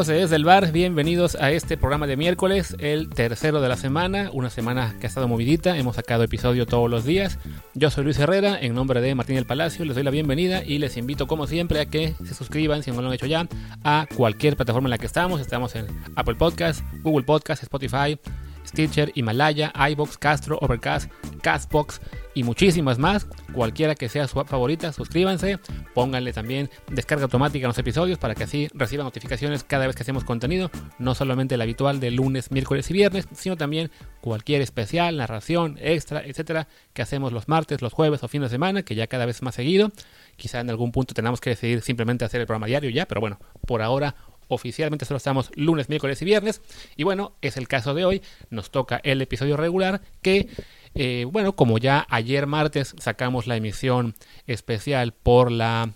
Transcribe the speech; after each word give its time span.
amigos 0.00 0.06
de 0.06 0.20
Desde 0.22 0.36
el 0.36 0.44
Bar? 0.44 0.72
Bienvenidos 0.72 1.34
a 1.34 1.50
este 1.50 1.76
programa 1.76 2.06
de 2.06 2.16
miércoles, 2.16 2.74
el 2.78 3.10
tercero 3.10 3.60
de 3.60 3.68
la 3.68 3.76
semana, 3.76 4.30
una 4.32 4.48
semana 4.48 4.96
que 4.98 5.06
ha 5.06 5.08
estado 5.08 5.28
movidita, 5.28 5.76
hemos 5.76 5.96
sacado 5.96 6.22
episodio 6.22 6.64
todos 6.64 6.88
los 6.88 7.04
días. 7.04 7.38
Yo 7.74 7.90
soy 7.90 8.04
Luis 8.04 8.18
Herrera, 8.18 8.58
en 8.58 8.74
nombre 8.74 9.02
de 9.02 9.14
Martín 9.14 9.36
del 9.36 9.44
Palacio, 9.44 9.84
les 9.84 9.94
doy 9.94 10.02
la 10.02 10.10
bienvenida 10.10 10.64
y 10.64 10.78
les 10.78 10.96
invito 10.96 11.26
como 11.26 11.46
siempre 11.46 11.80
a 11.80 11.86
que 11.86 12.14
se 12.24 12.32
suscriban, 12.32 12.82
si 12.82 12.92
no 12.92 13.02
lo 13.02 13.08
han 13.08 13.14
hecho 13.14 13.26
ya, 13.26 13.46
a 13.84 14.06
cualquier 14.16 14.56
plataforma 14.56 14.86
en 14.86 14.90
la 14.90 14.98
que 14.98 15.04
estamos. 15.04 15.38
Estamos 15.38 15.76
en 15.76 15.86
Apple 16.16 16.36
Podcast, 16.36 16.82
Google 17.02 17.26
Podcast, 17.26 17.62
Spotify, 17.62 18.18
Stitcher, 18.66 19.12
Himalaya, 19.14 19.72
iBox, 19.90 20.18
Castro, 20.18 20.58
Overcast, 20.60 21.10
Castbox 21.42 22.00
y 22.34 22.44
muchísimas 22.44 22.98
más. 22.98 23.26
Cualquiera 23.52 23.94
que 23.94 24.08
sea 24.08 24.28
su 24.28 24.42
favorita, 24.44 24.92
suscríbanse, 24.92 25.58
pónganle 25.94 26.32
también 26.32 26.70
descarga 26.90 27.24
automática 27.24 27.64
en 27.64 27.68
los 27.68 27.78
episodios 27.78 28.18
para 28.18 28.34
que 28.34 28.44
así 28.44 28.68
reciban 28.74 29.04
notificaciones 29.04 29.64
cada 29.64 29.86
vez 29.86 29.96
que 29.96 30.02
hacemos 30.02 30.24
contenido, 30.24 30.70
no 30.98 31.14
solamente 31.14 31.56
el 31.56 31.60
habitual 31.60 32.00
de 32.00 32.10
lunes, 32.10 32.50
miércoles 32.50 32.88
y 32.90 32.94
viernes, 32.94 33.26
sino 33.32 33.56
también 33.56 33.90
cualquier 34.20 34.62
especial, 34.62 35.16
narración, 35.16 35.78
extra, 35.80 36.24
etcétera, 36.24 36.68
que 36.92 37.02
hacemos 37.02 37.32
los 37.32 37.48
martes, 37.48 37.82
los 37.82 37.92
jueves 37.92 38.22
o 38.22 38.28
fines 38.28 38.50
de 38.50 38.54
semana, 38.54 38.82
que 38.82 38.94
ya 38.94 39.06
cada 39.06 39.26
vez 39.26 39.42
más 39.42 39.54
seguido. 39.54 39.90
Quizá 40.36 40.60
en 40.60 40.70
algún 40.70 40.92
punto 40.92 41.14
tengamos 41.14 41.40
que 41.40 41.50
decidir 41.50 41.82
simplemente 41.82 42.24
hacer 42.24 42.40
el 42.40 42.46
programa 42.46 42.66
diario 42.66 42.90
ya, 42.90 43.06
pero 43.06 43.20
bueno, 43.20 43.38
por 43.66 43.82
ahora 43.82 44.14
oficialmente 44.50 45.06
solo 45.06 45.16
estamos 45.16 45.50
lunes, 45.54 45.88
miércoles 45.88 46.20
y 46.20 46.24
viernes. 46.26 46.60
Y 46.96 47.04
bueno, 47.04 47.32
es 47.40 47.56
el 47.56 47.68
caso 47.68 47.94
de 47.94 48.04
hoy. 48.04 48.22
Nos 48.50 48.70
toca 48.70 49.00
el 49.02 49.22
episodio 49.22 49.56
regular 49.56 50.02
que, 50.20 50.48
eh, 50.94 51.24
bueno, 51.30 51.54
como 51.54 51.78
ya 51.78 52.06
ayer 52.10 52.46
martes 52.46 52.94
sacamos 52.98 53.46
la 53.46 53.56
emisión 53.56 54.14
especial 54.46 55.12
por 55.12 55.50
la 55.50 55.92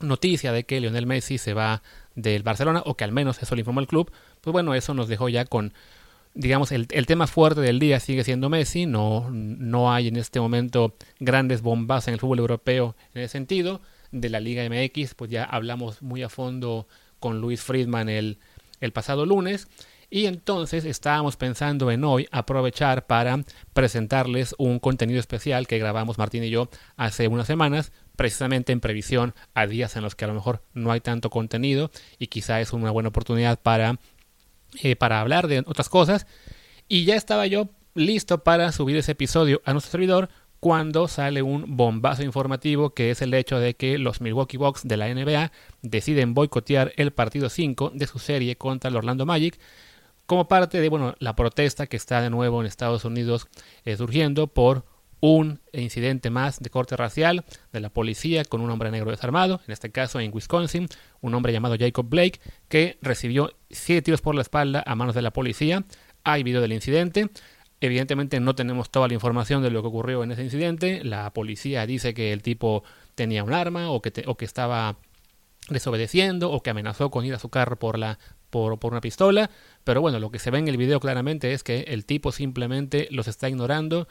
noticia 0.00 0.52
de 0.52 0.64
que 0.64 0.80
Lionel 0.80 1.06
Messi 1.06 1.38
se 1.38 1.54
va 1.54 1.82
del 2.14 2.42
Barcelona, 2.42 2.82
o 2.84 2.96
que 2.96 3.04
al 3.04 3.12
menos 3.12 3.42
eso 3.42 3.54
le 3.54 3.60
informó 3.60 3.80
el 3.80 3.86
club, 3.86 4.10
pues 4.40 4.52
bueno, 4.52 4.74
eso 4.74 4.92
nos 4.92 5.08
dejó 5.08 5.28
ya 5.28 5.44
con, 5.44 5.72
digamos, 6.34 6.72
el, 6.72 6.86
el, 6.90 7.06
tema 7.06 7.26
fuerte 7.26 7.60
del 7.60 7.78
día 7.78 8.00
sigue 8.00 8.24
siendo 8.24 8.48
Messi, 8.48 8.86
no, 8.86 9.28
no 9.30 9.92
hay 9.92 10.08
en 10.08 10.16
este 10.16 10.40
momento 10.40 10.94
grandes 11.18 11.62
bombas 11.62 12.06
en 12.08 12.14
el 12.14 12.20
fútbol 12.20 12.40
europeo 12.40 12.96
en 13.14 13.22
ese 13.22 13.32
sentido. 13.32 13.80
De 14.12 14.28
la 14.28 14.38
Liga 14.38 14.62
MX, 14.70 15.14
pues 15.14 15.28
ya 15.28 15.42
hablamos 15.42 16.00
muy 16.00 16.22
a 16.22 16.28
fondo 16.28 16.86
con 17.24 17.40
Luis 17.40 17.62
Friedman 17.62 18.10
el, 18.10 18.36
el 18.80 18.92
pasado 18.92 19.24
lunes. 19.24 19.66
Y 20.10 20.26
entonces 20.26 20.84
estábamos 20.84 21.38
pensando 21.38 21.90
en 21.90 22.04
hoy 22.04 22.28
aprovechar 22.30 23.06
para 23.06 23.42
presentarles 23.72 24.54
un 24.58 24.78
contenido 24.78 25.18
especial 25.20 25.66
que 25.66 25.78
grabamos 25.78 26.18
Martín 26.18 26.44
y 26.44 26.50
yo 26.50 26.68
hace 26.98 27.26
unas 27.28 27.46
semanas, 27.46 27.92
precisamente 28.14 28.72
en 28.72 28.80
previsión 28.80 29.34
a 29.54 29.66
días 29.66 29.96
en 29.96 30.02
los 30.02 30.14
que 30.14 30.26
a 30.26 30.28
lo 30.28 30.34
mejor 30.34 30.60
no 30.74 30.92
hay 30.92 31.00
tanto 31.00 31.30
contenido 31.30 31.90
y 32.18 32.26
quizá 32.26 32.60
es 32.60 32.74
una 32.74 32.90
buena 32.90 33.08
oportunidad 33.08 33.58
para, 33.58 33.98
eh, 34.82 34.94
para 34.94 35.22
hablar 35.22 35.48
de 35.48 35.60
otras 35.60 35.88
cosas. 35.88 36.26
Y 36.88 37.06
ya 37.06 37.16
estaba 37.16 37.46
yo 37.46 37.70
listo 37.94 38.44
para 38.44 38.70
subir 38.70 38.98
ese 38.98 39.12
episodio 39.12 39.62
a 39.64 39.72
nuestro 39.72 39.92
servidor 39.92 40.28
cuando 40.64 41.08
sale 41.08 41.42
un 41.42 41.76
bombazo 41.76 42.22
informativo 42.22 42.94
que 42.94 43.10
es 43.10 43.20
el 43.20 43.34
hecho 43.34 43.58
de 43.58 43.74
que 43.74 43.98
los 43.98 44.22
Milwaukee 44.22 44.56
Bucks 44.56 44.88
de 44.88 44.96
la 44.96 45.14
NBA 45.14 45.52
deciden 45.82 46.32
boicotear 46.32 46.94
el 46.96 47.12
partido 47.12 47.50
5 47.50 47.92
de 47.92 48.06
su 48.06 48.18
serie 48.18 48.56
contra 48.56 48.88
el 48.88 48.96
Orlando 48.96 49.26
Magic 49.26 49.60
como 50.24 50.48
parte 50.48 50.80
de 50.80 50.88
bueno, 50.88 51.16
la 51.18 51.36
protesta 51.36 51.86
que 51.86 51.98
está 51.98 52.22
de 52.22 52.30
nuevo 52.30 52.62
en 52.62 52.66
Estados 52.66 53.04
Unidos 53.04 53.46
eh, 53.84 53.98
surgiendo 53.98 54.46
por 54.46 54.86
un 55.20 55.60
incidente 55.74 56.30
más 56.30 56.60
de 56.60 56.70
corte 56.70 56.96
racial 56.96 57.44
de 57.70 57.80
la 57.80 57.90
policía 57.90 58.42
con 58.46 58.62
un 58.62 58.70
hombre 58.70 58.90
negro 58.90 59.10
desarmado, 59.10 59.60
en 59.66 59.72
este 59.72 59.92
caso 59.92 60.18
en 60.18 60.30
Wisconsin, 60.32 60.88
un 61.20 61.34
hombre 61.34 61.52
llamado 61.52 61.76
Jacob 61.78 62.06
Blake, 62.08 62.40
que 62.70 62.96
recibió 63.02 63.52
siete 63.68 64.00
tiros 64.00 64.22
por 64.22 64.34
la 64.34 64.40
espalda 64.40 64.82
a 64.86 64.94
manos 64.94 65.14
de 65.14 65.20
la 65.20 65.30
policía. 65.30 65.84
Hay 66.24 66.42
video 66.42 66.62
del 66.62 66.72
incidente, 66.72 67.28
Evidentemente 67.84 68.40
no 68.40 68.54
tenemos 68.54 68.88
toda 68.88 69.08
la 69.08 69.14
información 69.14 69.62
de 69.62 69.68
lo 69.68 69.82
que 69.82 69.88
ocurrió 69.88 70.24
en 70.24 70.32
ese 70.32 70.42
incidente. 70.42 71.04
La 71.04 71.34
policía 71.34 71.84
dice 71.84 72.14
que 72.14 72.32
el 72.32 72.40
tipo 72.40 72.82
tenía 73.14 73.44
un 73.44 73.52
arma 73.52 73.90
o 73.90 74.00
que, 74.00 74.24
o 74.26 74.38
que 74.38 74.46
estaba 74.46 74.96
desobedeciendo 75.68 76.50
o 76.50 76.62
que 76.62 76.70
amenazó 76.70 77.10
con 77.10 77.26
ir 77.26 77.34
a 77.34 77.38
su 77.38 77.50
carro 77.50 77.78
por, 77.78 77.98
la, 77.98 78.18
por, 78.48 78.78
por, 78.78 78.92
una 78.92 79.02
pistola. 79.02 79.50
Pero 79.84 80.00
bueno, 80.00 80.18
lo 80.18 80.30
que 80.30 80.38
se 80.38 80.50
ve 80.50 80.60
en 80.60 80.68
el 80.68 80.78
video 80.78 80.98
claramente 80.98 81.52
es 81.52 81.62
que 81.62 81.80
el 81.88 82.06
tipo 82.06 82.32
simplemente 82.32 83.06
los 83.10 83.28
está 83.28 83.50
ignorando, 83.50 84.08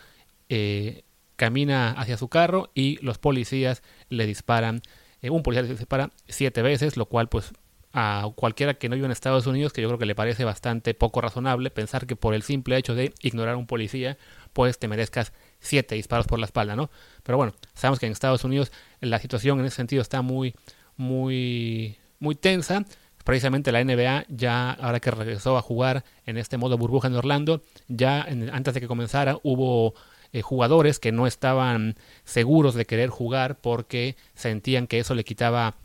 eh, 0.49 1.01
camina 1.35 1.93
hacia 1.93 2.17
su 2.17 2.27
carro 2.27 2.69
y 2.75 3.03
los 3.03 3.17
policías 3.17 3.81
le 4.09 4.27
disparan. 4.27 4.83
Eh, 5.23 5.31
un 5.31 5.41
policía 5.41 5.63
le 5.63 5.73
dispara 5.73 6.11
siete 6.27 6.61
veces, 6.61 6.95
lo 6.95 7.07
cual 7.07 7.27
pues 7.27 7.53
a 7.93 8.27
cualquiera 8.35 8.73
que 8.73 8.89
no 8.89 8.95
vive 8.95 9.05
en 9.05 9.11
Estados 9.11 9.45
Unidos, 9.45 9.71
que 9.71 9.81
yo 9.81 9.87
creo 9.87 9.99
que 9.99 10.07
le 10.07 10.15
parece 10.15 10.43
bastante 10.43 10.95
poco 10.95 11.21
razonable 11.21 11.69
pensar 11.69 12.07
que 12.07 12.15
por 12.15 12.33
el 12.33 12.41
simple 12.41 12.75
hecho 12.75 12.95
de 12.95 13.13
ignorar 13.21 13.53
a 13.53 13.57
un 13.57 13.67
policía, 13.67 14.17
pues 14.51 14.79
te 14.79 14.87
merezcas 14.87 15.31
siete 15.59 15.93
disparos 15.93 16.25
por 16.25 16.39
la 16.39 16.45
espalda, 16.45 16.75
¿no? 16.75 16.89
Pero 17.21 17.37
bueno, 17.37 17.53
sabemos 17.75 17.99
que 17.99 18.07
en 18.07 18.11
Estados 18.11 18.43
Unidos 18.43 18.71
la 18.99 19.19
situación 19.19 19.59
en 19.59 19.67
ese 19.67 19.75
sentido 19.75 20.01
está 20.01 20.23
muy, 20.23 20.55
muy, 20.97 21.97
muy 22.19 22.33
tensa. 22.33 22.83
Precisamente 23.23 23.71
la 23.71 23.83
NBA 23.83 24.25
ya, 24.27 24.71
ahora 24.71 24.99
que 24.99 25.11
regresó 25.11 25.55
a 25.55 25.61
jugar 25.61 26.03
en 26.25 26.37
este 26.37 26.57
modo 26.57 26.77
burbuja 26.77 27.07
en 27.07 27.15
Orlando, 27.15 27.61
ya 27.87 28.21
en, 28.27 28.49
antes 28.49 28.73
de 28.73 28.81
que 28.81 28.87
comenzara 28.87 29.37
hubo 29.43 29.93
eh, 30.33 30.41
jugadores 30.41 30.99
que 30.99 31.11
no 31.11 31.27
estaban 31.27 31.95
seguros 32.25 32.73
de 32.73 32.85
querer 32.85 33.09
jugar 33.09 33.61
porque 33.61 34.17
sentían 34.33 34.87
que 34.87 34.99
eso 34.99 35.13
le 35.13 35.23
quitaba 35.23 35.75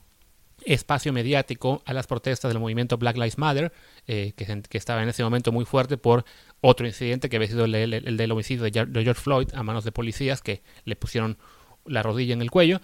espacio 0.73 1.13
mediático 1.13 1.83
a 1.87 1.93
las 1.93 2.07
protestas 2.07 2.53
del 2.53 2.61
movimiento 2.61 2.99
Black 2.99 3.17
Lives 3.17 3.39
Matter, 3.39 3.73
eh, 4.07 4.33
que, 4.37 4.79
estaba 4.79 5.03
en 5.03 5.09
ese 5.09 5.23
momento 5.23 5.53
muy 5.53 5.65
fuerte 5.65 5.97
por 5.97 6.25
otro 6.61 6.87
incidente 6.87 7.29
que 7.29 7.37
había 7.37 7.49
sido 7.49 7.65
el, 7.65 7.75
el, 7.75 7.95
el 7.95 8.17
del 8.17 8.33
homicidio 8.33 8.65
de 8.65 8.73
George 8.73 9.15
Floyd 9.15 9.49
a 9.55 9.63
manos 9.63 9.85
de 9.85 9.93
policías 9.93 10.43
que 10.43 10.63
le 10.85 10.97
pusieron 10.97 11.39
la 11.87 12.03
rodilla 12.03 12.35
en 12.35 12.43
el 12.43 12.51
cuello. 12.51 12.81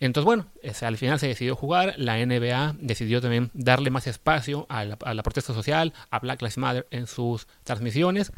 Entonces, 0.00 0.24
bueno, 0.24 0.46
es, 0.62 0.82
al 0.82 0.96
final 0.96 1.18
se 1.18 1.26
decidió 1.26 1.56
jugar, 1.56 1.94
la 1.96 2.24
NBA 2.24 2.76
decidió 2.80 3.20
también 3.20 3.50
darle 3.52 3.90
más 3.90 4.06
espacio 4.06 4.66
a 4.68 4.84
la, 4.84 4.98
a 5.04 5.14
la 5.14 5.22
protesta 5.22 5.52
social, 5.52 5.92
a 6.10 6.20
Black 6.20 6.40
Lives 6.40 6.58
Matter 6.58 6.86
en 6.90 7.06
sus 7.06 7.48
transmisiones. 7.64 8.32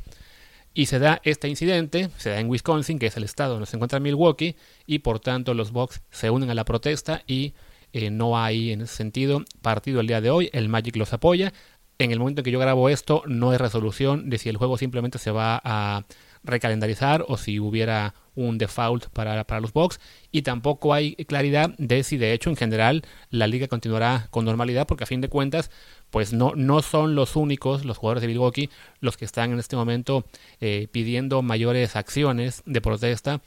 Y 0.73 0.87
se 0.87 0.99
da 0.99 1.21
este 1.25 1.49
incidente, 1.49 2.11
se 2.17 2.31
da 2.31 2.39
en 2.39 2.49
Wisconsin, 2.49 2.99
que 2.99 3.07
es 3.07 3.17
el 3.17 3.25
estado 3.25 3.55
donde 3.55 3.67
se 3.67 3.77
encuentra 3.77 3.99
Milwaukee, 3.99 4.57
y 4.87 5.01
por 5.01 5.21
tanto 5.21 5.53
los 5.53 5.73
Bucks 5.73 6.01
se 6.11 6.31
unen 6.31 6.49
a 6.51 6.55
la 6.55 6.65
protesta 6.65 7.23
y 7.27 7.55
eh, 7.93 8.11
no 8.11 8.39
hay 8.39 8.73
en 8.73 8.83
ese 8.83 8.95
sentido 8.95 9.45
partido 9.63 10.01
el 10.01 10.07
día 10.07 10.21
de 10.21 10.31
hoy, 10.31 10.51
el 10.53 10.69
Magic 10.69 10.97
los 10.97 11.13
apoya. 11.13 11.53
En 11.99 12.13
el 12.13 12.19
momento 12.19 12.41
en 12.41 12.45
que 12.45 12.51
yo 12.51 12.59
grabo 12.59 12.89
esto 12.89 13.23
no 13.27 13.51
hay 13.51 13.59
resolución 13.59 14.31
de 14.31 14.39
si 14.39 14.49
el 14.49 14.57
juego 14.57 14.79
simplemente 14.79 15.19
se 15.19 15.31
va 15.31 15.61
a 15.63 16.05
recalendarizar 16.43 17.25
o 17.29 17.37
si 17.37 17.61
hubiera 17.61 18.15
un 18.35 18.59
default 18.59 19.07
para, 19.09 19.45
para 19.45 19.61
los 19.61 19.73
Bucks 19.73 20.01
y 20.31 20.43
tampoco 20.43 20.95
hay 20.95 21.15
claridad 21.17 21.75
de 21.79 22.03
si 22.03 22.17
de 22.17 22.33
hecho 22.33 22.49
en 22.49 22.57
general 22.57 23.03
la 23.31 23.47
liga 23.47 23.69
continuará 23.69 24.29
con 24.31 24.45
normalidad 24.45 24.87
porque 24.87 25.05
a 25.05 25.07
fin 25.07 25.21
de 25.21 25.29
cuentas 25.29 25.71
pues 26.11 26.33
no, 26.33 26.55
no 26.57 26.81
son 26.81 27.15
los 27.15 27.37
únicos 27.37 27.85
los 27.85 27.99
jugadores 27.99 28.23
de 28.23 28.29
Milwaukee 28.29 28.71
los 29.01 29.17
que 29.17 29.25
están 29.25 29.53
en 29.53 29.59
este 29.59 29.77
momento 29.77 30.25
eh, 30.61 30.89
pidiendo 30.91 31.43
mayores 31.43 31.97
acciones 31.97 32.63
de 32.65 32.81
protesta 32.81 33.41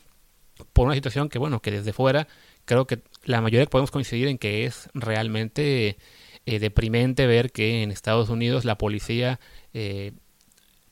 por 0.74 0.86
una 0.86 0.96
situación 0.96 1.30
que 1.30 1.40
bueno 1.40 1.62
que 1.62 1.72
desde 1.72 1.94
fuera 1.94 2.28
creo 2.66 2.88
que 2.88 3.02
la 3.24 3.42
mayoría 3.42 3.66
podemos 3.68 3.92
coincidir 3.92 4.28
en 4.28 4.38
que 4.38 4.66
es 4.66 4.90
realmente 4.94 5.98
eh, 6.46 6.60
deprimente 6.60 7.28
ver 7.28 7.52
que 7.52 7.84
en 7.84 7.92
Estados 7.92 8.30
Unidos 8.30 8.66
la 8.66 8.78
policía 8.78 9.40
eh, 9.74 10.12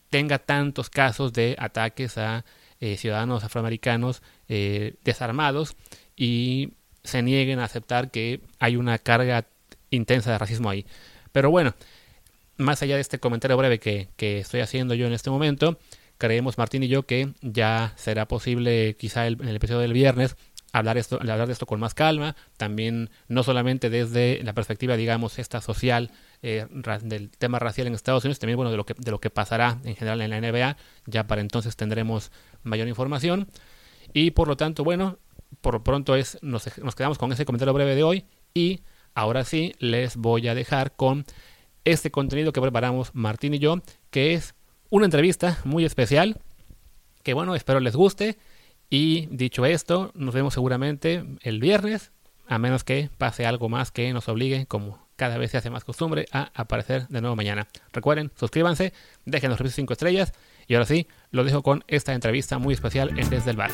tenga 0.10 0.40
tantos 0.40 0.90
casos 0.90 1.34
de 1.34 1.56
ataques 1.60 2.18
a 2.18 2.46
eh, 2.80 2.98
ciudadanos 2.98 3.44
afroamericanos 3.44 4.22
desarmados 5.04 5.78
y 6.18 6.74
se 7.04 7.22
nieguen 7.22 7.60
a 7.60 7.64
aceptar 7.64 8.12
que 8.12 8.42
hay 8.60 8.76
una 8.76 8.98
carga 8.98 9.46
intensa 9.92 10.30
de 10.30 10.38
racismo 10.38 10.70
ahí. 10.70 10.86
Pero 11.32 11.50
bueno, 11.52 11.74
más 12.58 12.82
allá 12.82 12.96
de 12.96 13.02
este 13.02 13.20
comentario 13.20 13.56
breve 13.56 13.80
que, 13.80 14.10
que 14.18 14.40
estoy 14.40 14.60
haciendo 14.60 14.94
yo 14.94 15.08
en 15.08 15.14
este 15.14 15.30
momento, 15.30 15.80
creemos 16.18 16.58
Martín 16.58 16.84
y 16.84 16.90
yo 16.90 17.04
que 17.04 17.30
ya 17.42 17.94
será 17.96 18.28
posible 18.28 18.96
quizá 19.00 19.26
en 19.26 19.48
el 19.48 19.56
episodio 19.56 19.80
del 19.80 19.94
viernes 19.94 20.36
hablar, 20.72 20.98
esto, 20.98 21.18
hablar 21.18 21.48
de 21.48 21.54
esto 21.54 21.66
con 21.66 21.80
más 21.80 21.94
calma, 21.94 22.36
también 22.58 23.10
no 23.28 23.44
solamente 23.44 23.90
desde 23.90 24.42
la 24.44 24.54
perspectiva, 24.54 24.96
digamos, 24.96 25.40
esta 25.40 25.62
social 25.62 26.12
eh, 26.42 26.66
del 27.04 27.30
tema 27.30 27.60
racial 27.60 27.88
en 27.88 27.94
Estados 27.94 28.24
Unidos, 28.24 28.40
también 28.40 28.58
bueno, 28.58 28.72
de 28.72 28.78
lo, 28.78 28.86
que, 28.86 28.96
de 28.98 29.12
lo 29.12 29.20
que 29.20 29.30
pasará 29.30 29.80
en 29.84 29.96
general 29.96 30.22
en 30.22 30.30
la 30.30 30.40
NBA, 30.40 30.78
ya 31.06 31.28
para 31.28 31.42
entonces 31.42 31.76
tendremos 31.76 32.32
mayor 32.64 32.88
información. 32.88 33.48
Y 34.14 34.32
por 34.32 34.48
lo 34.48 34.58
tanto, 34.58 34.84
bueno, 34.84 35.20
por 35.62 35.74
lo 35.74 35.84
pronto 35.84 36.16
es, 36.16 36.38
nos, 36.42 36.78
nos 36.80 36.96
quedamos 36.96 37.18
con 37.18 37.32
ese 37.32 37.46
comentario 37.46 37.74
breve 37.74 37.96
de 37.96 38.04
hoy 38.04 38.26
y 38.54 38.82
ahora 39.14 39.44
sí 39.44 39.74
les 39.80 40.16
voy 40.16 40.48
a 40.48 40.56
dejar 40.56 40.96
con 40.96 41.26
este 41.84 42.12
contenido 42.12 42.54
que 42.54 42.62
preparamos 42.62 43.12
Martín 43.14 43.54
y 43.54 43.60
yo, 43.60 43.82
que 44.10 44.34
es 44.34 44.56
una 44.90 45.06
entrevista 45.06 45.60
muy 45.64 45.86
especial, 45.86 46.40
que 47.24 47.34
bueno, 47.34 47.56
espero 47.56 47.80
les 47.80 47.96
guste 47.96 48.38
y 48.94 49.28
dicho 49.28 49.66
esto, 49.66 50.12
nos 50.16 50.36
vemos 50.36 50.54
seguramente 50.54 51.24
el 51.44 51.62
viernes, 51.62 52.12
a 52.46 52.58
menos 52.58 52.84
que 52.84 53.10
pase 53.18 53.46
algo 53.46 53.70
más 53.70 53.90
que 53.90 54.12
nos 54.12 54.28
obligue, 54.28 54.66
como 54.66 55.08
cada 55.16 55.38
vez 55.38 55.52
se 55.52 55.58
hace 55.58 55.70
más 55.70 55.86
costumbre 55.86 56.26
a 56.34 56.52
aparecer 56.54 57.08
de 57.08 57.22
nuevo 57.22 57.38
mañana. 57.38 57.70
Recuerden, 57.94 58.32
suscríbanse, 58.36 58.92
dejen 59.24 59.50
los 59.50 59.60
reviews 59.60 59.76
5 59.76 59.94
estrellas 59.94 60.34
y 60.68 60.74
ahora 60.74 60.86
sí, 60.86 61.08
lo 61.32 61.46
dejo 61.46 61.64
con 61.64 61.86
esta 61.88 62.14
entrevista 62.14 62.58
muy 62.58 62.74
especial 62.74 63.18
en 63.18 63.30
Desde 63.30 63.52
el 63.52 63.56
Bar. 63.56 63.72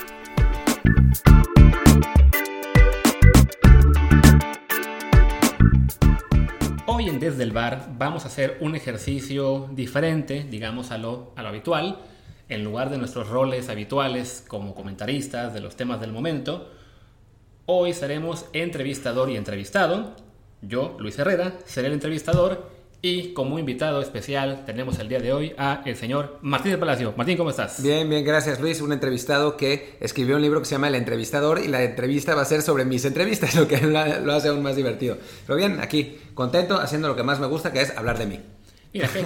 Hoy 6.86 7.10
en 7.10 7.20
Desde 7.20 7.42
el 7.42 7.54
Bar 7.54 7.90
vamos 7.98 8.26
a 8.26 8.28
hacer 8.28 8.60
un 8.62 8.76
ejercicio 8.76 9.68
diferente, 9.72 10.46
digamos, 10.48 10.92
a 10.92 11.00
lo, 11.00 11.34
a 11.36 11.42
lo 11.42 11.50
habitual. 11.50 11.98
En 12.50 12.64
lugar 12.64 12.90
de 12.90 12.98
nuestros 12.98 13.28
roles 13.28 13.68
habituales 13.68 14.44
como 14.48 14.74
comentaristas 14.74 15.54
de 15.54 15.60
los 15.60 15.76
temas 15.76 16.00
del 16.00 16.14
momento, 16.14 16.70
hoy 17.66 17.94
seremos 17.94 18.46
entrevistador 18.54 19.30
y 19.30 19.36
entrevistado. 19.36 20.16
Yo, 20.62 20.96
Luis 21.00 21.20
Herrera, 21.20 21.60
seré 21.66 21.88
el 21.88 21.94
entrevistador 21.94 22.70
y 23.02 23.34
como 23.34 23.60
invitado 23.60 24.02
especial 24.02 24.64
tenemos 24.66 24.98
el 25.00 25.10
día 25.10 25.20
de 25.20 25.34
hoy 25.34 25.54
a 25.58 25.84
el 25.86 25.96
señor 25.98 26.40
Martín 26.42 26.72
del 26.72 26.80
Palacio. 26.80 27.14
Martín, 27.18 27.38
¿cómo 27.38 27.50
estás? 27.50 27.84
Bien, 27.84 28.10
bien, 28.10 28.24
gracias 28.24 28.62
Luis. 28.62 28.80
Un 28.82 28.94
entrevistado 28.94 29.58
que 29.58 29.98
escribió 30.00 30.38
un 30.38 30.42
libro 30.42 30.60
que 30.60 30.66
se 30.66 30.76
llama 30.76 30.88
El 30.88 30.96
Entrevistador 30.96 31.60
y 31.60 31.68
la 31.68 31.84
entrevista 31.84 32.34
va 32.34 32.44
a 32.44 32.46
ser 32.46 32.62
sobre 32.62 32.86
mis 32.86 33.04
entrevistas, 33.04 33.56
lo 33.60 33.68
que 33.68 33.82
lo 33.82 34.34
hace 34.34 34.48
aún 34.48 34.64
más 34.64 34.78
divertido. 34.78 35.18
Pero 35.46 35.58
bien, 35.58 35.80
aquí, 35.82 36.18
contento, 36.34 36.80
haciendo 36.80 37.10
lo 37.10 37.16
que 37.18 37.24
más 37.24 37.42
me 37.42 37.48
gusta, 37.48 37.74
que 37.74 37.82
es 37.82 37.96
hablar 37.96 38.18
de 38.18 38.26
mí. 38.26 38.40
Mira, 38.98 39.10
qué 39.14 39.24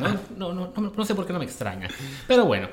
¿no? 0.00 0.20
No, 0.36 0.52
no, 0.54 0.72
no, 0.76 0.92
no 0.96 1.04
sé 1.04 1.14
por 1.14 1.26
qué 1.26 1.32
no 1.32 1.38
me 1.38 1.44
extraña. 1.44 1.88
Pero 2.26 2.44
bueno, 2.44 2.68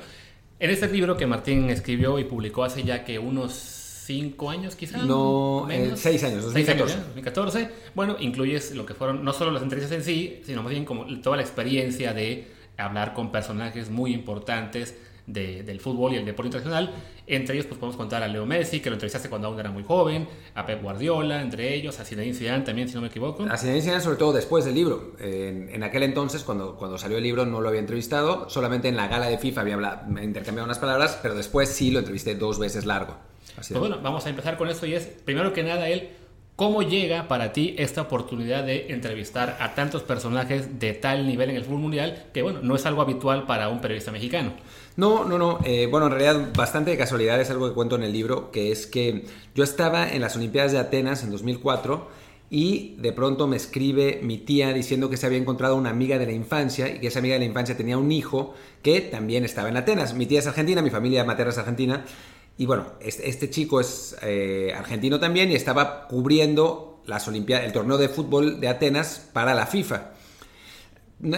en 0.58 0.70
este 0.70 0.88
libro 0.88 1.16
que 1.16 1.26
Martín 1.26 1.70
escribió 1.70 2.18
y 2.18 2.24
publicó 2.24 2.64
hace 2.64 2.82
ya 2.82 3.04
que 3.04 3.18
unos 3.18 3.52
cinco 3.52 4.50
años 4.50 4.76
quizás. 4.76 5.04
No, 5.04 5.68
eh, 5.70 5.92
seis 5.96 6.22
años, 6.24 6.44
2014. 6.44 6.94
Seis 6.94 7.04
2014. 7.06 7.70
Bueno, 7.94 8.16
incluyes 8.20 8.74
lo 8.74 8.86
que 8.86 8.94
fueron 8.94 9.24
no 9.24 9.32
solo 9.32 9.50
las 9.50 9.62
entrevistas 9.62 9.96
en 9.96 10.04
sí, 10.04 10.40
sino 10.44 10.62
más 10.62 10.70
bien 10.70 10.84
como 10.84 11.06
toda 11.20 11.36
la 11.36 11.42
experiencia 11.42 12.14
de 12.14 12.48
hablar 12.78 13.14
con 13.14 13.32
personajes 13.32 13.90
muy 13.90 14.12
importantes 14.14 14.94
del 15.26 15.80
fútbol 15.80 16.12
y 16.12 16.16
el 16.16 16.24
deporte 16.24 16.48
internacional. 16.48 16.94
Entre 17.26 17.54
ellos, 17.54 17.66
pues 17.66 17.78
podemos 17.78 17.96
contar 17.96 18.22
a 18.22 18.28
Leo 18.28 18.46
Messi, 18.46 18.80
que 18.80 18.90
lo 18.90 18.94
entrevistaste 18.94 19.28
cuando 19.28 19.48
aún 19.48 19.58
era 19.58 19.70
muy 19.70 19.82
joven, 19.82 20.28
a 20.54 20.64
Pep 20.64 20.82
Guardiola, 20.82 21.42
entre 21.42 21.74
ellos, 21.74 21.98
a 21.98 22.04
Zinedine 22.04 22.34
Zidane 22.34 22.64
también, 22.64 22.88
si 22.88 22.94
no 22.94 23.00
me 23.00 23.08
equivoco. 23.08 23.44
A 23.50 23.56
Zinedine 23.56 23.82
Zidane, 23.82 24.00
sobre 24.00 24.16
todo 24.16 24.32
después 24.32 24.64
del 24.64 24.74
libro. 24.74 25.14
En, 25.18 25.68
en, 25.70 25.82
aquel 25.82 26.04
entonces, 26.04 26.44
cuando, 26.44 26.76
cuando 26.76 26.98
salió 26.98 27.18
el 27.18 27.24
libro, 27.24 27.44
no 27.44 27.60
lo 27.60 27.68
había 27.68 27.80
entrevistado. 27.80 28.48
Solamente 28.48 28.88
en 28.88 28.96
la 28.96 29.08
gala 29.08 29.26
de 29.26 29.38
FIFA 29.38 29.60
había 29.62 29.74
hablado, 29.74 30.22
intercambiado 30.22 30.64
unas 30.64 30.78
palabras, 30.78 31.18
pero 31.20 31.34
después 31.34 31.68
sí 31.68 31.90
lo 31.90 31.98
entrevisté 31.98 32.36
dos 32.36 32.58
veces 32.58 32.86
largo. 32.86 33.16
pues 33.56 33.72
bueno, 33.72 33.98
vamos 34.02 34.24
a 34.26 34.30
empezar 34.30 34.56
con 34.56 34.68
esto 34.68 34.86
y 34.86 34.94
es, 34.94 35.06
primero 35.06 35.52
que 35.52 35.64
nada, 35.64 35.88
él 35.88 36.10
¿Cómo 36.56 36.80
llega 36.80 37.28
para 37.28 37.52
ti 37.52 37.74
esta 37.76 38.00
oportunidad 38.00 38.64
de 38.64 38.86
entrevistar 38.88 39.58
a 39.60 39.74
tantos 39.74 40.02
personajes 40.02 40.78
de 40.78 40.94
tal 40.94 41.26
nivel 41.26 41.50
en 41.50 41.56
el 41.56 41.64
fútbol 41.64 41.80
mundial 41.80 42.24
que, 42.32 42.40
bueno, 42.40 42.60
no 42.62 42.76
es 42.76 42.86
algo 42.86 43.02
habitual 43.02 43.44
para 43.44 43.68
un 43.68 43.82
periodista 43.82 44.10
mexicano? 44.10 44.54
No, 44.96 45.24
no, 45.24 45.36
no. 45.36 45.58
Eh, 45.64 45.86
bueno, 45.90 46.06
en 46.06 46.12
realidad 46.12 46.52
bastante 46.56 46.90
de 46.90 46.96
casualidad 46.96 47.40
es 47.40 47.50
algo 47.50 47.68
que 47.68 47.74
cuento 47.74 47.96
en 47.96 48.02
el 48.02 48.12
libro, 48.12 48.50
que 48.50 48.72
es 48.72 48.86
que 48.86 49.26
yo 49.54 49.62
estaba 49.62 50.10
en 50.10 50.22
las 50.22 50.36
Olimpiadas 50.36 50.72
de 50.72 50.78
Atenas 50.78 51.22
en 51.22 51.30
2004 51.30 52.08
y 52.48 52.94
de 52.98 53.12
pronto 53.12 53.46
me 53.46 53.56
escribe 53.56 54.20
mi 54.22 54.38
tía 54.38 54.72
diciendo 54.72 55.10
que 55.10 55.16
se 55.16 55.26
había 55.26 55.38
encontrado 55.38 55.76
una 55.76 55.90
amiga 55.90 56.18
de 56.18 56.26
la 56.26 56.32
infancia 56.32 56.88
y 56.88 57.00
que 57.00 57.08
esa 57.08 57.18
amiga 57.18 57.34
de 57.34 57.40
la 57.40 57.44
infancia 57.44 57.76
tenía 57.76 57.98
un 57.98 58.10
hijo 58.10 58.54
que 58.82 59.00
también 59.00 59.44
estaba 59.44 59.68
en 59.68 59.76
Atenas. 59.76 60.14
Mi 60.14 60.26
tía 60.26 60.38
es 60.38 60.46
argentina, 60.46 60.80
mi 60.80 60.90
familia 60.90 61.24
materna 61.24 61.52
es 61.52 61.58
argentina 61.58 62.04
y 62.56 62.64
bueno, 62.64 62.86
este, 63.00 63.50
chico 63.50 63.80
es 63.80 64.16
eh, 64.22 64.72
argentino 64.74 65.20
también 65.20 65.50
y 65.50 65.54
estaba 65.54 66.06
cubriendo 66.08 67.02
las 67.04 67.28
el 67.28 67.72
torneo 67.72 67.98
de 67.98 68.08
fútbol 68.08 68.60
de 68.60 68.68
Atenas 68.68 69.28
para 69.32 69.54
la 69.54 69.66
FIFA. 69.66 70.12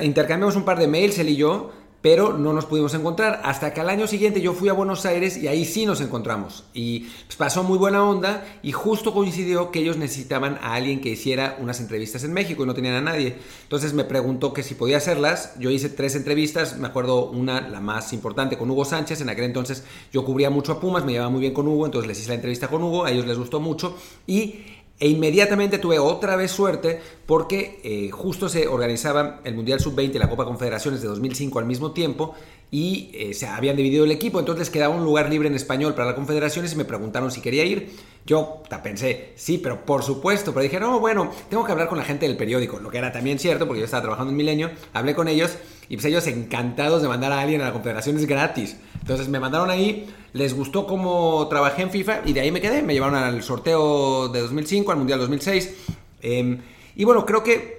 Intercambiamos 0.03 0.57
un 0.57 0.65
par 0.65 0.79
de 0.79 0.87
mails, 0.87 1.19
él 1.19 1.31
y 1.31 1.37
yo, 1.37 1.73
pero 2.09 2.33
no 2.33 2.55
nos 2.55 2.65
pudimos 2.65 2.95
encontrar. 2.95 3.43
Hasta 3.45 3.75
que 3.75 3.83
al 3.83 3.91
año 3.91 4.07
siguiente 4.07 4.41
yo 4.41 4.55
fui 4.55 4.71
a 4.71 4.73
Buenos 4.73 5.05
Aires 5.05 5.37
y 5.37 5.47
ahí 5.47 5.67
sí 5.67 5.85
nos 5.85 6.01
encontramos. 6.01 6.65
Y 6.73 7.01
pues, 7.01 7.37
pasó 7.37 7.63
muy 7.63 7.77
buena 7.77 8.03
onda 8.03 8.47
y 8.63 8.73
justo 8.73 9.13
coincidió 9.13 9.71
que 9.71 9.81
ellos 9.81 9.99
necesitaban 9.99 10.59
a 10.63 10.73
alguien 10.73 11.03
que 11.03 11.11
hiciera 11.11 11.59
unas 11.61 11.81
entrevistas 11.81 12.25
en 12.25 12.33
México 12.33 12.63
y 12.63 12.67
no 12.67 12.73
tenían 12.73 12.95
a 12.95 13.03
nadie. 13.03 13.37
Entonces 13.65 13.93
me 13.93 14.05
preguntó 14.05 14.55
que 14.55 14.63
si 14.63 14.75
podía 14.75 14.97
hacerlas. 14.97 15.53
Yo 15.59 15.69
hice 15.69 15.91
tres 15.91 16.15
entrevistas, 16.15 16.79
me 16.79 16.87
acuerdo 16.87 17.29
una, 17.29 17.69
la 17.69 17.81
más 17.81 18.15
importante, 18.15 18.57
con 18.57 18.71
Hugo 18.71 18.87
Sánchez. 18.87 19.21
En 19.21 19.29
aquel 19.29 19.45
entonces 19.45 19.85
yo 20.11 20.25
cubría 20.25 20.49
mucho 20.49 20.73
a 20.73 20.81
Pumas, 20.81 21.05
me 21.05 21.13
llevaba 21.13 21.31
muy 21.31 21.43
bien 21.43 21.53
con 21.53 21.69
Hugo, 21.69 21.85
entonces 21.85 22.09
les 22.09 22.21
hice 22.21 22.29
la 22.31 22.37
entrevista 22.37 22.69
con 22.69 22.83
Hugo, 22.83 23.05
a 23.05 23.11
ellos 23.11 23.27
les 23.27 23.37
gustó 23.37 23.61
mucho. 23.61 23.95
Y 24.27 24.61
e 25.01 25.09
inmediatamente 25.09 25.79
tuve 25.79 25.99
otra 25.99 26.37
vez 26.37 26.51
suerte 26.51 27.01
porque 27.27 27.81
eh, 27.85 28.11
justo 28.11 28.49
se 28.49 28.67
organizaba 28.67 29.41
el 29.45 29.55
Mundial 29.55 29.81
Sub-20 29.81 30.15
y 30.15 30.19
la 30.19 30.29
Copa 30.29 30.45
Confederaciones 30.45 31.01
de 31.01 31.09
2005 31.09 31.59
al 31.59 31.67
mismo 31.67 31.93
tiempo 31.93 32.35
y 32.71 33.11
eh, 33.15 33.35
se 33.35 33.47
habían 33.47 33.77
dividido 33.77 34.05
el 34.05 34.11
equipo, 34.11 34.39
entonces 34.39 34.69
quedaba 34.69 34.95
un 34.95 35.05
lugar 35.05 35.31
libre 35.31 35.49
en 35.49 35.55
español 35.55 35.95
para 35.95 36.07
las 36.07 36.15
confederaciones 36.15 36.73
y 36.73 36.77
me 36.77 36.85
preguntaron 36.85 37.31
si 37.31 37.41
quería 37.41 37.65
ir. 37.65 37.91
Yo 38.27 38.63
pensé, 38.83 39.33
sí, 39.37 39.57
pero 39.57 39.87
por 39.87 40.03
supuesto, 40.03 40.53
pero 40.53 40.63
dije, 40.63 40.79
no, 40.79 41.01
bueno, 41.01 41.31
tengo 41.49 41.65
que 41.65 41.73
hablar 41.73 41.89
con 41.89 41.97
la 41.97 42.05
gente 42.05 42.27
del 42.27 42.37
periódico, 42.37 42.79
lo 42.79 42.91
que 42.91 42.99
era 42.99 43.11
también 43.11 43.39
cierto 43.39 43.67
porque 43.67 43.81
yo 43.81 43.85
estaba 43.87 44.03
trabajando 44.03 44.33
en 44.33 44.37
Milenio, 44.37 44.71
hablé 44.93 45.15
con 45.15 45.29
ellos 45.29 45.57
y 45.89 45.97
pues 45.97 46.05
ellos 46.05 46.27
encantados 46.27 47.03
de 47.03 47.09
mandar 47.09 47.33
a 47.33 47.41
alguien 47.41 47.61
a 47.61 47.67
la 47.67 47.73
confederaciones 47.73 48.27
gratis. 48.27 48.77
Entonces 49.01 49.29
me 49.29 49.41
mandaron 49.41 49.71
ahí, 49.71 50.07
les 50.33 50.55
gustó 50.55 50.87
cómo 50.87 51.47
trabajé 51.49 51.83
en 51.83 51.91
FIFA 51.91 52.23
y 52.27 52.33
de 52.33 52.41
ahí 52.41 52.51
me 52.51 52.61
quedé, 52.61 52.83
me 52.83 52.93
llevaron 52.93 53.17
al 53.17 53.43
sorteo 53.43 54.29
de 54.29 54.41
2005, 54.41 54.93
al 54.93 54.99
Mundial 54.99 55.19
2006. 55.19 55.75
Em, 56.21 56.59
y 56.97 57.05
bueno, 57.05 57.25
creo 57.25 57.43
que 57.43 57.79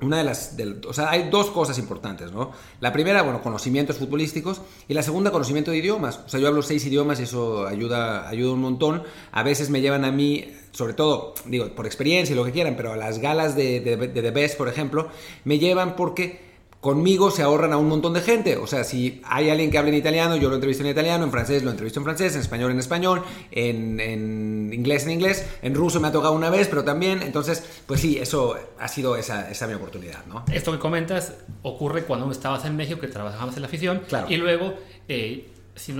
una 0.00 0.18
de 0.18 0.24
las, 0.24 0.56
o 0.86 0.92
sea, 0.92 1.10
hay 1.10 1.30
dos 1.30 1.50
cosas 1.50 1.78
importantes, 1.78 2.32
¿no? 2.32 2.52
La 2.80 2.92
primera, 2.92 3.22
bueno, 3.22 3.42
conocimientos 3.42 3.96
futbolísticos 3.96 4.60
y 4.88 4.94
la 4.94 5.02
segunda, 5.02 5.30
conocimiento 5.30 5.70
de 5.70 5.78
idiomas. 5.78 6.20
O 6.26 6.28
sea, 6.28 6.40
yo 6.40 6.48
hablo 6.48 6.62
seis 6.62 6.84
idiomas 6.84 7.20
y 7.20 7.24
eso 7.24 7.66
ayuda, 7.66 8.28
ayuda 8.28 8.52
un 8.52 8.60
montón. 8.60 9.02
A 9.32 9.42
veces 9.42 9.70
me 9.70 9.80
llevan 9.80 10.04
a 10.04 10.10
mí, 10.10 10.52
sobre 10.72 10.94
todo, 10.94 11.34
digo, 11.46 11.68
por 11.74 11.86
experiencia 11.86 12.32
y 12.32 12.36
lo 12.36 12.44
que 12.44 12.52
quieran, 12.52 12.74
pero 12.76 12.92
a 12.92 12.96
las 12.96 13.18
galas 13.18 13.54
de, 13.54 13.80
de, 13.80 13.96
de 13.96 14.22
The 14.22 14.30
Best, 14.30 14.58
por 14.58 14.68
ejemplo, 14.68 15.08
me 15.44 15.58
llevan 15.58 15.94
porque 15.94 16.53
conmigo 16.84 17.30
se 17.30 17.42
ahorran 17.42 17.72
a 17.72 17.78
un 17.78 17.88
montón 17.88 18.12
de 18.12 18.20
gente. 18.20 18.58
O 18.58 18.66
sea, 18.66 18.84
si 18.84 19.22
hay 19.24 19.48
alguien 19.48 19.70
que 19.70 19.78
hable 19.78 19.88
en 19.88 19.96
italiano, 19.96 20.36
yo 20.36 20.50
lo 20.50 20.56
entrevisto 20.56 20.84
en 20.84 20.90
italiano, 20.90 21.24
en 21.24 21.30
francés 21.30 21.62
lo 21.62 21.70
entrevisto 21.70 21.98
en 21.98 22.04
francés, 22.04 22.34
en 22.34 22.42
español 22.42 22.72
en 22.72 22.78
español, 22.78 23.22
en, 23.50 24.70
inglés 24.70 25.04
en 25.04 25.12
inglés, 25.12 25.48
en 25.62 25.74
ruso 25.74 25.98
me 25.98 26.08
ha 26.08 26.12
tocado 26.12 26.34
una 26.34 26.50
vez, 26.50 26.68
pero 26.68 26.84
también. 26.84 27.22
Entonces, 27.22 27.64
pues 27.86 28.00
sí, 28.02 28.18
eso 28.18 28.56
ha 28.78 28.86
sido 28.88 29.16
esa, 29.16 29.50
esa 29.50 29.66
mi 29.66 29.72
oportunidad, 29.72 30.26
¿no? 30.26 30.44
Esto 30.52 30.72
que 30.72 30.78
comentas 30.78 31.32
ocurre 31.62 32.04
cuando 32.04 32.30
estabas 32.30 32.66
en 32.66 32.76
México, 32.76 33.00
que 33.00 33.08
trabajabas 33.08 33.56
en 33.56 33.62
la 33.62 33.68
afición, 33.68 34.02
claro. 34.06 34.26
y 34.28 34.36
luego... 34.36 34.74
Eh, 35.08 35.48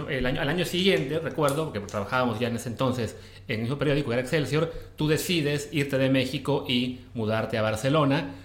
el 0.08 0.24
año, 0.24 0.40
al 0.40 0.48
año 0.48 0.64
siguiente, 0.64 1.18
recuerdo, 1.18 1.64
porque 1.64 1.80
trabajábamos 1.80 2.38
ya 2.38 2.46
en 2.46 2.54
ese 2.54 2.68
entonces 2.68 3.16
en 3.48 3.56
el 3.56 3.62
mismo 3.62 3.76
periódico, 3.76 4.12
era 4.12 4.22
Excelsior, 4.22 4.72
tú 4.94 5.08
decides 5.08 5.68
irte 5.72 5.98
de 5.98 6.10
México 6.10 6.64
y 6.68 7.00
mudarte 7.12 7.58
a 7.58 7.62
Barcelona 7.62 8.36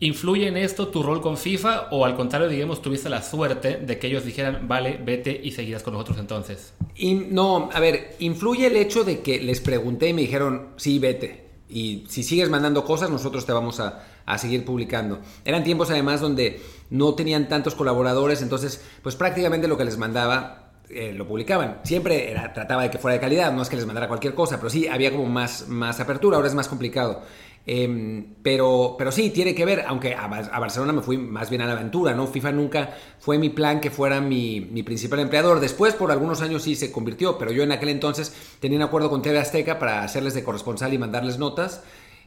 ¿Influye 0.00 0.46
en 0.46 0.56
esto 0.56 0.88
tu 0.88 1.02
rol 1.02 1.20
con 1.20 1.36
FIFA 1.36 1.88
o 1.90 2.04
al 2.04 2.14
contrario, 2.14 2.48
digamos, 2.48 2.80
tuviste 2.80 3.08
la 3.08 3.20
suerte 3.20 3.78
de 3.78 3.98
que 3.98 4.06
ellos 4.06 4.24
dijeran, 4.24 4.68
vale, 4.68 5.00
vete 5.04 5.40
y 5.42 5.50
seguirás 5.50 5.82
con 5.82 5.94
nosotros 5.94 6.18
entonces? 6.18 6.72
Y, 6.94 7.14
no, 7.14 7.68
a 7.72 7.80
ver, 7.80 8.14
influye 8.20 8.68
el 8.68 8.76
hecho 8.76 9.02
de 9.02 9.20
que 9.22 9.40
les 9.40 9.60
pregunté 9.60 10.08
y 10.08 10.12
me 10.12 10.22
dijeron, 10.22 10.68
sí, 10.76 11.00
vete. 11.00 11.48
Y 11.68 12.04
si 12.08 12.22
sigues 12.22 12.48
mandando 12.48 12.84
cosas, 12.84 13.10
nosotros 13.10 13.44
te 13.44 13.52
vamos 13.52 13.80
a, 13.80 14.04
seguir 14.38 14.64
publicando. 14.64 15.20
Eran 15.44 15.64
tiempos 15.64 15.90
además 15.90 16.20
donde 16.20 16.60
no 16.90 17.14
tenían 17.14 17.48
tantos 17.48 17.74
colaboradores, 17.74 18.42
entonces, 18.42 18.84
pues 19.02 19.16
prácticamente 19.16 19.66
lo 19.66 19.78
que 19.78 19.84
les 19.84 19.96
mandaba 19.96 20.72
eh, 20.90 21.12
lo 21.12 21.26
publicaban. 21.26 21.80
Siempre 21.82 22.30
era, 22.30 22.52
trataba 22.52 22.82
de 22.82 22.90
que 22.90 22.98
fuera 22.98 23.14
de 23.14 23.20
calidad, 23.20 23.52
no 23.52 23.62
es 23.62 23.68
que 23.68 23.76
les 23.76 23.86
mandara 23.86 24.06
cualquier 24.06 24.34
cosa, 24.34 24.58
pero 24.58 24.70
sí 24.70 24.86
había 24.86 25.10
como 25.10 25.26
más, 25.26 25.66
más 25.68 25.98
apertura, 25.98 26.36
ahora 26.36 26.48
es 26.48 26.54
más 26.54 26.68
complicado. 26.68 27.22
Em, 27.70 28.36
pero, 28.42 28.94
pero 28.96 29.12
sí, 29.12 29.28
tiene 29.28 29.54
que 29.54 29.66
ver, 29.66 29.84
aunque 29.86 30.14
a, 30.14 30.26
Barcelona 30.26 30.94
me 30.94 31.02
fui 31.02 31.18
más 31.18 31.50
bien 31.50 31.60
a 31.60 31.66
la 31.66 31.74
aventura, 31.74 32.14
¿no? 32.14 32.26
FIFA 32.26 32.52
nunca 32.52 32.96
fue 33.18 33.36
mi 33.36 33.50
plan 33.50 33.78
que 33.78 33.90
fuera 33.90 34.22
mi, 34.22 34.62
principal 34.82 35.20
empleador. 35.20 35.60
Después, 35.60 35.92
por 35.92 36.10
algunos 36.10 36.40
años 36.40 36.62
sí 36.62 36.74
se 36.76 36.90
convirtió, 36.90 37.36
pero 37.36 37.52
yo 37.52 37.62
en 37.62 37.72
aquel 37.72 37.90
entonces 37.90 38.32
tenía 38.58 38.78
un 38.78 38.84
acuerdo 38.84 39.10
con 39.10 39.20
TV 39.20 39.38
Azteca 39.38 39.78
para 39.78 40.02
hacerles 40.02 40.32
de 40.32 40.44
corresponsal 40.44 40.94
y 40.94 40.98
mandarles 40.98 41.38
notas. 41.38 41.82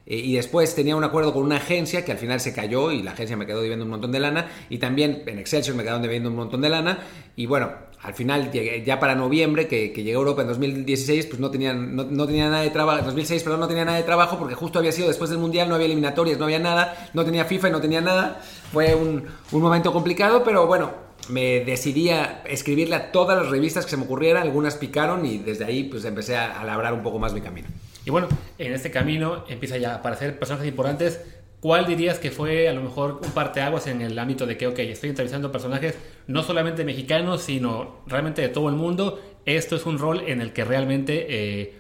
Eh, 0.05 0.17
y 0.17 0.35
después 0.35 0.73
tenía 0.75 0.95
un 0.95 1.03
acuerdo 1.03 1.33
con 1.33 1.43
una 1.43 1.57
agencia 1.57 2.03
que 2.03 2.11
al 2.11 2.17
final 2.17 2.39
se 2.39 2.53
cayó 2.53 2.91
y 2.91 3.03
la 3.03 3.11
agencia 3.11 3.37
me 3.37 3.45
quedó 3.45 3.61
debiendo 3.61 3.85
un 3.85 3.91
montón 3.91 4.11
de 4.11 4.19
lana. 4.19 4.49
Y 4.69 4.77
también 4.77 5.23
en 5.25 5.39
Excelsior 5.39 5.75
me 5.75 5.83
quedaron 5.83 6.01
debiendo 6.01 6.29
un 6.29 6.35
montón 6.35 6.61
de 6.61 6.69
lana. 6.69 6.99
Y 7.35 7.45
bueno, 7.45 7.71
al 8.03 8.15
final, 8.15 8.51
ya 8.51 8.99
para 8.99 9.13
noviembre, 9.13 9.67
que, 9.67 9.91
que 9.93 10.01
llegué 10.01 10.15
a 10.15 10.19
Europa 10.19 10.41
en 10.41 10.47
2016, 10.47 11.27
pues 11.27 11.39
no 11.39 11.51
tenía, 11.51 11.73
no, 11.73 12.25
tenía 12.25 12.49
nada 12.49 12.63
de 12.63 12.71
trabajo, 12.71 13.05
2006, 13.05 13.43
perdón, 13.43 13.59
no 13.59 13.67
tenía 13.67 13.85
nada 13.85 13.97
de 13.97 14.03
trabajo 14.03 14.39
porque 14.39 14.55
justo 14.55 14.79
había 14.79 14.91
sido 14.91 15.07
después 15.07 15.29
del 15.29 15.37
Mundial, 15.37 15.69
no 15.69 15.75
había 15.75 15.85
eliminatorias, 15.85 16.39
no 16.39 16.45
había 16.45 16.57
nada, 16.57 17.09
no 17.13 17.23
tenía 17.23 17.45
FIFA 17.45 17.69
y 17.69 17.71
no 17.71 17.79
tenía 17.79 18.01
nada. 18.01 18.41
Fue 18.71 18.95
un, 18.95 19.25
un 19.51 19.61
momento 19.61 19.93
complicado, 19.93 20.43
pero 20.43 20.65
bueno, 20.65 20.91
me 21.29 21.59
decidí 21.63 22.09
a 22.09 22.41
escribirle 22.45 22.95
a 22.95 23.11
todas 23.11 23.37
las 23.37 23.49
revistas 23.49 23.85
que 23.85 23.91
se 23.91 23.97
me 23.97 24.05
ocurrieran, 24.05 24.41
algunas 24.41 24.77
picaron 24.77 25.23
y 25.23 25.37
desde 25.37 25.65
ahí 25.65 25.83
pues 25.83 26.03
empecé 26.03 26.35
a, 26.35 26.59
a 26.59 26.63
labrar 26.63 26.93
un 26.93 27.03
poco 27.03 27.19
más 27.19 27.33
mi 27.33 27.41
camino. 27.41 27.67
Y 28.05 28.09
bueno, 28.09 28.27
en 28.57 28.73
este 28.73 28.91
camino 28.91 29.43
empieza 29.47 29.77
ya 29.77 29.93
a 29.93 29.95
aparecer 29.95 30.37
personajes 30.39 30.67
importantes 30.67 31.19
¿cuál 31.61 31.85
dirías 31.85 32.19
que 32.19 32.31
fue 32.31 32.67
a 32.67 32.73
lo 32.73 32.81
mejor 32.81 33.21
un 33.23 33.31
parteaguas 33.31 33.87
en 33.87 34.01
el 34.01 34.17
ámbito 34.19 34.45
de 34.45 34.57
que, 34.57 34.67
ok, 34.67 34.79
estoy 34.79 35.11
entrevistando 35.11 35.51
personajes 35.51 35.95
no 36.27 36.43
solamente 36.43 36.83
mexicanos, 36.83 37.43
sino 37.43 38.01
realmente 38.07 38.41
de 38.41 38.49
todo 38.49 38.67
el 38.67 38.75
mundo? 38.75 39.21
Esto 39.45 39.75
es 39.75 39.85
un 39.85 39.97
rol 39.97 40.23
en 40.27 40.41
el 40.41 40.51
que 40.51 40.65
realmente 40.65 41.27
eh, 41.29 41.75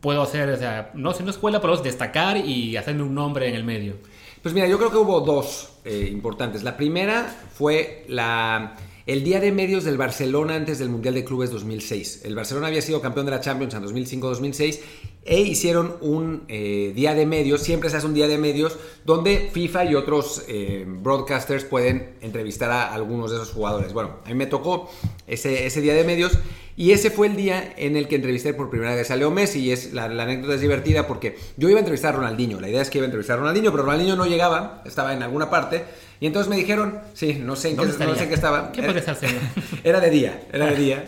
puedo 0.00 0.22
hacer, 0.22 0.48
o 0.48 0.56
sea, 0.56 0.92
no 0.94 1.12
si 1.12 1.24
no 1.24 1.30
escuela, 1.30 1.60
pero 1.60 1.76
destacar 1.76 2.36
y 2.36 2.76
hacerme 2.76 3.02
un 3.02 3.14
nombre 3.14 3.48
en 3.48 3.56
el 3.56 3.64
medio. 3.64 3.96
Pues 4.42 4.54
mira, 4.54 4.68
yo 4.68 4.78
creo 4.78 4.90
que 4.90 4.96
hubo 4.96 5.20
dos 5.20 5.72
eh, 5.84 6.08
importantes. 6.10 6.62
La 6.62 6.76
primera 6.76 7.24
fue 7.24 8.04
la 8.08 8.76
el 9.06 9.22
día 9.22 9.38
de 9.38 9.52
medios 9.52 9.84
del 9.84 9.96
Barcelona 9.96 10.56
antes 10.56 10.80
del 10.80 10.88
Mundial 10.88 11.14
de 11.14 11.24
Clubes 11.24 11.52
2006. 11.52 12.22
El 12.24 12.34
Barcelona 12.34 12.66
había 12.66 12.82
sido 12.82 13.00
campeón 13.00 13.26
de 13.26 13.32
la 13.32 13.40
Champions 13.40 13.72
en 13.74 13.84
2005-2006 13.84 14.80
e 15.24 15.40
hicieron 15.40 15.96
un 16.00 16.42
eh, 16.48 16.92
día 16.94 17.14
de 17.14 17.24
medios, 17.24 17.62
siempre 17.62 17.88
se 17.88 17.98
hace 17.98 18.06
un 18.06 18.14
día 18.14 18.26
de 18.26 18.36
medios, 18.36 18.76
donde 19.04 19.48
FIFA 19.52 19.84
y 19.86 19.94
otros 19.94 20.44
eh, 20.48 20.84
broadcasters 20.86 21.64
pueden 21.64 22.16
entrevistar 22.20 22.72
a 22.72 22.92
algunos 22.92 23.30
de 23.30 23.36
esos 23.36 23.50
jugadores. 23.50 23.92
Bueno, 23.92 24.16
a 24.24 24.28
mí 24.28 24.34
me 24.34 24.46
tocó 24.46 24.90
ese, 25.28 25.66
ese 25.66 25.80
día 25.80 25.94
de 25.94 26.02
medios 26.02 26.32
y 26.76 26.92
ese 26.92 27.10
fue 27.10 27.26
el 27.28 27.36
día 27.36 27.72
en 27.78 27.96
el 27.96 28.06
que 28.06 28.16
entrevisté 28.16 28.52
por 28.52 28.68
primera 28.68 28.94
vez 28.94 29.10
a 29.10 29.16
Leo 29.16 29.30
Messi. 29.30 29.60
Y 29.60 29.72
es, 29.72 29.94
la, 29.94 30.04
anécdota 30.04 30.54
es 30.54 30.60
divertida 30.60 31.06
porque 31.06 31.36
yo 31.56 31.70
iba 31.70 31.78
a 31.78 31.80
entrevistar 31.80 32.12
a 32.12 32.18
Ronaldinho. 32.18 32.60
La 32.60 32.68
idea 32.68 32.82
es 32.82 32.90
que 32.90 32.98
iba 32.98 33.06
a 33.06 33.06
entrevistar 33.06 33.38
a 33.38 33.40
Ronaldinho, 33.40 33.70
pero 33.70 33.84
Ronaldinho 33.84 34.14
no 34.14 34.26
llegaba, 34.26 34.82
estaba 34.84 35.14
en 35.14 35.22
alguna 35.22 35.48
parte. 35.48 35.84
Y 36.20 36.26
entonces 36.26 36.50
me 36.50 36.56
dijeron, 36.56 37.00
sí, 37.14 37.40
no 37.42 37.56
sé 37.56 37.70
en, 37.70 37.76
qué, 37.78 37.86
no 37.86 38.14
sé 38.14 38.28
qué 38.28 38.34
estaba. 38.34 38.72
¿Qué 38.72 38.82
puede 38.82 38.98
estar 38.98 39.16
Era 39.84 40.00
de 40.00 40.10
día, 40.10 40.46
era 40.52 40.66
de 40.66 40.76
día. 40.76 41.04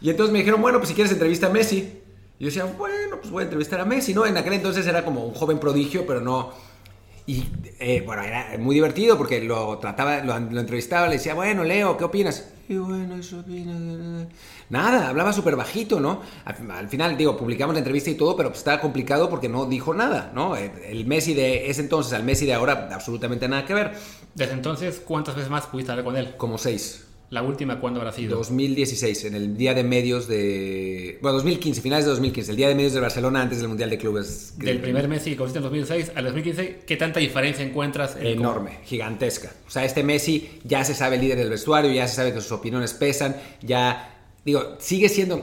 Y 0.00 0.10
entonces 0.10 0.32
me 0.32 0.38
dijeron, 0.38 0.62
bueno, 0.62 0.78
pues 0.78 0.90
si 0.90 0.94
quieres 0.94 1.12
entrevista 1.12 1.48
a 1.48 1.50
Messi. 1.50 2.00
Y 2.38 2.44
yo 2.44 2.46
decía, 2.46 2.64
bueno, 2.64 3.18
pues 3.20 3.32
voy 3.32 3.40
a 3.40 3.44
entrevistar 3.44 3.80
a 3.80 3.84
Messi, 3.84 4.14
¿no? 4.14 4.24
En 4.24 4.36
aquel 4.36 4.52
entonces 4.52 4.86
era 4.86 5.04
como 5.04 5.26
un 5.26 5.34
joven 5.34 5.58
prodigio, 5.58 6.06
pero 6.06 6.20
no 6.20 6.52
y 7.28 7.44
eh, 7.78 8.02
bueno, 8.06 8.22
era 8.22 8.56
muy 8.58 8.74
divertido 8.74 9.18
porque 9.18 9.42
lo 9.42 9.76
trataba, 9.76 10.24
lo, 10.24 10.34
entrevistaba, 10.58 11.08
le 11.08 11.16
decía, 11.16 11.34
bueno, 11.34 11.62
Leo, 11.62 11.94
¿qué 11.98 12.04
opinas? 12.04 12.48
Y 12.70 12.76
bueno, 12.76 13.16
eso 13.16 13.40
opina. 13.40 14.26
Nada, 14.70 15.08
hablaba 15.08 15.32
súper 15.32 15.56
bajito, 15.56 15.98
¿no? 15.98 16.20
Al, 16.44 16.88
final, 16.88 17.16
digo, 17.16 17.36
publicamos 17.36 17.74
la 17.74 17.78
entrevista 17.78 18.10
y 18.10 18.14
todo, 18.14 18.36
pero 18.36 18.50
pues 18.50 18.58
estaba 18.58 18.80
complicado 18.80 19.30
porque 19.30 19.48
no 19.48 19.66
dijo 19.66 19.94
nada, 19.94 20.30
¿no? 20.34 20.56
El 20.56 21.06
Messi 21.06 21.34
de 21.34 21.70
ese 21.70 21.80
entonces 21.80 22.12
al 22.12 22.24
Messi 22.24 22.46
de 22.46 22.54
ahora, 22.54 22.88
absolutamente 22.92 23.48
nada 23.48 23.64
que 23.64 23.74
ver. 23.74 23.92
Desde 24.34 24.52
entonces, 24.52 25.00
¿cuántas 25.04 25.34
veces 25.34 25.50
más 25.50 25.66
pudiste 25.66 25.92
hablar 25.92 26.04
con 26.04 26.16
él? 26.16 26.34
Como 26.36 26.58
seis. 26.58 27.04
¿La 27.30 27.42
última 27.42 27.78
cuándo 27.78 28.00
habrá 28.00 28.12
sido? 28.12 28.38
2016, 28.38 29.26
en 29.26 29.34
el 29.34 29.54
día 29.54 29.74
de 29.74 29.84
medios 29.84 30.28
de... 30.28 31.18
Bueno, 31.20 31.34
2015, 31.36 31.82
finales 31.82 32.06
de 32.06 32.12
2015, 32.12 32.50
el 32.52 32.56
día 32.56 32.68
de 32.68 32.74
medios 32.74 32.94
de 32.94 33.00
Barcelona 33.00 33.42
antes 33.42 33.58
del 33.58 33.68
Mundial 33.68 33.90
de 33.90 33.98
Clubes. 33.98 34.54
Del 34.56 34.80
primer 34.80 35.08
Messi 35.08 35.32
que 35.32 35.36
consiste 35.36 35.58
en 35.58 35.64
2006 35.64 36.12
al 36.14 36.24
2015, 36.24 36.84
¿qué 36.86 36.96
tanta 36.96 37.20
diferencia 37.20 37.62
encuentras? 37.62 38.16
Enorme, 38.18 38.78
gigantesca. 38.84 39.52
O 39.66 39.70
sea, 39.70 39.84
este 39.84 40.02
Messi 40.02 40.60
ya 40.64 40.84
se 40.84 40.94
sabe 40.94 41.16
el 41.16 41.22
líder 41.22 41.36
del 41.36 41.50
vestuario, 41.50 41.92
ya 41.92 42.08
se 42.08 42.16
sabe 42.16 42.32
que 42.32 42.40
sus 42.40 42.52
opiniones 42.52 42.94
pesan, 42.94 43.36
ya... 43.60 44.14
Digo, 44.44 44.76
sigue 44.78 45.08
siendo... 45.08 45.42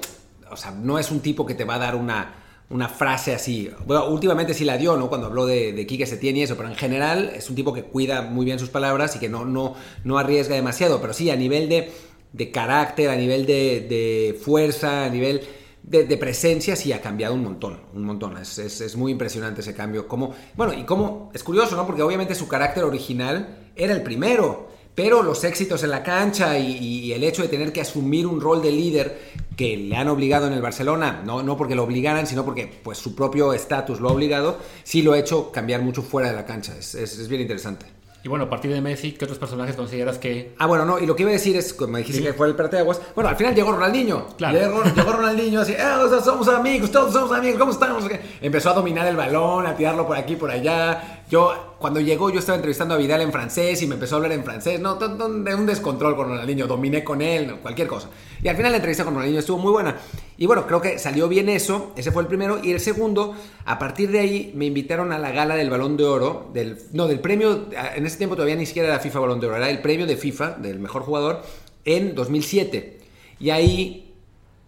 O 0.52 0.58
sea, 0.58 0.72
no 0.72 1.00
es 1.00 1.12
un 1.12 1.22
tipo 1.22 1.46
que 1.46 1.56
te 1.56 1.66
va 1.66 1.76
a 1.76 1.80
dar 1.80 1.96
una 1.96 2.46
una 2.70 2.90
frase 2.90 3.34
así. 3.34 3.70
Bueno, 3.86 4.08
últimamente 4.10 4.54
sí 4.54 4.66
la 4.66 4.78
dio, 4.78 4.98
¿no? 4.98 5.10
Cuando 5.10 5.28
habló 5.28 5.46
de, 5.46 5.74
de 5.74 5.86
Quique 5.86 6.06
Setién 6.06 6.36
y 6.38 6.44
eso, 6.44 6.58
pero 6.58 6.70
en 6.70 6.76
general 6.76 7.32
es 7.36 7.50
un 7.50 7.56
tipo 7.56 7.74
que 7.74 7.84
cuida 7.84 8.24
muy 8.24 8.46
bien 8.46 8.60
sus 8.60 8.70
palabras 8.70 9.16
y 9.16 9.20
que 9.20 9.30
no, 9.30 9.46
no, 9.46 9.76
no 10.04 10.18
arriesga 10.18 10.56
demasiado. 10.56 11.00
Pero 11.00 11.14
sí, 11.14 11.30
a 11.30 11.36
nivel 11.36 11.70
de, 11.70 11.92
de 12.34 12.52
carácter, 12.52 13.10
a 13.10 13.16
nivel 13.16 13.46
de, 13.46 13.86
de 13.88 14.40
fuerza, 14.40 15.06
a 15.06 15.10
nivel 15.10 15.42
de, 15.84 16.18
presencia, 16.18 16.76
sí 16.76 16.92
ha 16.92 17.02
cambiado 17.02 17.36
un 17.36 17.44
montón, 17.44 17.82
un 17.94 18.04
montón. 18.04 18.38
Es, 18.38 18.58
es, 18.58 18.82
es, 18.82 18.96
muy 18.96 19.12
impresionante 19.12 19.62
ese 19.62 19.76
cambio. 19.76 20.08
Como, 20.08 20.34
bueno, 20.56 20.74
y 20.74 20.84
como, 20.84 21.30
es 21.34 21.44
curioso, 21.44 21.76
¿no? 21.76 21.86
Porque 21.86 22.02
obviamente 22.02 22.34
su 22.34 22.48
carácter 22.48 22.84
original 22.84 23.70
era 23.76 23.94
el 23.94 24.02
primero. 24.02 24.70
Pero 24.96 25.22
los 25.22 25.44
éxitos 25.44 25.84
en 25.84 25.92
la 25.92 26.02
cancha 26.02 26.58
y, 26.58 27.12
el 27.12 27.24
hecho 27.24 27.42
de 27.42 27.50
tener 27.50 27.74
que 27.74 27.82
asumir 27.82 28.26
un 28.26 28.40
rol 28.40 28.62
de 28.62 28.72
líder 28.72 29.20
que 29.58 29.76
le 29.76 29.96
han 29.96 30.08
obligado 30.08 30.48
en 30.48 30.54
el 30.54 30.62
Barcelona, 30.62 31.22
no, 31.26 31.44
no 31.44 31.58
porque 31.58 31.76
lo 31.76 31.84
obligaran, 31.84 32.26
sino 32.26 32.46
porque 32.46 32.68
pues, 32.82 32.98
su 32.98 33.14
propio 33.14 33.54
estatus 33.54 34.00
lo 34.00 34.10
ha 34.10 34.14
obligado, 34.14 34.58
sí 34.84 35.02
lo 35.02 35.14
ha 35.14 35.20
hecho 35.20 35.52
cambiar 35.52 35.82
mucho 35.82 36.02
fuera 36.02 36.30
de 36.30 36.36
la 36.36 36.46
cancha. 36.46 36.76
es, 36.78 36.96
es 36.96 37.28
bien 37.28 37.42
interesante. 37.42 37.86
Y 38.26 38.28
bueno, 38.28 38.46
a 38.46 38.50
partir 38.50 38.74
de 38.74 38.82
Messi, 38.82 39.12
¿qué 39.12 39.26
otros 39.26 39.38
personajes 39.38 39.76
consideras 39.76 40.18
que...? 40.18 40.56
Ah, 40.58 40.66
bueno, 40.66 40.84
no, 40.84 40.98
y 40.98 41.06
lo 41.06 41.16
que 41.16 41.22
iba 41.22 41.30
a 41.30 41.34
decir 41.34 41.56
es, 41.58 41.76
como 41.76 41.98
dijiste 41.98 42.24
que 42.24 42.34
fue 42.34 42.48
el 42.48 42.58
de 42.58 42.80
aguas, 42.80 43.00
bueno, 43.14 43.30
al 43.30 43.36
final 43.36 43.54
llegó 43.54 43.72
Ronaldinho. 43.72 44.30
Claro. 44.36 44.58
Llegó, 44.58 44.84
llegó 44.84 45.12
Ronaldinho 45.12 45.62
así, 45.62 45.74
eh, 45.74 45.84
somos 46.24 46.48
amigos, 46.48 46.90
todos 46.90 47.14
somos 47.14 47.32
amigos, 47.38 47.60
¿cómo 47.60 47.72
estamos? 47.72 48.04
Empezó 48.42 48.72
a 48.72 48.74
dominar 48.74 49.06
el 49.06 49.16
balón, 49.16 49.68
a 49.68 49.76
tirarlo 49.76 50.08
por 50.08 50.18
aquí, 50.18 50.36
por 50.36 50.50
allá. 50.50 51.25
Yo, 51.30 51.76
cuando 51.80 52.00
llegó, 52.00 52.30
yo 52.30 52.38
estaba 52.38 52.56
entrevistando 52.56 52.94
a 52.94 52.98
Vidal 52.98 53.22
en 53.22 53.32
francés 53.32 53.82
y 53.82 53.88
me 53.88 53.96
empezó 53.96 54.16
a 54.16 54.18
hablar 54.18 54.32
en 54.34 54.44
francés. 54.44 54.80
No, 54.80 54.96
de 54.96 55.56
un 55.56 55.66
descontrol 55.66 56.16
con 56.16 56.28
Ronaldinho, 56.28 56.68
dominé 56.68 57.04
con 57.04 57.22
él, 57.22 57.56
cualquier 57.62 57.88
cosa. 57.88 58.10
Y 58.44 58.48
al 58.48 58.56
final 58.56 58.72
la 58.72 58.78
entrevista 58.78 59.04
con 59.04 59.16
Ronaldinho 59.16 59.40
estuvo 59.40 59.58
muy 59.58 59.72
buena. 59.72 59.98
Y 60.38 60.46
bueno, 60.46 60.68
creo 60.68 60.82
que 60.82 61.00
salió 61.00 61.28
bien 61.28 61.50
eso, 61.50 61.94
ese 61.96 62.12
fue 62.12 62.22
el 62.22 62.28
primero. 62.28 62.60
Y 62.64 62.72
el 62.72 62.80
segundo, 62.80 63.36
a 63.66 63.80
partir 63.80 64.12
de 64.12 64.20
ahí 64.20 64.52
me 64.56 64.66
invitaron 64.66 65.12
a 65.12 65.18
la 65.18 65.32
gala 65.32 65.56
del 65.56 65.72
Balón 65.72 65.98
de 65.98 66.04
Oro, 66.04 66.52
del, 66.54 66.78
no, 66.94 67.08
del 67.08 67.20
premio, 67.20 67.70
en 67.96 68.06
ese 68.06 68.18
tiempo 68.18 68.36
todavía 68.36 68.56
ni 68.56 68.68
siquiera 68.68 68.90
era 68.90 69.00
FIFA 69.00 69.20
Balón 69.22 69.40
de 69.40 69.48
Oro, 69.48 69.56
era 69.56 69.70
el 69.72 69.82
premio 69.82 70.06
de 70.06 70.18
FIFA, 70.18 70.52
del 70.52 70.80
mejor 70.80 71.02
jugador, 71.02 71.42
en 71.86 72.14
2007. 72.14 73.00
Y 73.40 73.50
ahí 73.50 74.14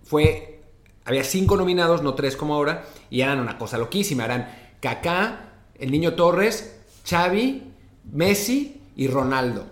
fue, 0.04 0.62
había 1.06 1.24
cinco 1.24 1.56
nominados, 1.56 2.02
no 2.02 2.16
tres 2.16 2.36
como 2.36 2.56
ahora, 2.56 2.86
y 3.12 3.22
eran 3.22 3.40
una 3.40 3.60
cosa 3.60 3.78
loquísima, 3.78 4.26
eran 4.26 4.50
Kaká, 4.80 5.47
el 5.79 5.91
Niño 5.91 6.13
Torres, 6.13 6.77
Xavi, 7.07 7.63
Messi 8.12 8.81
y 8.96 9.07
Ronaldo. 9.07 9.65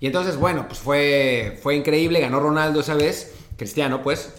Y 0.00 0.06
entonces, 0.06 0.36
bueno, 0.36 0.66
pues 0.66 0.80
fue, 0.80 1.58
fue 1.62 1.76
increíble, 1.76 2.20
ganó 2.20 2.40
Ronaldo 2.40 2.80
esa 2.80 2.94
vez, 2.94 3.34
Cristiano 3.56 4.02
pues. 4.02 4.32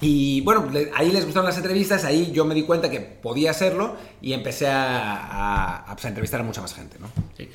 Y 0.00 0.40
bueno, 0.42 0.68
ahí 0.94 1.10
les 1.10 1.24
gustaron 1.24 1.46
las 1.46 1.56
entrevistas, 1.56 2.04
ahí 2.04 2.30
yo 2.32 2.44
me 2.44 2.54
di 2.54 2.62
cuenta 2.62 2.90
que 2.90 3.00
podía 3.00 3.50
hacerlo 3.50 3.96
y 4.20 4.32
empecé 4.32 4.68
a, 4.68 5.76
a, 5.78 5.94
pues, 5.94 6.04
entrevistar 6.04 6.40
a 6.40 6.44
mucha 6.44 6.60
más 6.60 6.74
gente, 6.74 6.98
¿no? 6.98 7.08
Sí. 7.36 7.48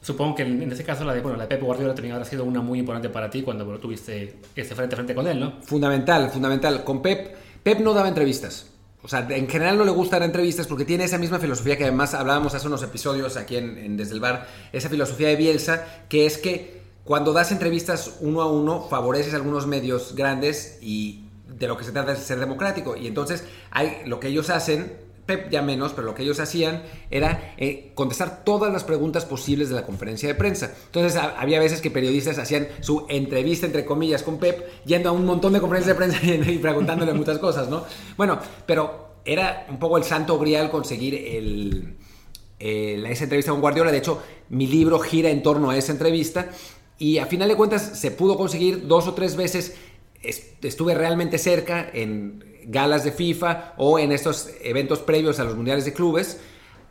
Supongo 0.00 0.34
que 0.34 0.42
en, 0.42 0.70
ese 0.70 0.84
caso 0.84 1.04
la 1.04 1.14
de, 1.14 1.20
bueno, 1.22 1.38
la 1.38 1.44
de 1.44 1.48
Pep 1.48 1.62
Guardiola 1.62 1.94
habrá 2.12 2.24
sido 2.24 2.44
una 2.44 2.60
muy 2.60 2.78
importante 2.78 3.08
para 3.08 3.30
ti 3.30 3.42
cuando 3.42 3.64
tuviste 3.78 4.36
ese 4.54 4.74
frente 4.74 4.94
a 4.94 4.96
frente 4.96 5.14
con 5.14 5.26
él, 5.26 5.40
¿no? 5.40 5.62
Fundamental, 5.62 6.30
fundamental. 6.30 6.84
Con 6.84 7.00
Pep, 7.00 7.34
Pep 7.62 7.80
no 7.80 7.94
daba 7.94 8.08
entrevistas. 8.08 8.73
O 9.04 9.08
sea, 9.08 9.26
en 9.28 9.48
general 9.50 9.76
no 9.76 9.84
le 9.84 9.90
gusta 9.90 10.18
dar 10.18 10.24
entrevistas 10.24 10.66
porque 10.66 10.86
tiene 10.86 11.04
esa 11.04 11.18
misma 11.18 11.38
filosofía 11.38 11.76
que 11.76 11.84
además 11.84 12.14
hablábamos 12.14 12.54
hace 12.54 12.66
unos 12.66 12.82
episodios 12.82 13.36
aquí 13.36 13.56
en, 13.56 13.98
Desde 13.98 14.14
el 14.14 14.20
Bar, 14.20 14.48
esa 14.72 14.88
filosofía 14.88 15.28
de 15.28 15.36
Bielsa, 15.36 15.84
que 16.08 16.24
es 16.24 16.38
que 16.38 16.80
cuando 17.04 17.34
das 17.34 17.52
entrevistas 17.52 18.16
uno 18.20 18.40
a 18.40 18.50
uno, 18.50 18.88
favoreces 18.88 19.34
a 19.34 19.36
algunos 19.36 19.66
medios 19.66 20.14
grandes 20.16 20.78
y 20.80 21.28
de 21.46 21.68
lo 21.68 21.76
que 21.76 21.84
se 21.84 21.92
trata 21.92 22.12
es 22.12 22.20
ser 22.20 22.40
democrático. 22.40 22.96
Y 22.96 23.06
entonces 23.06 23.44
hay 23.70 23.98
lo 24.06 24.20
que 24.20 24.28
ellos 24.28 24.48
hacen, 24.48 24.96
Pep 25.26 25.50
ya 25.50 25.62
menos, 25.62 25.92
pero 25.92 26.06
lo 26.06 26.14
que 26.14 26.22
ellos 26.22 26.40
hacían 26.40 26.82
era 27.10 27.54
eh, 27.56 27.92
contestar 27.94 28.44
todas 28.44 28.72
las 28.72 28.84
preguntas 28.84 29.24
posibles 29.24 29.68
de 29.68 29.74
la 29.74 29.86
conferencia 29.86 30.28
de 30.28 30.34
prensa. 30.34 30.72
Entonces 30.86 31.20
había 31.36 31.58
veces 31.58 31.80
que 31.80 31.90
periodistas 31.90 32.38
hacían 32.38 32.68
su 32.80 33.06
entrevista, 33.08 33.66
entre 33.66 33.84
comillas, 33.84 34.22
con 34.22 34.38
Pep, 34.38 34.84
yendo 34.84 35.08
a 35.08 35.12
un 35.12 35.24
montón 35.24 35.52
de 35.52 35.60
conferencias 35.60 35.96
de 35.96 36.04
prensa 36.04 36.18
y, 36.50 36.58
preguntándole 36.58 37.12
muchas 37.14 37.38
cosas, 37.38 37.68
¿no? 37.68 37.84
Bueno, 38.16 38.38
pero 38.66 39.14
era 39.24 39.66
un 39.70 39.78
poco 39.78 39.96
el 39.96 40.04
santo 40.04 40.38
grial 40.38 40.70
conseguir 40.70 41.14
el, 41.14 41.96
esa 42.58 43.24
entrevista 43.24 43.50
con 43.50 43.60
Guardiola. 43.60 43.90
De 43.90 43.98
hecho, 43.98 44.22
mi 44.50 44.66
libro 44.66 44.98
gira 44.98 45.30
en 45.30 45.42
torno 45.42 45.70
a 45.70 45.76
esa 45.76 45.92
entrevista. 45.92 46.50
Y 46.98 47.18
a 47.18 47.26
final 47.26 47.48
de 47.48 47.56
cuentas 47.56 47.98
se 47.98 48.10
pudo 48.10 48.36
conseguir 48.36 48.86
dos 48.86 49.08
o 49.08 49.14
tres 49.14 49.36
veces 49.36 49.74
estuve 50.62 50.94
realmente 50.94 51.38
cerca 51.38 51.88
en 51.92 52.53
galas 52.66 53.04
de 53.04 53.12
FIFA 53.12 53.74
o 53.76 53.98
en 53.98 54.12
estos 54.12 54.50
eventos 54.62 55.00
previos 55.00 55.40
a 55.40 55.44
los 55.44 55.56
mundiales 55.56 55.84
de 55.84 55.92
clubes, 55.92 56.40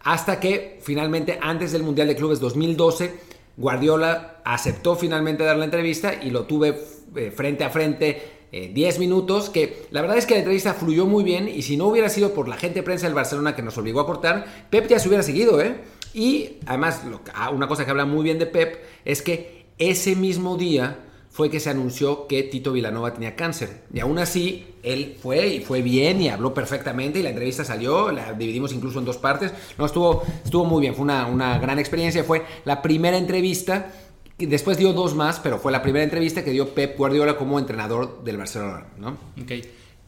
hasta 0.03 0.39
que 0.39 0.79
finalmente 0.81 1.39
antes 1.41 1.71
del 1.71 1.83
Mundial 1.83 2.07
de 2.07 2.15
Clubes 2.15 2.39
2012, 2.39 3.13
Guardiola 3.55 4.41
aceptó 4.43 4.95
finalmente 4.95 5.43
dar 5.43 5.57
la 5.57 5.65
entrevista 5.65 6.13
y 6.21 6.31
lo 6.31 6.45
tuve 6.45 6.77
eh, 7.15 7.31
frente 7.31 7.63
a 7.63 7.69
frente 7.69 8.43
10 8.51 8.95
eh, 8.95 8.99
minutos, 8.99 9.49
que 9.49 9.87
la 9.91 10.01
verdad 10.01 10.17
es 10.17 10.25
que 10.25 10.35
la 10.35 10.39
entrevista 10.39 10.73
fluyó 10.73 11.05
muy 11.05 11.23
bien 11.23 11.47
y 11.47 11.63
si 11.63 11.75
no 11.75 11.87
hubiera 11.87 12.09
sido 12.09 12.33
por 12.33 12.47
la 12.47 12.57
gente 12.57 12.79
de 12.79 12.83
prensa 12.83 13.07
del 13.07 13.15
Barcelona 13.15 13.55
que 13.55 13.63
nos 13.63 13.77
obligó 13.77 13.99
a 13.99 14.05
cortar, 14.05 14.45
Pep 14.69 14.87
ya 14.87 14.99
se 14.99 15.07
hubiera 15.07 15.23
seguido, 15.23 15.59
¿eh? 15.61 15.77
Y 16.13 16.57
además, 16.67 17.01
ah, 17.33 17.49
una 17.49 17.67
cosa 17.67 17.85
que 17.85 17.91
habla 17.91 18.05
muy 18.05 18.23
bien 18.23 18.37
de 18.37 18.45
Pep 18.45 18.77
es 19.05 19.23
que 19.23 19.65
ese 19.79 20.15
mismo 20.15 20.57
día 20.57 20.99
fue 21.33 21.49
que 21.49 21.59
se 21.59 21.71
anunció 21.71 22.27
que 22.27 22.43
Tito 22.43 22.71
Vilanova 22.71 23.11
tenía 23.11 23.35
cáncer. 23.35 23.81
Y 23.91 23.99
aún 23.99 24.19
así, 24.19 24.67
él 24.83 25.17
fue 25.19 25.47
y 25.47 25.59
fue 25.61 25.81
bien 25.81 26.21
y 26.21 26.29
habló 26.29 26.53
perfectamente 26.53 27.17
y 27.19 27.23
la 27.23 27.29
entrevista 27.29 27.65
salió, 27.65 28.11
la 28.11 28.33
dividimos 28.33 28.71
incluso 28.71 28.99
en 28.99 29.05
dos 29.05 29.17
partes. 29.17 29.51
No, 29.79 29.87
estuvo, 29.87 30.21
estuvo 30.45 30.63
muy 30.63 30.81
bien, 30.81 30.93
fue 30.93 31.01
una, 31.01 31.25
una 31.25 31.57
gran 31.57 31.79
experiencia. 31.79 32.23
Fue 32.23 32.45
la 32.65 32.83
primera 32.83 33.17
entrevista, 33.17 33.91
después 34.37 34.77
dio 34.77 34.93
dos 34.93 35.15
más, 35.15 35.39
pero 35.39 35.57
fue 35.57 35.71
la 35.71 35.81
primera 35.81 36.03
entrevista 36.03 36.43
que 36.43 36.51
dio 36.51 36.69
Pep 36.75 36.95
Guardiola 36.95 37.35
como 37.35 37.57
entrenador 37.57 38.23
del 38.23 38.37
Barcelona. 38.37 38.85
¿no? 38.99 39.17
Okay. 39.41 39.63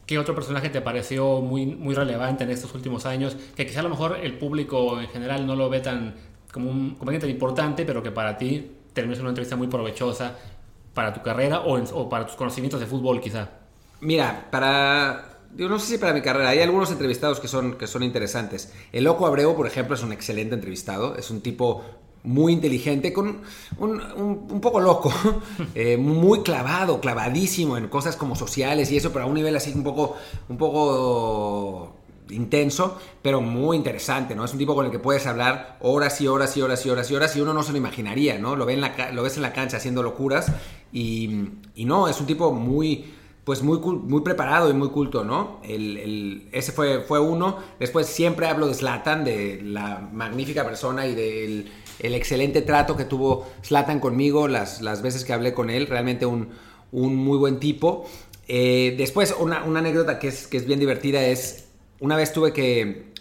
¿Qué 0.05 0.19
otro 0.19 0.35
personaje 0.35 0.69
te 0.69 0.81
pareció 0.81 1.41
muy, 1.41 1.65
muy 1.65 1.95
relevante 1.95 2.43
en 2.43 2.51
estos 2.51 2.71
últimos 2.75 3.07
años? 3.07 3.35
Que 3.55 3.65
quizá 3.65 3.79
a 3.79 3.83
lo 3.83 3.89
mejor 3.89 4.19
el 4.21 4.37
público 4.37 5.01
en 5.01 5.07
general 5.07 5.47
no 5.47 5.55
lo 5.55 5.71
ve 5.71 5.79
tan 5.79 6.13
como 6.51 6.69
un 6.69 6.93
comediante 6.93 7.27
importante, 7.27 7.83
pero 7.83 8.03
que 8.03 8.11
para 8.11 8.37
ti 8.37 8.73
terminó 8.93 9.15
siendo 9.15 9.23
una 9.23 9.31
entrevista 9.31 9.55
muy 9.55 9.67
provechosa 9.67 10.37
para 10.95 11.13
tu 11.13 11.21
carrera 11.21 11.59
o, 11.59 12.09
para 12.09 12.25
tus 12.25 12.35
conocimientos 12.35 12.79
de 12.79 12.87
fútbol 12.87 13.21
quizá. 13.21 13.49
Mira, 14.01 14.47
para 14.49 15.35
yo 15.55 15.69
no 15.69 15.77
sé 15.77 15.93
si 15.93 15.97
para 15.99 16.13
mi 16.13 16.21
carrera, 16.21 16.49
hay 16.49 16.61
algunos 16.61 16.91
entrevistados 16.91 17.39
que 17.39 17.47
son, 17.47 17.77
que 17.77 17.85
son 17.85 18.01
interesantes. 18.01 18.73
El 18.91 19.03
Loco 19.03 19.27
Abreu, 19.27 19.55
por 19.55 19.67
ejemplo, 19.67 19.95
es 19.95 20.03
un 20.03 20.11
excelente 20.11 20.55
entrevistado, 20.55 21.15
es 21.15 21.29
un 21.29 21.41
tipo 21.41 21.83
muy 22.23 22.53
inteligente, 22.53 23.13
con 23.13 23.41
un, 23.77 24.01
un, 24.01 24.59
poco 24.59 24.79
loco, 24.79 25.13
eh, 25.75 25.95
muy 25.95 26.41
clavado, 26.41 26.99
clavadísimo 26.99 27.77
en 27.77 27.87
cosas 27.87 28.15
como 28.15 28.35
sociales 28.35 28.91
y 28.91 28.97
eso, 28.97 29.13
pero 29.13 29.25
a 29.25 29.27
un 29.27 29.35
nivel 29.35 29.55
así 29.55 29.71
un 29.73 29.83
poco, 29.83 30.15
un 30.49 30.57
poco 30.57 31.95
intenso, 32.29 32.97
pero 33.21 33.41
muy 33.41 33.77
interesante, 33.77 34.35
¿no? 34.35 34.45
Es 34.45 34.53
un 34.53 34.57
tipo 34.57 34.75
con 34.75 34.85
el 34.85 34.91
que 34.91 34.99
puedes 34.99 35.27
hablar 35.27 35.77
horas 35.81 36.19
y 36.21 36.27
horas 36.27 36.55
y 36.57 36.61
horas 36.61 36.85
y 36.85 36.89
horas 36.89 37.11
y 37.11 37.15
horas 37.15 37.35
y 37.35 37.41
uno 37.41 37.53
no 37.53 37.63
se 37.63 37.71
lo 37.71 37.77
imaginaría, 37.77 38.39
¿no? 38.39 38.55
Lo, 38.55 38.65
ve 38.65 38.73
en 38.73 38.81
la, 38.81 39.11
lo 39.11 39.23
ves 39.23 39.35
en 39.35 39.43
la 39.43 39.53
cancha 39.53 39.77
haciendo 39.77 40.01
locuras 40.01 40.51
y, 40.91 41.49
no, 41.77 42.07
es 42.07 42.19
un 42.19 42.25
tipo 42.25 42.51
muy 42.51 43.05
pues 43.43 43.61
muy, 43.61 43.79
muy 43.79 44.21
preparado 44.21 44.71
y 44.71 44.73
muy 44.73 44.89
culto, 44.89 45.23
¿no? 45.23 45.61
El, 45.63 46.49
ese 46.51 46.71
fue, 46.71 47.01
fue 47.01 47.19
uno. 47.19 47.59
Después 47.79 48.07
siempre 48.07 48.47
hablo 48.47 48.67
de 48.67 48.73
Slatan, 48.73 49.23
de 49.23 49.61
la 49.61 49.99
magnífica 50.11 50.65
persona 50.65 51.05
y 51.05 51.13
del 51.13 51.71
el 51.99 52.15
excelente 52.15 52.63
trato 52.63 52.97
que 52.97 53.05
tuvo 53.05 53.47
Slatan 53.61 53.99
conmigo 53.99 54.47
las, 54.47 54.81
las 54.81 55.03
veces 55.03 55.23
que 55.23 55.33
hablé 55.33 55.53
con 55.53 55.69
él. 55.69 55.85
Realmente 55.85 56.25
un, 56.25 56.49
un 56.91 57.15
muy 57.15 57.37
buen 57.37 57.59
tipo. 57.59 58.07
Eh, 58.47 58.95
después, 58.97 59.35
una, 59.39 59.63
una, 59.63 59.79
anécdota 59.79 60.19
que 60.19 60.27
es, 60.29 60.47
que 60.47 60.57
es 60.57 60.65
bien 60.65 60.79
divertida 60.79 61.23
es, 61.23 61.67
una 61.99 62.15
vez 62.15 62.31
tuve 62.31 62.53
que, 62.53 63.11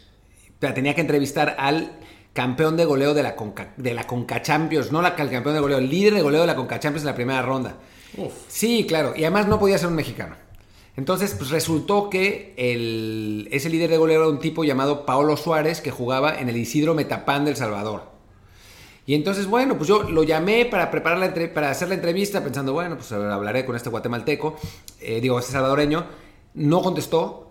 tenía 0.59 0.95
que 0.95 1.01
entrevistar 1.01 1.57
al 1.59 1.93
campeón 2.35 2.77
de 2.77 2.85
goleo 2.85 3.15
de 3.15 3.23
la 3.23 3.35
Conca, 3.35 3.73
de 3.79 3.95
la 3.95 4.07
Conca 4.07 4.43
Champions, 4.43 4.93
no 4.93 5.01
la, 5.01 5.11
el 5.17 5.31
campeón 5.31 5.55
de 5.55 5.61
goleo, 5.61 5.79
el 5.79 5.89
líder 5.89 6.15
de 6.15 6.21
goleo 6.21 6.43
de 6.43 6.49
la 6.49 6.57
Conca 6.57 6.79
Champions 6.79 7.05
en 7.05 7.07
la 7.07 7.15
primera 7.15 7.41
ronda. 7.41 7.77
Sí, 8.49 8.85
claro. 8.87 9.15
Y 9.17 9.25
además 9.25 9.47
no 9.47 9.59
podía 9.59 9.79
ser 9.79 9.89
un 9.89 9.95
mexicano. 9.95 10.37
Entonces, 10.97 11.35
pues 11.37 11.51
resultó 11.51 12.11
que 12.11 12.55
el, 12.57 13.49
ese 13.51 13.69
líder 13.69 13.91
de 13.91 13.97
goleo 13.97 14.21
era 14.21 14.29
un 14.29 14.39
tipo 14.39 14.65
llamado 14.65 15.07
Paolo 15.07 15.37
Suárez 15.37 15.81
que 15.81 15.91
jugaba 15.91 16.39
en 16.39 16.49
el 16.49 16.57
Isidro 16.57 16.95
Metapán 16.95 17.45
del 17.45 17.57
Salvador. 17.57 18.13
Y 19.07 19.15
entonces, 19.15 19.47
bueno, 19.47 19.77
pues 19.77 19.89
yo 19.89 20.05
lo 20.05 20.23
llamé 20.23 20.65
para 20.65 20.91
preparar 20.91 21.19
la 21.19 21.53
para 21.53 21.71
hacer 21.71 21.89
la 21.89 21.95
entrevista 21.95 22.43
pensando, 22.43 22.73
bueno, 22.73 22.97
pues 22.97 23.13
hablaré 23.13 23.65
con 23.67 23.77
este 23.77 23.91
guatemalteco, 23.91 24.57
eh, 25.01 25.21
digo, 25.21 25.39
este 25.39 25.53
salvadoreño. 25.53 26.07
No 26.55 26.83
contestó, 26.83 27.44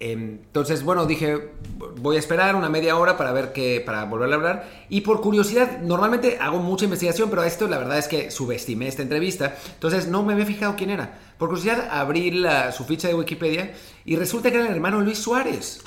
entonces, 0.00 0.84
bueno, 0.84 1.06
dije, 1.06 1.50
voy 1.96 2.14
a 2.14 2.18
esperar 2.20 2.54
una 2.54 2.68
media 2.68 2.96
hora 2.96 3.16
para 3.16 3.32
ver 3.32 3.52
qué, 3.52 3.82
para 3.84 4.04
volver 4.04 4.30
a 4.30 4.34
hablar. 4.36 4.70
Y 4.88 5.00
por 5.00 5.20
curiosidad, 5.20 5.80
normalmente 5.80 6.38
hago 6.40 6.58
mucha 6.60 6.84
investigación, 6.84 7.30
pero 7.30 7.42
esto 7.42 7.66
la 7.66 7.78
verdad 7.78 7.98
es 7.98 8.06
que 8.06 8.30
subestimé 8.30 8.86
esta 8.86 9.02
entrevista. 9.02 9.56
Entonces 9.74 10.06
no 10.06 10.22
me 10.22 10.34
había 10.34 10.46
fijado 10.46 10.76
quién 10.76 10.90
era. 10.90 11.18
Por 11.36 11.48
curiosidad, 11.48 11.88
abrí 11.90 12.32
su 12.76 12.84
ficha 12.84 13.08
de 13.08 13.14
Wikipedia 13.14 13.74
y 14.04 14.14
resulta 14.14 14.50
que 14.50 14.58
era 14.58 14.66
el 14.66 14.72
hermano 14.72 15.00
Luis 15.00 15.18
Suárez. 15.18 15.80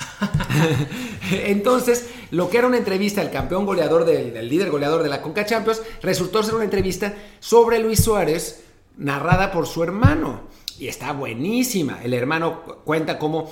Entonces, 1.30 2.10
lo 2.30 2.50
que 2.50 2.58
era 2.58 2.66
una 2.66 2.76
entrevista 2.76 3.22
al 3.22 3.30
campeón 3.30 3.64
goleador, 3.64 4.04
del, 4.04 4.46
líder 4.46 4.70
goleador 4.70 5.02
de 5.02 5.08
la 5.08 5.22
Conca 5.22 5.46
Champions, 5.46 5.80
resultó 6.02 6.42
ser 6.42 6.54
una 6.54 6.64
entrevista 6.64 7.14
sobre 7.40 7.78
Luis 7.78 8.04
Suárez, 8.04 8.64
narrada 8.98 9.52
por 9.52 9.66
su 9.66 9.82
hermano. 9.82 10.42
Y 10.78 10.88
está 10.88 11.12
buenísima. 11.12 12.02
El 12.02 12.12
hermano 12.12 12.62
cuenta 12.84 13.18
cómo 13.18 13.50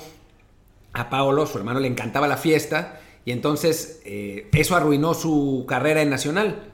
a 0.92 1.10
Paolo, 1.10 1.46
su 1.46 1.58
hermano, 1.58 1.80
le 1.80 1.88
encantaba 1.88 2.28
la 2.28 2.36
fiesta 2.36 3.00
y 3.24 3.32
entonces 3.32 4.00
eh, 4.04 4.48
eso 4.52 4.76
arruinó 4.76 5.14
su 5.14 5.64
carrera 5.68 6.02
en 6.02 6.10
Nacional. 6.10 6.66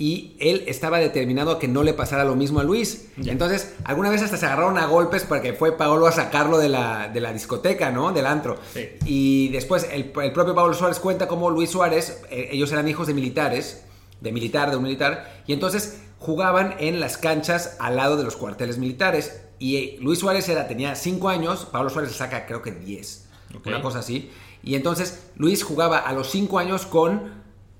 Y 0.00 0.36
él 0.38 0.62
estaba 0.68 1.00
determinado 1.00 1.50
a 1.50 1.58
que 1.58 1.66
no 1.66 1.82
le 1.82 1.92
pasara 1.92 2.24
lo 2.24 2.36
mismo 2.36 2.60
a 2.60 2.62
Luis. 2.62 3.08
Entonces, 3.16 3.74
alguna 3.82 4.10
vez 4.10 4.22
hasta 4.22 4.36
se 4.36 4.46
agarraron 4.46 4.78
a 4.78 4.86
golpes 4.86 5.24
porque 5.24 5.54
fue 5.54 5.76
Paolo 5.76 6.06
a 6.06 6.12
sacarlo 6.12 6.58
de 6.58 6.68
la, 6.68 7.08
de 7.08 7.20
la 7.20 7.32
discoteca, 7.32 7.90
¿no? 7.90 8.12
Del 8.12 8.26
antro. 8.26 8.58
Y 9.04 9.48
después 9.48 9.88
el, 9.90 10.12
propio 10.12 10.54
Pablo 10.54 10.72
Suárez 10.74 11.00
cuenta 11.00 11.26
cómo 11.26 11.50
Luis 11.50 11.70
Suárez, 11.70 12.22
eh, 12.30 12.50
ellos 12.52 12.70
eran 12.70 12.86
hijos 12.86 13.08
de 13.08 13.14
militares, 13.14 13.82
de 14.20 14.30
militar, 14.30 14.70
de 14.70 14.76
un 14.76 14.84
militar, 14.84 15.42
y 15.48 15.52
entonces 15.52 16.00
jugaban 16.20 16.76
en 16.78 17.00
las 17.00 17.18
canchas 17.18 17.76
al 17.80 17.96
lado 17.96 18.16
de 18.16 18.22
los 18.22 18.36
cuarteles 18.36 18.78
militares. 18.78 19.46
Y 19.58 19.76
eh, 19.78 19.98
Luis 20.00 20.20
Suárez 20.20 20.48
era, 20.48 20.68
tenía 20.68 20.94
5 20.94 21.28
años, 21.28 21.66
Pablo 21.72 21.90
Suárez 21.90 22.12
le 22.12 22.16
saca 22.16 22.46
creo 22.46 22.62
que 22.62 22.70
10 22.70 23.27
una 23.64 23.82
cosa 23.82 24.00
así. 24.00 24.30
Y 24.62 24.74
entonces 24.74 25.30
Luis 25.36 25.62
jugaba 25.62 25.98
a 25.98 26.12
los 26.12 26.30
5 26.30 26.58
años 26.58 26.86
con 26.86 27.32